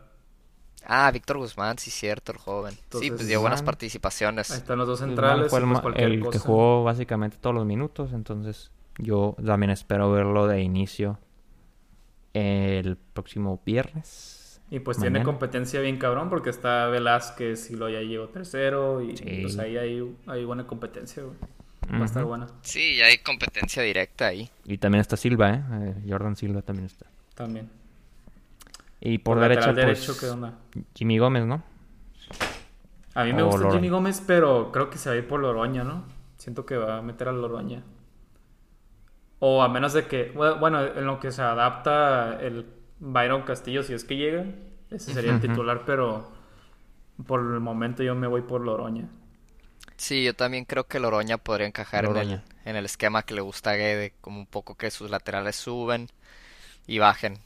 Ah, 0.84 1.10
Víctor 1.12 1.38
Guzmán, 1.38 1.78
sí, 1.78 1.90
cierto, 1.90 2.32
el 2.32 2.38
joven. 2.38 2.74
Entonces, 2.82 3.10
sí, 3.10 3.10
pues 3.10 3.26
dio 3.26 3.40
buenas 3.40 3.62
participaciones. 3.62 4.50
Ahí 4.50 4.58
están 4.58 4.78
los 4.78 4.86
dos 4.86 5.00
centrales. 5.00 5.50
Fue 5.50 5.60
el, 5.60 5.66
pues 5.80 5.96
el 5.96 6.28
que 6.30 6.38
jugó 6.38 6.84
básicamente 6.84 7.36
todos 7.40 7.54
los 7.54 7.66
minutos, 7.66 8.12
entonces 8.12 8.70
yo 8.98 9.36
también 9.44 9.70
espero 9.70 10.10
verlo 10.10 10.46
de 10.46 10.62
inicio 10.62 11.18
el 12.32 12.96
próximo 12.96 13.60
viernes. 13.64 14.37
Y 14.70 14.80
pues 14.80 14.98
Mañana. 14.98 15.14
tiene 15.14 15.24
competencia 15.24 15.80
bien 15.80 15.96
cabrón 15.96 16.28
porque 16.28 16.50
está 16.50 16.88
Velázquez 16.88 17.70
y 17.70 17.76
lo 17.76 17.88
ya 17.88 18.00
llegó 18.00 18.28
tercero 18.28 19.00
y 19.00 19.16
sí. 19.16 19.38
pues 19.42 19.58
ahí 19.58 19.78
hay, 19.78 20.16
hay 20.26 20.44
buena 20.44 20.66
competencia, 20.66 21.22
güey. 21.22 21.36
Va 21.90 21.96
uh 21.96 21.98
-huh. 22.00 22.02
a 22.02 22.04
estar 22.04 22.24
buena. 22.24 22.46
Sí, 22.60 23.00
hay 23.00 23.18
competencia 23.18 23.82
directa 23.82 24.26
ahí. 24.26 24.50
Y 24.66 24.76
también 24.76 25.00
está 25.00 25.16
Silva, 25.16 25.50
¿eh? 25.54 25.62
eh 25.72 25.94
Jordan 26.06 26.36
Silva 26.36 26.60
también 26.60 26.84
está. 26.86 27.06
También. 27.34 27.70
Y 29.00 29.18
por, 29.18 29.36
por 29.36 29.48
derecha, 29.48 29.72
pues, 29.72 29.76
derecho, 29.76 30.18
¿qué 30.18 30.26
onda? 30.26 30.58
Jimmy 30.94 31.18
Gómez, 31.18 31.46
¿no? 31.46 31.62
A 33.14 33.24
mí 33.24 33.32
me 33.32 33.42
o 33.42 33.46
gusta 33.46 33.60
Loroña. 33.60 33.78
Jimmy 33.78 33.88
Gómez, 33.88 34.22
pero 34.26 34.70
creo 34.70 34.90
que 34.90 34.98
se 34.98 35.08
va 35.08 35.14
a 35.14 35.18
ir 35.18 35.26
por 35.26 35.40
Loroña, 35.40 35.82
¿no? 35.82 36.04
Siento 36.36 36.66
que 36.66 36.76
va 36.76 36.98
a 36.98 37.02
meter 37.02 37.28
a 37.28 37.32
Loroña. 37.32 37.82
O 39.38 39.62
a 39.62 39.68
menos 39.68 39.92
de 39.92 40.06
que, 40.06 40.32
bueno, 40.32 40.84
en 40.84 41.06
lo 41.06 41.20
que 41.20 41.30
se 41.30 41.42
adapta 41.42 42.38
el 42.40 42.66
Byron 43.00 43.42
Castillo, 43.42 43.82
si 43.82 43.94
es 43.94 44.04
que 44.04 44.16
llega, 44.16 44.44
ese 44.90 45.12
sería 45.12 45.32
el 45.32 45.40
titular, 45.40 45.82
pero 45.86 46.30
por 47.26 47.40
el 47.40 47.60
momento 47.60 48.02
yo 48.02 48.14
me 48.14 48.26
voy 48.26 48.42
por 48.42 48.60
Loroña. 48.60 49.08
Sí, 49.96 50.24
yo 50.24 50.34
también 50.34 50.64
creo 50.64 50.86
que 50.86 51.00
Loroña 51.00 51.38
podría 51.38 51.66
encajar 51.66 52.04
en 52.04 52.16
el, 52.16 52.42
en 52.64 52.76
el, 52.76 52.84
esquema 52.84 53.22
que 53.22 53.34
le 53.34 53.40
gusta 53.40 53.70
a 53.70 53.74
Guede, 53.74 54.14
como 54.20 54.38
un 54.38 54.46
poco 54.46 54.76
que 54.76 54.90
sus 54.90 55.10
laterales 55.10 55.56
suben 55.56 56.08
y 56.86 56.98
bajen. 56.98 57.38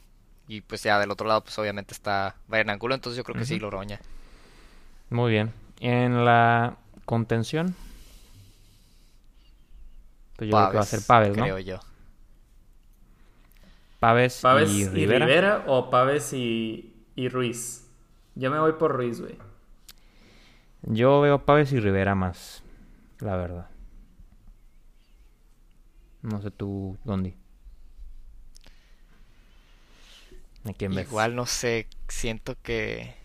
Y 0.47 0.61
pues 0.61 0.83
ya 0.83 0.99
del 0.99 1.09
otro 1.09 1.27
lado, 1.27 1.41
pues 1.41 1.57
obviamente 1.57 1.93
está 1.93 2.35
Bayern 2.47 2.69
Angulo, 2.69 2.93
entonces 2.95 3.17
yo 3.17 3.23
creo 3.23 3.35
que 3.35 3.41
uh 3.41 3.45
-huh. 3.45 3.47
sí, 3.47 3.59
Loroña. 3.59 3.99
Muy 5.09 5.31
bien. 5.31 5.51
En 5.79 6.25
la 6.25 6.77
contención, 7.05 7.75
pues 10.35 10.49
yo 10.49 10.51
Paves, 10.51 10.69
creo 10.69 10.71
que 10.71 10.77
va 10.77 10.83
a 10.83 10.85
ser 10.85 11.01
Paves, 11.05 11.37
¿no? 11.37 11.43
Creo 11.43 11.59
yo. 11.59 11.79
Paves, 14.03 14.41
Paves 14.41 14.69
y, 14.69 14.81
y, 14.81 14.87
Rivera. 14.89 15.25
Rivera. 15.25 15.63
o 15.65 15.89
Paves 15.89 16.33
y, 16.33 16.93
y 17.15 17.29
Ruiz. 17.29 17.87
Yo 18.35 18.51
me 18.51 18.59
voy 18.59 18.73
por 18.73 18.91
Ruiz, 18.91 19.21
güey. 19.21 19.37
Yo 20.81 21.21
veo 21.21 21.45
Paves 21.45 21.71
y 21.71 21.79
Rivera 21.79 22.13
más, 22.13 22.63
la 23.19 23.37
verdad. 23.37 23.69
No 26.21 26.41
sé 26.41 26.51
tú, 26.51 26.97
Dondi. 27.05 27.33
¿A 30.65 30.73
quién 30.73 30.93
ves? 30.93 31.07
Igual 31.07 31.37
no 31.37 31.45
sé, 31.45 31.87
siento 32.09 32.57
que... 32.61 33.15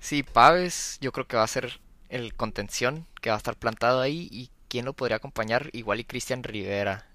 Sí, 0.00 0.24
Paves 0.24 0.98
yo 1.00 1.12
creo 1.12 1.28
que 1.28 1.36
va 1.36 1.44
a 1.44 1.46
ser 1.46 1.78
el 2.08 2.34
contención 2.34 3.06
que 3.20 3.30
va 3.30 3.36
a 3.36 3.38
estar 3.38 3.54
plantado 3.54 4.00
ahí 4.00 4.28
y 4.32 4.50
quién 4.66 4.86
lo 4.86 4.92
podría 4.92 5.18
acompañar, 5.18 5.70
igual 5.72 6.00
y 6.00 6.04
Cristian 6.04 6.42
Rivera. 6.42 7.09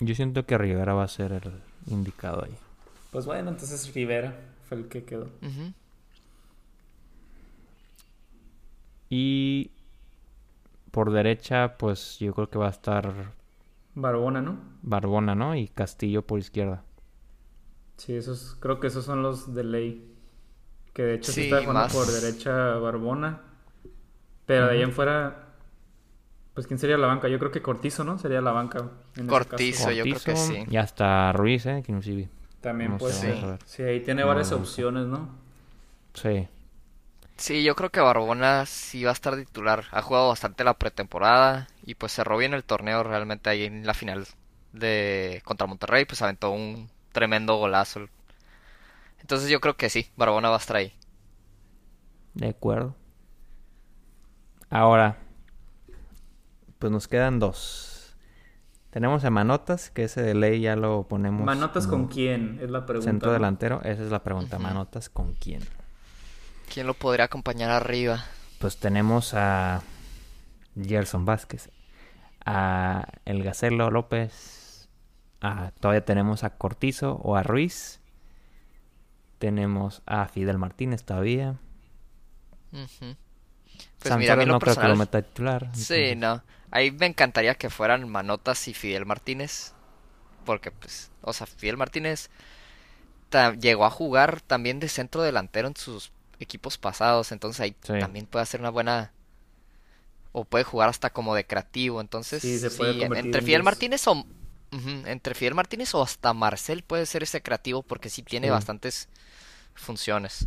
Yo 0.00 0.14
siento 0.14 0.46
que 0.46 0.56
Rivera 0.56 0.94
va 0.94 1.04
a 1.04 1.08
ser 1.08 1.32
el 1.32 1.52
indicado 1.86 2.44
ahí. 2.44 2.54
Pues 3.10 3.26
bueno, 3.26 3.50
entonces 3.50 3.92
Rivera 3.94 4.34
fue 4.68 4.78
el 4.78 4.88
que 4.88 5.04
quedó. 5.04 5.24
Uh 5.42 5.46
-huh. 5.46 5.74
Y 9.10 9.70
por 10.90 11.12
derecha, 11.12 11.76
pues 11.76 12.18
yo 12.18 12.32
creo 12.34 12.48
que 12.48 12.58
va 12.58 12.68
a 12.68 12.70
estar 12.70 13.32
Barbona, 13.94 14.40
¿no? 14.40 14.58
Barbona, 14.82 15.34
¿no? 15.34 15.56
Y 15.56 15.68
Castillo 15.68 16.22
por 16.22 16.38
izquierda. 16.38 16.84
Sí, 17.96 18.14
esos, 18.14 18.56
creo 18.60 18.80
que 18.80 18.86
esos 18.86 19.04
son 19.04 19.22
los 19.22 19.54
de 19.54 19.64
ley. 19.64 20.14
Que 20.94 21.02
de 21.02 21.14
hecho 21.16 21.32
sí, 21.32 21.42
se 21.42 21.44
está 21.44 21.58
jugando 21.58 21.82
más... 21.82 21.92
por 21.92 22.06
derecha 22.06 22.76
Barbona. 22.76 23.40
Pero 24.46 24.64
uh 24.64 24.66
-huh. 24.66 24.70
de 24.70 24.76
ahí 24.76 24.82
en 24.82 24.92
fuera, 24.92 25.49
Pues 26.54 26.66
quién 26.66 26.78
sería 26.78 26.98
la 26.98 27.06
banca? 27.06 27.28
Yo 27.28 27.38
creo 27.38 27.50
que 27.50 27.62
Cortizo, 27.62 28.04
¿no? 28.04 28.18
Sería 28.18 28.40
la 28.40 28.52
banca. 28.52 28.90
En 29.16 29.26
Cortizo, 29.26 29.90
yo 29.92 30.04
creo 30.04 30.20
que 30.20 30.36
sí. 30.36 30.64
Y 30.68 30.76
hasta 30.76 31.32
Ruiz, 31.32 31.66
¿eh? 31.66 31.78
Inclusive. 31.78 32.28
También 32.60 32.98
puede 32.98 33.14
ser. 33.14 33.58
Sí, 33.64 33.82
ahí 33.82 34.00
tiene 34.00 34.24
varias 34.24 34.52
opciones, 34.52 35.06
¿no? 35.06 35.28
Sí. 36.14 36.48
Sí, 37.36 37.62
yo 37.64 37.74
creo 37.74 37.88
que 37.88 38.00
Barbona 38.00 38.66
sí 38.66 39.04
va 39.04 39.10
a 39.10 39.14
estar 39.14 39.34
titular. 39.34 39.84
Ha 39.92 40.02
jugado 40.02 40.28
bastante 40.28 40.62
la 40.62 40.74
pretemporada 40.74 41.68
y 41.86 41.94
pues 41.94 42.12
cerró 42.12 42.36
bien 42.36 42.52
el 42.52 42.64
torneo 42.64 43.02
realmente 43.02 43.48
ahí 43.48 43.64
en 43.64 43.86
la 43.86 43.94
final 43.94 44.26
de 44.72 45.40
contra 45.44 45.66
Monterrey, 45.66 46.04
pues 46.04 46.20
aventó 46.20 46.50
un 46.50 46.90
tremendo 47.12 47.56
golazo. 47.56 48.08
Entonces 49.20 49.48
yo 49.48 49.60
creo 49.60 49.76
que 49.76 49.88
sí, 49.88 50.10
Barbona 50.16 50.50
va 50.50 50.56
a 50.56 50.58
estar 50.58 50.76
ahí. 50.76 50.92
De 52.34 52.50
acuerdo. 52.50 52.94
Ahora, 54.68 55.16
pues 56.80 56.90
nos 56.90 57.06
quedan 57.06 57.38
dos. 57.38 58.16
Tenemos 58.90 59.24
a 59.24 59.30
Manotas, 59.30 59.90
que 59.90 60.04
ese 60.04 60.22
de 60.22 60.34
ley 60.34 60.62
ya 60.62 60.74
lo 60.74 61.06
ponemos. 61.06 61.44
¿Manotas 61.44 61.86
con 61.86 62.08
quién? 62.08 62.58
Es 62.60 62.70
la 62.70 62.86
pregunta. 62.86 63.08
Centro 63.08 63.32
delantero, 63.32 63.80
esa 63.84 64.02
es 64.02 64.10
la 64.10 64.24
pregunta. 64.24 64.58
¿Manotas 64.58 65.08
con 65.08 65.34
quién? 65.34 65.62
¿Quién 66.72 66.88
lo 66.88 66.94
podría 66.94 67.26
acompañar 67.26 67.70
arriba? 67.70 68.24
Pues 68.58 68.78
tenemos 68.78 69.34
a 69.34 69.82
Gerson 70.74 71.24
Vázquez, 71.24 71.70
a 72.44 73.06
El 73.26 73.44
Gacelo 73.44 73.90
López, 73.90 74.88
a, 75.40 75.72
todavía 75.80 76.04
tenemos 76.04 76.44
a 76.44 76.56
Cortizo 76.56 77.20
o 77.22 77.36
a 77.36 77.42
Ruiz, 77.42 78.00
tenemos 79.38 80.02
a 80.06 80.26
Fidel 80.28 80.58
Martínez 80.58 81.04
todavía. 81.04 81.56
Pues 84.02 84.16
mira, 84.16 84.36
no 84.36 84.58
creo 84.58 84.76
que 84.76 84.88
lo 84.88 84.96
meta 84.96 85.20
titular. 85.22 85.70
Sí, 85.74 86.14
no. 86.16 86.42
Ahí 86.70 86.90
me 86.90 87.06
encantaría 87.06 87.54
que 87.54 87.68
fueran 87.68 88.08
Manotas 88.08 88.66
y 88.68 88.74
Fidel 88.74 89.04
Martínez. 89.04 89.74
Porque, 90.44 90.70
pues, 90.70 91.10
o 91.20 91.32
sea, 91.32 91.46
Fidel 91.46 91.76
Martínez 91.76 92.30
llegó 93.60 93.84
a 93.84 93.90
jugar 93.90 94.40
también 94.40 94.80
de 94.80 94.88
centro 94.88 95.22
delantero 95.22 95.68
en 95.68 95.76
sus 95.76 96.12
equipos 96.38 96.78
pasados. 96.78 97.30
Entonces 97.32 97.60
ahí 97.60 97.72
también 97.72 98.26
puede 98.26 98.42
hacer 98.42 98.60
una 98.60 98.70
buena. 98.70 99.12
O 100.32 100.44
puede 100.44 100.64
jugar 100.64 100.88
hasta 100.88 101.10
como 101.10 101.34
de 101.34 101.44
creativo. 101.44 102.00
Entonces, 102.00 102.40
sí, 102.40 102.58
se 102.58 102.70
puede 102.70 103.04
entre 103.04 103.42
Fidel 103.42 103.62
Martínez 103.62 104.06
o. 104.06 104.24
entre 105.06 105.34
Fidel 105.34 105.54
Martínez 105.54 105.94
o 105.94 106.02
hasta 106.02 106.32
Marcel 106.32 106.84
puede 106.84 107.04
ser 107.04 107.22
ese 107.22 107.42
creativo 107.42 107.82
porque 107.82 108.08
sí 108.08 108.22
tiene 108.22 108.50
bastantes 108.50 109.08
funciones. 109.74 110.46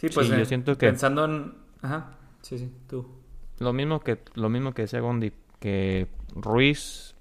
Sí, 0.00 0.08
pues 0.08 0.28
yo 0.28 0.42
siento 0.46 0.78
que 0.78 0.86
pensando 0.86 1.26
en, 1.26 1.52
ajá, 1.82 2.16
sí, 2.40 2.56
sí, 2.56 2.72
tú. 2.88 3.06
Lo 3.58 3.74
mismo 3.74 4.00
que 4.00 4.18
lo 4.32 4.48
mismo 4.48 4.72
que 4.72 4.82
decía 4.82 5.00
Gondi, 5.00 5.30
que 5.58 6.06
Ruiz, 6.34 7.14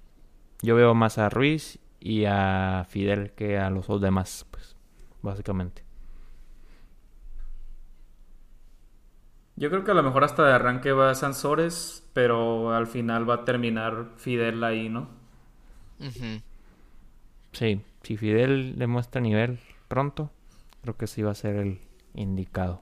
yo 0.61 0.75
veo 0.75 0.95
más 0.95 1.17
a 1.17 1.27
Ruiz 1.27 1.77
y 1.99 2.23
a 2.23 2.85
Fidel 2.87 3.31
que 3.31 3.57
a 3.57 3.69
los 3.69 3.87
dos 3.87 3.99
demás, 3.99 4.45
pues, 4.49 4.77
básicamente. 5.21 5.83
Yo 9.57 9.69
creo 9.69 9.83
que 9.83 9.91
a 9.91 9.95
lo 9.95 10.03
mejor 10.03 10.23
hasta 10.23 10.47
de 10.47 10.53
arranque 10.53 10.93
va 10.93 11.13
Sansores, 11.15 12.09
pero 12.13 12.73
al 12.73 12.87
final 12.87 13.29
va 13.29 13.33
a 13.33 13.43
terminar 13.43 14.11
Fidel 14.15 14.63
ahí, 14.63 14.87
¿no? 14.87 15.09
Sí, 17.51 17.81
si 18.03 18.15
Fidel 18.15 18.75
demuestra 18.77 19.19
nivel 19.19 19.59
pronto, 19.89 20.31
creo 20.81 20.95
que 20.95 21.07
sí 21.07 21.23
va 21.23 21.31
a 21.31 21.35
ser 21.35 21.57
el, 21.57 21.81
indicado. 22.13 22.81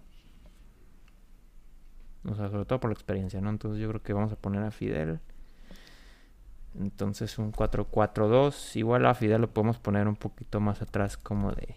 O 2.30 2.36
sea, 2.36 2.50
sobre 2.50 2.66
todo 2.66 2.80
por 2.80 2.90
la 2.90 2.94
experiencia, 2.94 3.40
¿no? 3.42 3.50
Entonces 3.50 3.80
yo 3.80 3.88
creo 3.90 4.04
que 4.04 4.14
vamos 4.14 4.32
a 4.32 4.36
poner 4.36 4.64
a 4.64 4.72
Fidel. 4.72 5.20
Entonces 6.80 7.38
un 7.40 7.52
4-4-2. 7.52 8.76
Igual 8.76 9.06
a 9.06 9.16
Fidel 9.16 9.42
lo 9.42 9.54
podemos 9.54 9.80
poner 9.80 10.08
un 10.08 10.16
poquito 10.16 10.60
más 10.60 10.82
atrás 10.82 11.18
como 11.18 11.52
de... 11.52 11.76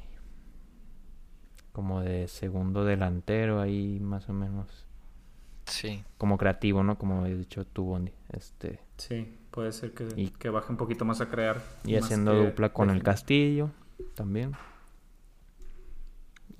Como 1.73 2.01
de 2.01 2.27
segundo 2.27 2.85
delantero 2.85 3.61
ahí 3.61 4.01
más 4.01 4.29
o 4.29 4.33
menos. 4.33 4.87
Sí. 5.67 6.03
Como 6.19 6.37
creativo, 6.37 6.83
¿no? 6.83 6.99
Como 6.99 7.21
había 7.21 7.37
dicho 7.37 7.65
tú, 7.65 7.85
Bondi. 7.85 8.13
Este... 8.33 8.81
Sí, 8.97 9.39
puede 9.53 9.71
ser 9.71 9.93
que, 9.93 10.33
que 10.39 10.51
baje 10.51 10.73
un 10.73 10.77
poquito 10.77 11.05
más 11.05 11.21
a 11.21 11.29
crear. 11.29 11.63
Y 11.85 11.95
haciendo 11.95 12.35
dupla 12.35 12.73
con 12.73 12.91
el 12.91 13.05
Castillo 13.05 13.71
también. 14.15 14.57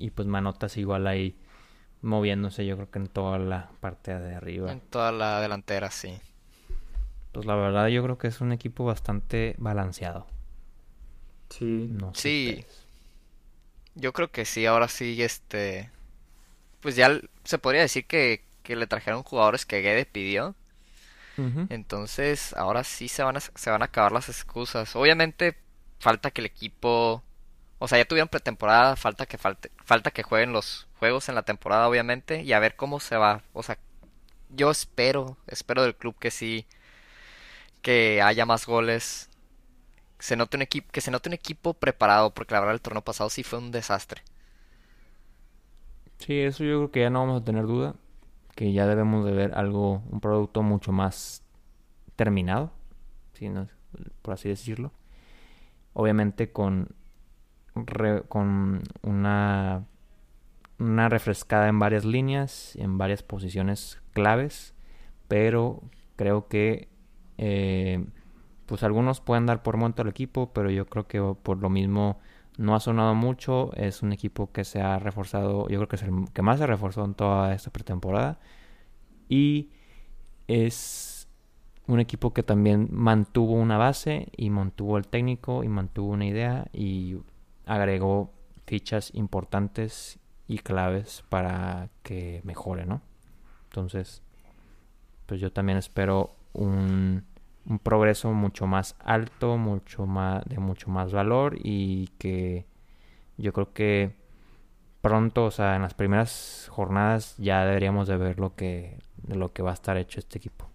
Y 0.01 0.11
pues 0.11 0.27
Manotas 0.27 0.77
igual 0.77 1.07
ahí 1.07 1.37
moviéndose, 2.03 2.65
yo 2.65 2.77
creo 2.77 2.91
que 2.91 2.99
en 2.99 3.09
toda 3.09 3.39
la 3.39 3.71
parte 3.81 4.19
de 4.19 4.35
arriba. 4.35 4.73
En 4.73 4.81
toda 4.81 5.13
la 5.13 5.41
delantera, 5.41 5.91
sí. 5.91 6.19
Pues 7.33 7.47
la 7.47 7.55
verdad 7.55 7.89
yo 7.89 8.03
creo 8.03 8.19
que 8.19 8.29
es 8.29 8.41
un 8.41 8.53
equipo 8.53 8.85
bastante 8.85 9.55
balanceado. 9.59 10.27
Sí. 11.51 11.89
No 11.91 12.15
sí. 12.15 12.65
Yo 13.95 14.13
creo 14.13 14.31
que 14.31 14.45
sí, 14.45 14.65
ahora 14.67 14.89
sí, 14.89 15.23
este... 15.23 15.91
Pues 16.81 16.97
ya 16.97 17.21
se 17.45 17.59
podría 17.59 17.83
decir 17.83 18.07
que, 18.07 18.43
que 18.63 18.75
le 18.75 18.87
trajeron 18.87 19.23
jugadores 19.23 19.67
que 19.67 19.83
Guede 19.83 20.07
pidió. 20.07 20.55
Entonces, 21.71 22.53
ahora 22.53 22.85
sí 22.85 23.09
se 23.09 23.23
van, 23.23 23.39
a, 23.39 23.41
se 23.41 23.71
van 23.71 23.81
a 23.81 23.87
acabar 23.87 24.13
las 24.13 24.29
excusas. 24.29 24.95
Obviamente, 24.95 25.57
falta 25.99 26.31
que 26.31 26.43
el 26.43 26.47
equipo 26.47 27.23
o 27.81 27.89
sea, 27.89 27.99
ya 27.99 28.05
tuvieron 28.05 28.29
pretemporada, 28.29 28.95
falta 28.95 29.25
que 29.25 29.39
falte, 29.39 29.71
falta 29.85 30.11
que 30.11 30.23
jueguen 30.23 30.53
los 30.53 30.87
juegos 30.99 31.31
en 31.31 31.35
la 31.35 31.45
temporada, 31.45 31.89
obviamente, 31.89 32.43
y 32.43 32.53
a 32.53 32.59
ver 32.59 32.77
cómo 32.77 33.01
se 33.01 33.17
va. 33.17 33.43
O 33.55 33.63
sea, 33.63 33.79
yo 34.51 34.71
espero, 34.71 35.39
espero 35.47 35.83
del 35.83 35.97
club 35.97 36.15
que 36.19 36.31
sí, 36.31 36.67
que 37.81 38.21
haya 38.21 38.45
más 38.45 38.67
goles, 38.67 39.31
se 40.19 40.37
note 40.37 40.59
un 40.59 40.63
equipo, 40.63 40.93
que 40.93 41.01
se 41.01 41.11
note 41.11 41.31
un 41.31 41.33
equipo 41.33 41.73
preparado, 41.73 42.35
porque 42.35 42.53
la 42.53 42.61
verdad 42.61 42.75
el 42.75 42.83
torneo 42.83 43.03
pasado 43.03 43.31
sí 43.31 43.43
fue 43.43 43.59
un 43.59 43.71
desastre. 43.71 44.23
Sí, 46.19 46.39
eso 46.39 46.65
yo 46.65 46.77
creo 46.77 46.91
que 46.91 47.01
ya 47.01 47.11
no 47.11 47.21
vamos 47.21 47.41
a 47.41 47.45
tener 47.47 47.65
duda, 47.65 47.95
que 48.57 48.75
ya 48.75 48.87
debemos 48.87 49.25
de 49.25 49.33
ver 49.33 49.55
algo, 49.55 50.03
un 50.11 50.21
producto 50.21 50.63
mucho 50.63 50.93
más 50.93 51.43
terminado, 52.15 52.73
por 54.21 54.35
así 54.35 54.51
decirlo. 54.51 54.93
Obviamente 55.95 56.53
con 56.53 56.95
con 58.29 58.83
una, 59.03 59.85
una 60.79 61.09
refrescada 61.09 61.69
en 61.69 61.79
varias 61.79 62.05
líneas, 62.05 62.77
en 62.77 62.99
varias 62.99 63.23
posiciones 63.23 64.01
claves, 64.13 64.75
pero 65.29 65.83
creo 66.17 66.49
que 66.49 66.89
eh, 67.39 68.05
pues 68.67 68.83
algunos 68.83 69.21
pueden 69.21 69.47
dar 69.47 69.63
por 69.63 69.77
muerto 69.77 70.03
al 70.03 70.09
equipo, 70.09 70.53
pero 70.53 70.71
yo 70.71 70.87
creo 70.87 71.07
que 71.07 71.21
por 71.43 71.59
lo 71.59 71.71
mismo 71.71 72.19
no 72.59 72.75
ha 72.75 72.81
sonado 72.81 73.15
mucho, 73.15 73.73
es 73.75 74.03
un 74.03 74.13
equipo 74.13 74.53
que 74.53 74.65
se 74.65 74.81
ha 74.83 74.99
reforzado, 74.99 75.69
yo 75.69 75.79
creo 75.79 75.89
que 75.89 75.97
es 75.97 76.03
el 76.03 76.13
que 76.33 76.43
más 76.43 76.59
se 76.59 76.67
reforzó 76.67 77.05
en 77.05 77.15
toda 77.15 77.55
esta 77.55 77.71
pretemporada. 77.71 78.39
Y 79.29 79.71
es 80.47 81.29
un 81.87 82.01
equipo 82.01 82.33
que 82.33 82.43
también 82.43 82.89
mantuvo 82.93 83.55
una 83.55 83.79
base 83.79 84.29
y 84.37 84.51
mantuvo 84.51 84.99
el 84.99 85.09
técnico 85.09 85.65
y 85.65 85.69
mantuvo 85.69 86.13
una 86.13 86.27
idea 86.27 86.67
y 86.73 87.17
agregó 87.71 88.33
fichas 88.67 89.15
importantes 89.15 90.19
y 90.49 90.59
claves 90.59 91.23
para 91.29 91.89
que 92.03 92.41
mejore, 92.45 92.85
¿no? 92.85 93.01
Entonces, 93.65 94.23
pues 95.27 95.41
yo 95.41 95.53
también 95.53 95.79
espero 95.79 96.35
un, 96.53 97.25
progreso 97.85 98.33
mucho 98.33 98.67
más 98.67 98.97
alto, 98.99 99.57
mucho 99.57 100.07
más 100.07 100.45
de 100.47 100.59
mucho 100.59 100.91
más 100.91 101.13
valor 101.13 101.57
y 101.63 102.09
que 102.19 102.67
yo 103.37 103.53
creo 103.53 103.73
que 103.73 104.17
pronto, 105.01 105.45
o 105.45 105.51
sea, 105.53 105.77
en 105.77 105.83
las 105.83 105.95
primeras 105.95 106.67
jornadas 106.71 107.37
ya 107.39 107.65
deberíamos 107.65 108.09
de 108.09 108.17
ver 108.17 108.41
lo 108.41 108.57
que 108.57 108.99
lo 109.29 109.53
que 109.53 109.63
va 109.63 109.71
a 109.71 109.75
estar 109.75 109.97
hecho 109.97 110.19
este 110.19 110.39
equipo. 110.39 110.70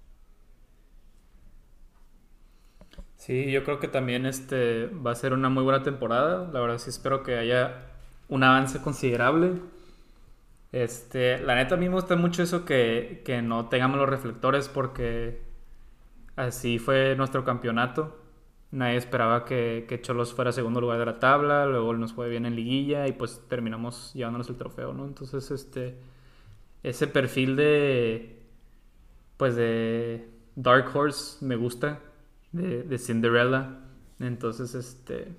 Sí, 3.25 3.51
yo 3.51 3.63
creo 3.63 3.79
que 3.79 3.87
también 3.87 4.27
este 4.27 4.85
va 4.85 5.09
a 5.11 5.15
ser 5.15 5.33
una 5.33 5.49
muy 5.49 5.63
buena 5.63 5.81
temporada. 5.81 6.47
La 6.53 6.59
verdad 6.59 6.77
sí 6.77 6.91
espero 6.91 7.23
que 7.23 7.35
haya 7.37 7.87
un 8.29 8.43
avance 8.43 8.79
considerable. 8.81 9.53
Este, 10.71 11.39
la 11.39 11.55
neta 11.55 11.73
a 11.73 11.77
mí 11.79 11.87
me 11.89 11.95
gusta 11.95 12.15
mucho 12.15 12.43
eso 12.43 12.65
que, 12.65 13.23
que 13.25 13.41
no 13.41 13.67
tengamos 13.69 13.97
los 13.97 14.07
reflectores 14.09 14.69
porque 14.69 15.41
así 16.35 16.77
fue 16.77 17.15
nuestro 17.15 17.43
campeonato. 17.43 18.15
Nadie 18.71 18.97
esperaba 18.97 19.45
que, 19.45 19.85
que, 19.89 20.01
Cholos 20.01 20.33
fuera 20.35 20.51
segundo 20.51 20.79
lugar 20.81 20.99
de 20.99 21.05
la 21.07 21.19
tabla, 21.19 21.65
luego 21.65 21.93
nos 21.93 22.13
fue 22.13 22.29
bien 22.29 22.45
en 22.45 22.55
liguilla 22.55 23.07
y 23.07 23.13
pues 23.13 23.41
terminamos 23.49 24.13
llevándonos 24.13 24.49
el 24.49 24.57
trofeo, 24.57 24.93
¿no? 24.93 25.05
Entonces, 25.05 25.49
este, 25.49 25.97
ese 26.83 27.07
perfil 27.07 27.55
de, 27.55 28.39
pues 29.37 29.55
de 29.55 30.29
Dark 30.55 30.95
Horse 30.95 31.43
me 31.43 31.55
gusta 31.55 31.99
de, 32.55 32.97
Cinderella. 32.97 33.79
Entonces, 34.19 34.75
este. 34.75 35.35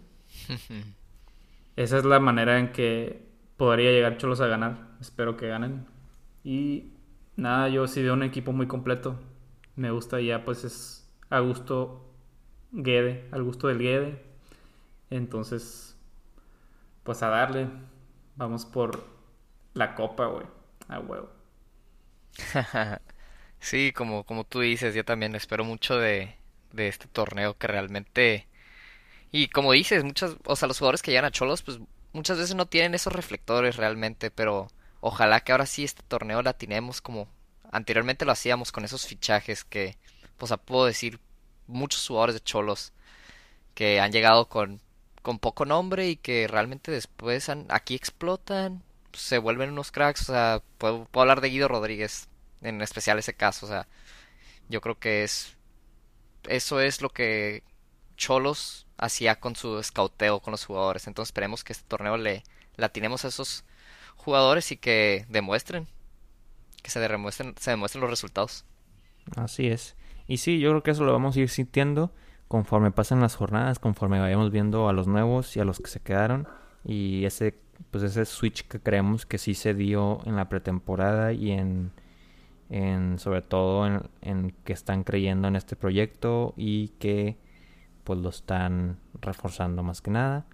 esa 1.77 1.99
es 1.99 2.05
la 2.05 2.21
manera 2.21 2.59
en 2.59 2.73
que 2.73 3.27
podría 3.57 3.91
llegar 3.91 4.19
Cholos 4.19 4.41
a 4.41 4.47
ganar. 4.47 4.89
Espero 5.01 5.37
que 5.37 5.49
ganen. 5.49 5.87
Y 6.45 6.93
nada, 7.37 7.69
yo 7.69 7.87
sí 7.87 8.03
veo 8.03 8.15
un 8.15 8.23
equipo 8.23 8.53
muy 8.53 8.67
completo. 8.67 9.19
Me 9.77 9.91
gusta 9.91 10.21
ya, 10.21 10.45
pues 10.45 10.65
es 10.65 11.11
a 11.31 11.41
gusto 11.41 12.03
Guede, 12.73 13.29
al 13.33 13.43
gusto 13.43 13.69
del 13.69 13.79
Guede. 13.79 14.23
Entonces, 15.11 15.97
pues 17.03 17.23
a 17.23 17.29
darle. 17.29 17.69
Vamos 18.37 18.67
por 18.67 19.05
la 19.75 19.95
copa, 19.95 20.27
güey. 20.27 20.47
A 20.89 21.01
huevo. 21.01 21.31
sí, 23.61 23.93
como, 23.93 24.25
como 24.25 24.45
tú 24.45 24.61
dices, 24.61 24.95
yo 24.95 25.05
también 25.05 25.35
espero 25.35 25.65
mucho 25.65 25.99
de, 25.99 26.37
de 26.77 26.89
este 26.89 27.09
torneo 27.09 27.57
que 27.59 27.67
realmente... 27.67 28.47
Y 29.33 29.49
como 29.49 29.73
dices, 29.73 30.05
muchas, 30.05 30.37
o 30.45 30.57
sea, 30.57 30.69
los 30.69 30.79
jugadores 30.79 31.03
que 31.03 31.11
llegan 31.11 31.25
a 31.27 31.31
Cholos, 31.31 31.63
pues 31.63 31.79
muchas 32.13 32.39
veces 32.39 32.55
no 32.55 32.67
tienen 32.67 32.95
esos 32.95 33.13
reflectores 33.13 33.77
realmente, 33.77 34.31
pero 34.31 34.69
ojalá 35.01 35.41
que 35.41 35.53
ahora 35.53 35.67
sí 35.67 35.85
este 35.85 36.03
torneo 36.07 36.43
la 36.43 36.55
tenemos 36.55 37.01
como 37.01 37.29
anteriormente 37.73 38.25
lo 38.25 38.33
hacíamos 38.33 38.73
con 38.73 38.85
esos 38.85 39.07
fichajes 39.07 39.65
que, 39.65 39.97
pues 40.37 40.53
puedo 40.65 40.87
decir, 40.87 41.21
muchos 41.67 42.07
jugadores 42.07 42.35
de 42.35 42.41
Cholos 42.41 42.93
que 43.75 44.01
han 44.01 44.13
llegado 44.13 44.49
con, 44.49 44.81
con 45.23 45.39
poco 45.39 45.65
nombre 45.67 46.09
y 46.09 46.17
que 46.17 46.49
realmente 46.49 46.91
después 46.91 47.51
aquí 47.69 47.95
explotan, 47.95 48.83
se 49.13 49.39
vuelven 49.39 49.71
unos 49.73 49.93
cracks, 49.93 50.23
o 50.23 50.33
sea, 50.33 50.63
puedo, 50.79 51.05
puedo 51.07 51.23
hablar 51.23 51.41
de 51.41 51.51
Guido 51.51 51.69
Rodríguez, 51.69 52.29
en 52.63 52.81
especial 52.83 53.19
ese 53.19 53.35
caso, 53.35 53.67
o 53.67 53.69
sea, 53.69 53.87
yo 54.69 54.81
creo 54.81 54.99
que 54.99 55.25
es, 55.25 55.56
eso 56.49 56.81
es 56.81 57.03
lo 57.03 57.11
que 57.11 57.63
Cholos 58.17 58.87
hacía 58.99 59.41
con 59.41 59.57
su 59.57 59.79
escauteo 59.79 60.41
con 60.41 60.53
los 60.53 60.65
jugadores, 60.65 61.07
entonces 61.07 61.29
esperemos 61.29 61.65
que 61.65 61.73
este 61.73 61.87
torneo 61.87 62.17
le, 62.17 62.43
la 62.77 62.89
tenemos 62.89 63.25
a 63.25 63.29
esos 63.29 63.65
jugadores 64.17 64.73
y 64.73 64.77
que 64.77 65.27
demuestren, 65.29 65.87
que 66.83 66.91
se 66.91 67.01
demuestren, 67.01 67.55
se 67.59 67.71
demuestren 67.71 68.01
los 68.01 68.11
resultados. 68.11 68.65
Así 69.37 69.69
es. 69.69 69.97
Y 70.27 70.39
sí, 70.39 70.59
yo 70.59 70.71
creo 70.71 70.83
que 70.83 70.91
eso 70.93 71.05
lo 71.05 71.13
vamos 71.13 71.37
a 71.37 71.41
ir 71.41 71.49
sintiendo 71.49 72.13
conforme 72.49 72.91
pasen 72.91 73.21
las 73.21 73.37
jornadas, 73.37 73.79
conforme 73.79 74.21
vayamos 74.21 74.51
viendo 74.51 74.89
a 74.89 74.93
los 74.93 75.07
nuevos 75.07 75.57
y 75.57 75.61
a 75.61 75.65
los 75.65 75.79
que 75.79 75.89
se 75.89 76.01
quedaron. 76.01 76.49
Y 76.85 77.25
ese, 77.25 77.59
pues 77.91 78.05
ese 78.05 78.25
switch 78.25 78.67
que 78.69 78.81
creemos 78.81 79.27
que 79.27 79.39
sí 79.39 79.55
se 79.55 79.75
dio 79.75 80.21
en 80.25 80.37
la 80.37 80.49
pretemporada 80.49 81.33
y 81.33 81.51
en, 81.51 81.93
en 82.69 83.19
sobre 83.19 83.43
todo 83.43 83.87
en, 84.23 84.55
que 84.65 84.73
están 84.73 85.05
creyendo 85.05 85.49
en 85.49 85.57
este 85.57 85.77
proyecto 85.77 86.55
y 86.57 86.89
que 86.99 87.37
pues 88.05 88.19
lo 88.21 88.29
están 88.29 88.99
reforzando 89.21 89.83
más 89.83 90.01
que 90.01 90.11
nada. 90.11 90.47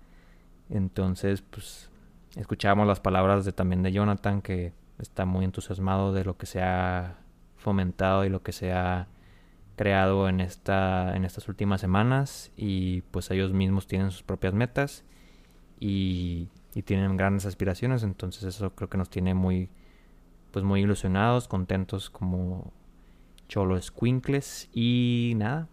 Entonces, 0.70 1.42
pues 1.42 1.90
escuchábamos 2.36 2.86
las 2.86 3.00
palabras 3.00 3.44
de 3.44 3.52
también 3.52 3.82
de 3.82 3.92
Jonathan 3.92 4.42
que 4.42 4.72
está 4.98 5.24
muy 5.26 5.44
entusiasmado 5.44 6.12
de 6.12 6.24
lo 6.24 6.36
que 6.36 6.46
se 6.46 6.62
ha 6.62 7.18
fomentado 7.56 8.24
y 8.24 8.28
lo 8.30 8.42
que 8.42 8.52
se 8.52 8.72
ha 8.72 9.08
creado 9.76 10.28
en 10.28 10.40
esta 10.40 11.16
en 11.16 11.24
estas 11.24 11.48
últimas 11.48 11.80
semanas 11.80 12.52
y 12.56 13.02
pues 13.10 13.30
ellos 13.30 13.52
mismos 13.52 13.86
tienen 13.86 14.10
sus 14.10 14.22
propias 14.22 14.54
metas 14.54 15.04
y 15.78 16.48
tienen 16.84 17.16
grandes 17.16 17.46
aspiraciones 17.46 18.02
entonces 18.02 18.44
eso 18.44 18.74
creo 18.74 18.88
que 18.88 18.98
nos 18.98 19.10
tiene 19.10 19.34
muy 19.34 19.68
pues 20.52 20.64
muy 20.64 20.82
ilusionados 20.82 21.48
contentos 21.48 22.10
como 22.10 22.72
cholo 23.48 23.80
squinkles 23.80 24.68
y 24.72 25.32
nada 25.36 25.68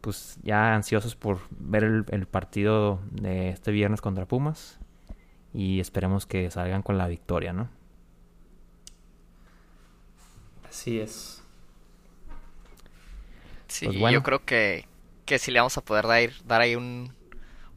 pues 0.00 0.38
ya 0.42 0.74
ansiosos 0.74 1.16
por 1.16 1.40
ver 1.50 2.04
el, 2.10 2.26
partido 2.26 3.00
de 3.10 3.50
este 3.50 3.72
viernes 3.72 4.00
contra 4.00 4.26
Pumas 4.26 4.78
y 5.52 5.80
esperemos 5.80 6.26
que 6.26 6.50
salgan 6.50 6.82
con 6.82 6.98
la 6.98 7.08
victoria, 7.08 7.52
¿no? 7.52 7.68
Así 10.68 11.00
es. 11.00 11.42
Sí, 13.66 13.86
pues 13.86 14.12
yo 14.12 14.22
creo 14.22 14.44
que, 14.44 14.86
que 15.24 15.38
sí 15.38 15.50
le 15.50 15.58
vamos 15.58 15.76
a 15.76 15.80
poder 15.82 16.06
dar, 16.06 16.30
dar 16.44 16.60
ahí 16.60 16.76
un, 16.76 17.12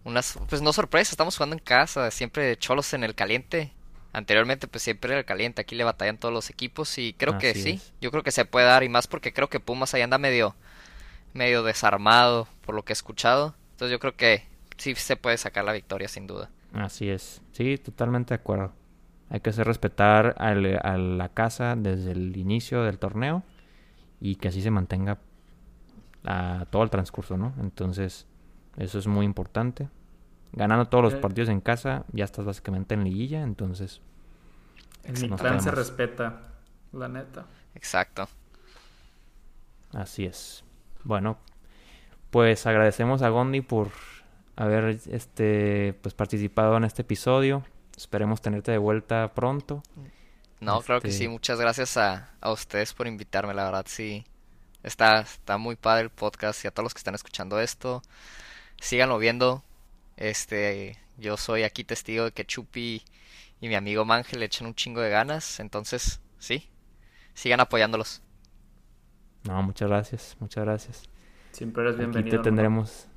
unas, 0.04 0.38
pues 0.48 0.62
no 0.62 0.74
sorpresa, 0.74 1.12
estamos 1.12 1.36
jugando 1.36 1.56
en 1.56 1.64
casa, 1.64 2.12
siempre 2.12 2.58
cholos 2.58 2.94
en 2.94 3.04
el 3.04 3.16
caliente. 3.16 3.74
Anteriormente 4.14 4.68
pues 4.68 4.84
siempre 4.84 5.12
era 5.12 5.20
el 5.20 5.26
caliente, 5.26 5.62
aquí 5.62 5.76
le 5.76 5.84
batallan 5.84 6.18
todos 6.18 6.34
los 6.34 6.50
equipos 6.50 6.98
y 6.98 7.14
creo 7.14 7.38
que 7.38 7.54
sí, 7.54 7.82
yo 8.02 8.12
creo 8.12 8.24
que 8.24 8.32
se 8.32 8.44
puede 8.44 8.66
dar 8.66 8.84
y 8.84 8.90
más 8.90 9.08
porque 9.08 9.32
creo 9.32 9.50
que 9.50 9.60
Pumas 9.62 9.94
ahí 9.94 10.02
anda 10.02 10.18
medio 10.18 10.56
medio 11.34 11.64
desarmado 11.64 12.48
por 12.66 12.76
lo 12.76 12.84
que 12.84 12.92
he 12.92 12.96
escuchado. 12.96 13.56
Entonces 13.72 13.94
yo 13.94 14.00
creo 14.00 14.16
que 14.16 14.44
sí 14.78 14.96
se 14.96 15.16
puede 15.16 15.38
sacar 15.38 15.64
la 15.64 15.72
victoria 15.72 16.10
sin 16.10 16.28
duda. 16.28 16.50
Así 16.74 17.10
es, 17.10 17.42
sí, 17.54 17.78
totalmente 17.78 18.34
de 18.34 18.42
acuerdo. 18.42 18.74
Hay 19.30 19.40
que 19.40 19.50
hacer 19.50 19.66
respetar 19.66 20.36
a 20.40 20.54
la 20.98 21.30
casa 21.30 21.76
desde 21.78 22.12
el 22.12 22.36
inicio 22.36 22.84
del 22.84 23.00
torneo 23.00 23.44
y 24.20 24.36
que 24.36 24.50
así 24.50 24.62
se 24.62 24.72
mantenga 24.72 25.20
a 26.26 26.66
todo 26.70 26.84
el 26.84 26.90
transcurso, 26.90 27.38
¿no? 27.38 27.54
Entonces, 27.62 28.28
eso 28.78 29.00
es 29.00 29.08
muy 29.08 29.26
importante. 29.26 29.88
Ganando 30.54 30.88
todos 30.88 31.04
los 31.04 31.16
partidos 31.16 31.50
en 31.50 31.62
casa, 31.62 32.06
ya 32.12 32.26
estás 32.26 32.46
básicamente 32.46 32.94
en 32.94 33.04
liguilla, 33.04 33.42
entonces... 33.42 34.02
En 35.04 35.20
mi 35.20 35.36
plan 35.36 35.62
se 35.62 35.72
respeta, 35.72 36.42
la 36.92 37.08
neta. 37.08 37.46
Exacto. 37.74 38.28
Así 39.94 40.26
es. 40.26 40.64
Bueno, 41.04 41.38
pues 42.30 42.66
agradecemos 42.68 43.22
a 43.22 43.30
Gondi 43.30 43.62
por 43.62 43.90
haber 44.56 45.00
este 45.10 45.98
pues 46.02 46.14
participado 46.14 46.78
en 46.78 46.84
este 46.84 47.02
episodio. 47.02 47.64
Esperemos 47.98 48.42
tenerte 48.42 48.72
de 48.72 48.78
vuelta 48.78 49.34
pronto. 49.34 49.82
No, 50.60 50.82
creo 50.82 51.02
que 51.02 51.10
sí. 51.10 51.24
Este 51.24 51.30
Muchas 51.30 51.60
gracias 51.60 51.98
a, 51.98 52.30
a 52.40 52.52
ustedes 52.52 52.94
por 52.94 53.08
invitarme. 53.08 53.54
La 53.54 53.66
verdad, 53.66 53.86
sí. 53.88 54.24
Está, 54.84 55.22
está 55.22 55.58
muy 55.58 55.76
padre 55.76 56.04
el 56.04 56.10
podcast 56.10 56.64
y 56.64 56.68
a 56.68 56.72
todos 56.72 56.86
los 56.86 56.94
que 56.94 57.00
están 57.00 57.16
escuchando 57.16 57.60
esto. 57.60 58.02
Síganlo 58.80 59.18
viendo. 59.18 59.64
Este, 60.22 61.00
yo 61.18 61.36
soy 61.36 61.64
aquí 61.64 61.84
testigo 61.84 62.26
de 62.26 62.32
que 62.32 62.46
Chupi 62.46 63.02
y 63.60 63.68
mi 63.68 63.74
amigo 63.74 64.06
Mangel 64.06 64.40
le 64.40 64.46
echan 64.46 64.68
un 64.68 64.76
chingo 64.76 65.02
de 65.02 65.10
ganas. 65.10 65.60
Entonces, 65.60 66.22
sí. 66.38 66.70
Sigan 67.34 67.60
apoyándolos. 67.60 68.22
No, 69.48 69.64
muchas 69.64 69.90
gracias, 69.90 70.38
muchas 70.40 70.64
gracias. 70.64 71.10
Siempre 71.54 71.82
eres 71.82 71.98
bienvenido. 71.98 72.38
te 72.38 72.44
tendremos, 72.44 73.08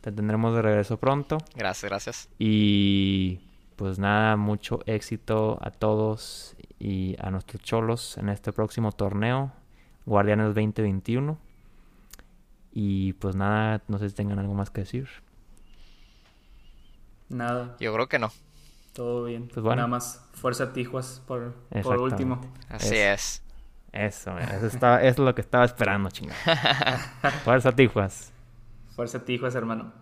te 0.00 0.12
tendremos 0.12 0.54
de 0.54 0.62
regreso 0.62 0.96
pronto. 0.96 1.38
Gracias, 1.56 1.90
gracias. 1.90 2.28
Y 2.38 3.40
pues 3.74 3.98
nada, 3.98 4.36
mucho 4.36 4.78
éxito 4.86 5.58
a 5.60 5.72
todos 5.72 6.54
y 6.78 7.16
a 7.18 7.32
nuestros 7.32 7.64
cholos 7.64 8.16
en 8.16 8.28
este 8.28 8.52
próximo 8.52 8.92
torneo, 8.92 9.50
Guardianes 10.06 10.54
2021. 10.54 11.36
Y 12.70 13.14
pues 13.14 13.34
nada, 13.34 13.82
no 13.88 13.98
sé 13.98 14.08
si 14.08 14.14
tengan 14.14 14.38
algo 14.38 14.54
más 14.54 14.70
que 14.70 14.82
decir. 14.82 15.23
Nada. 17.28 17.76
Yo 17.80 17.92
creo 17.94 18.08
que 18.08 18.18
no. 18.18 18.30
Todo 18.92 19.24
bien. 19.24 19.48
Pues 19.48 19.62
bueno. 19.62 19.76
Nada 19.76 19.88
más, 19.88 20.24
fuerza 20.34 20.72
Tijuas 20.72 21.22
por, 21.26 21.54
por 21.82 22.00
último. 22.00 22.40
Así 22.68 22.96
es. 22.96 23.42
Eso, 23.92 24.36
eso, 24.38 24.98
es 24.98 25.18
lo 25.18 25.34
que 25.36 25.40
estaba 25.40 25.64
esperando, 25.64 26.10
chingada. 26.10 26.98
Fuerza 27.44 27.70
Tijuas. 27.70 28.32
Fuerza 28.96 29.24
Tijuas, 29.24 29.54
hermano. 29.54 29.92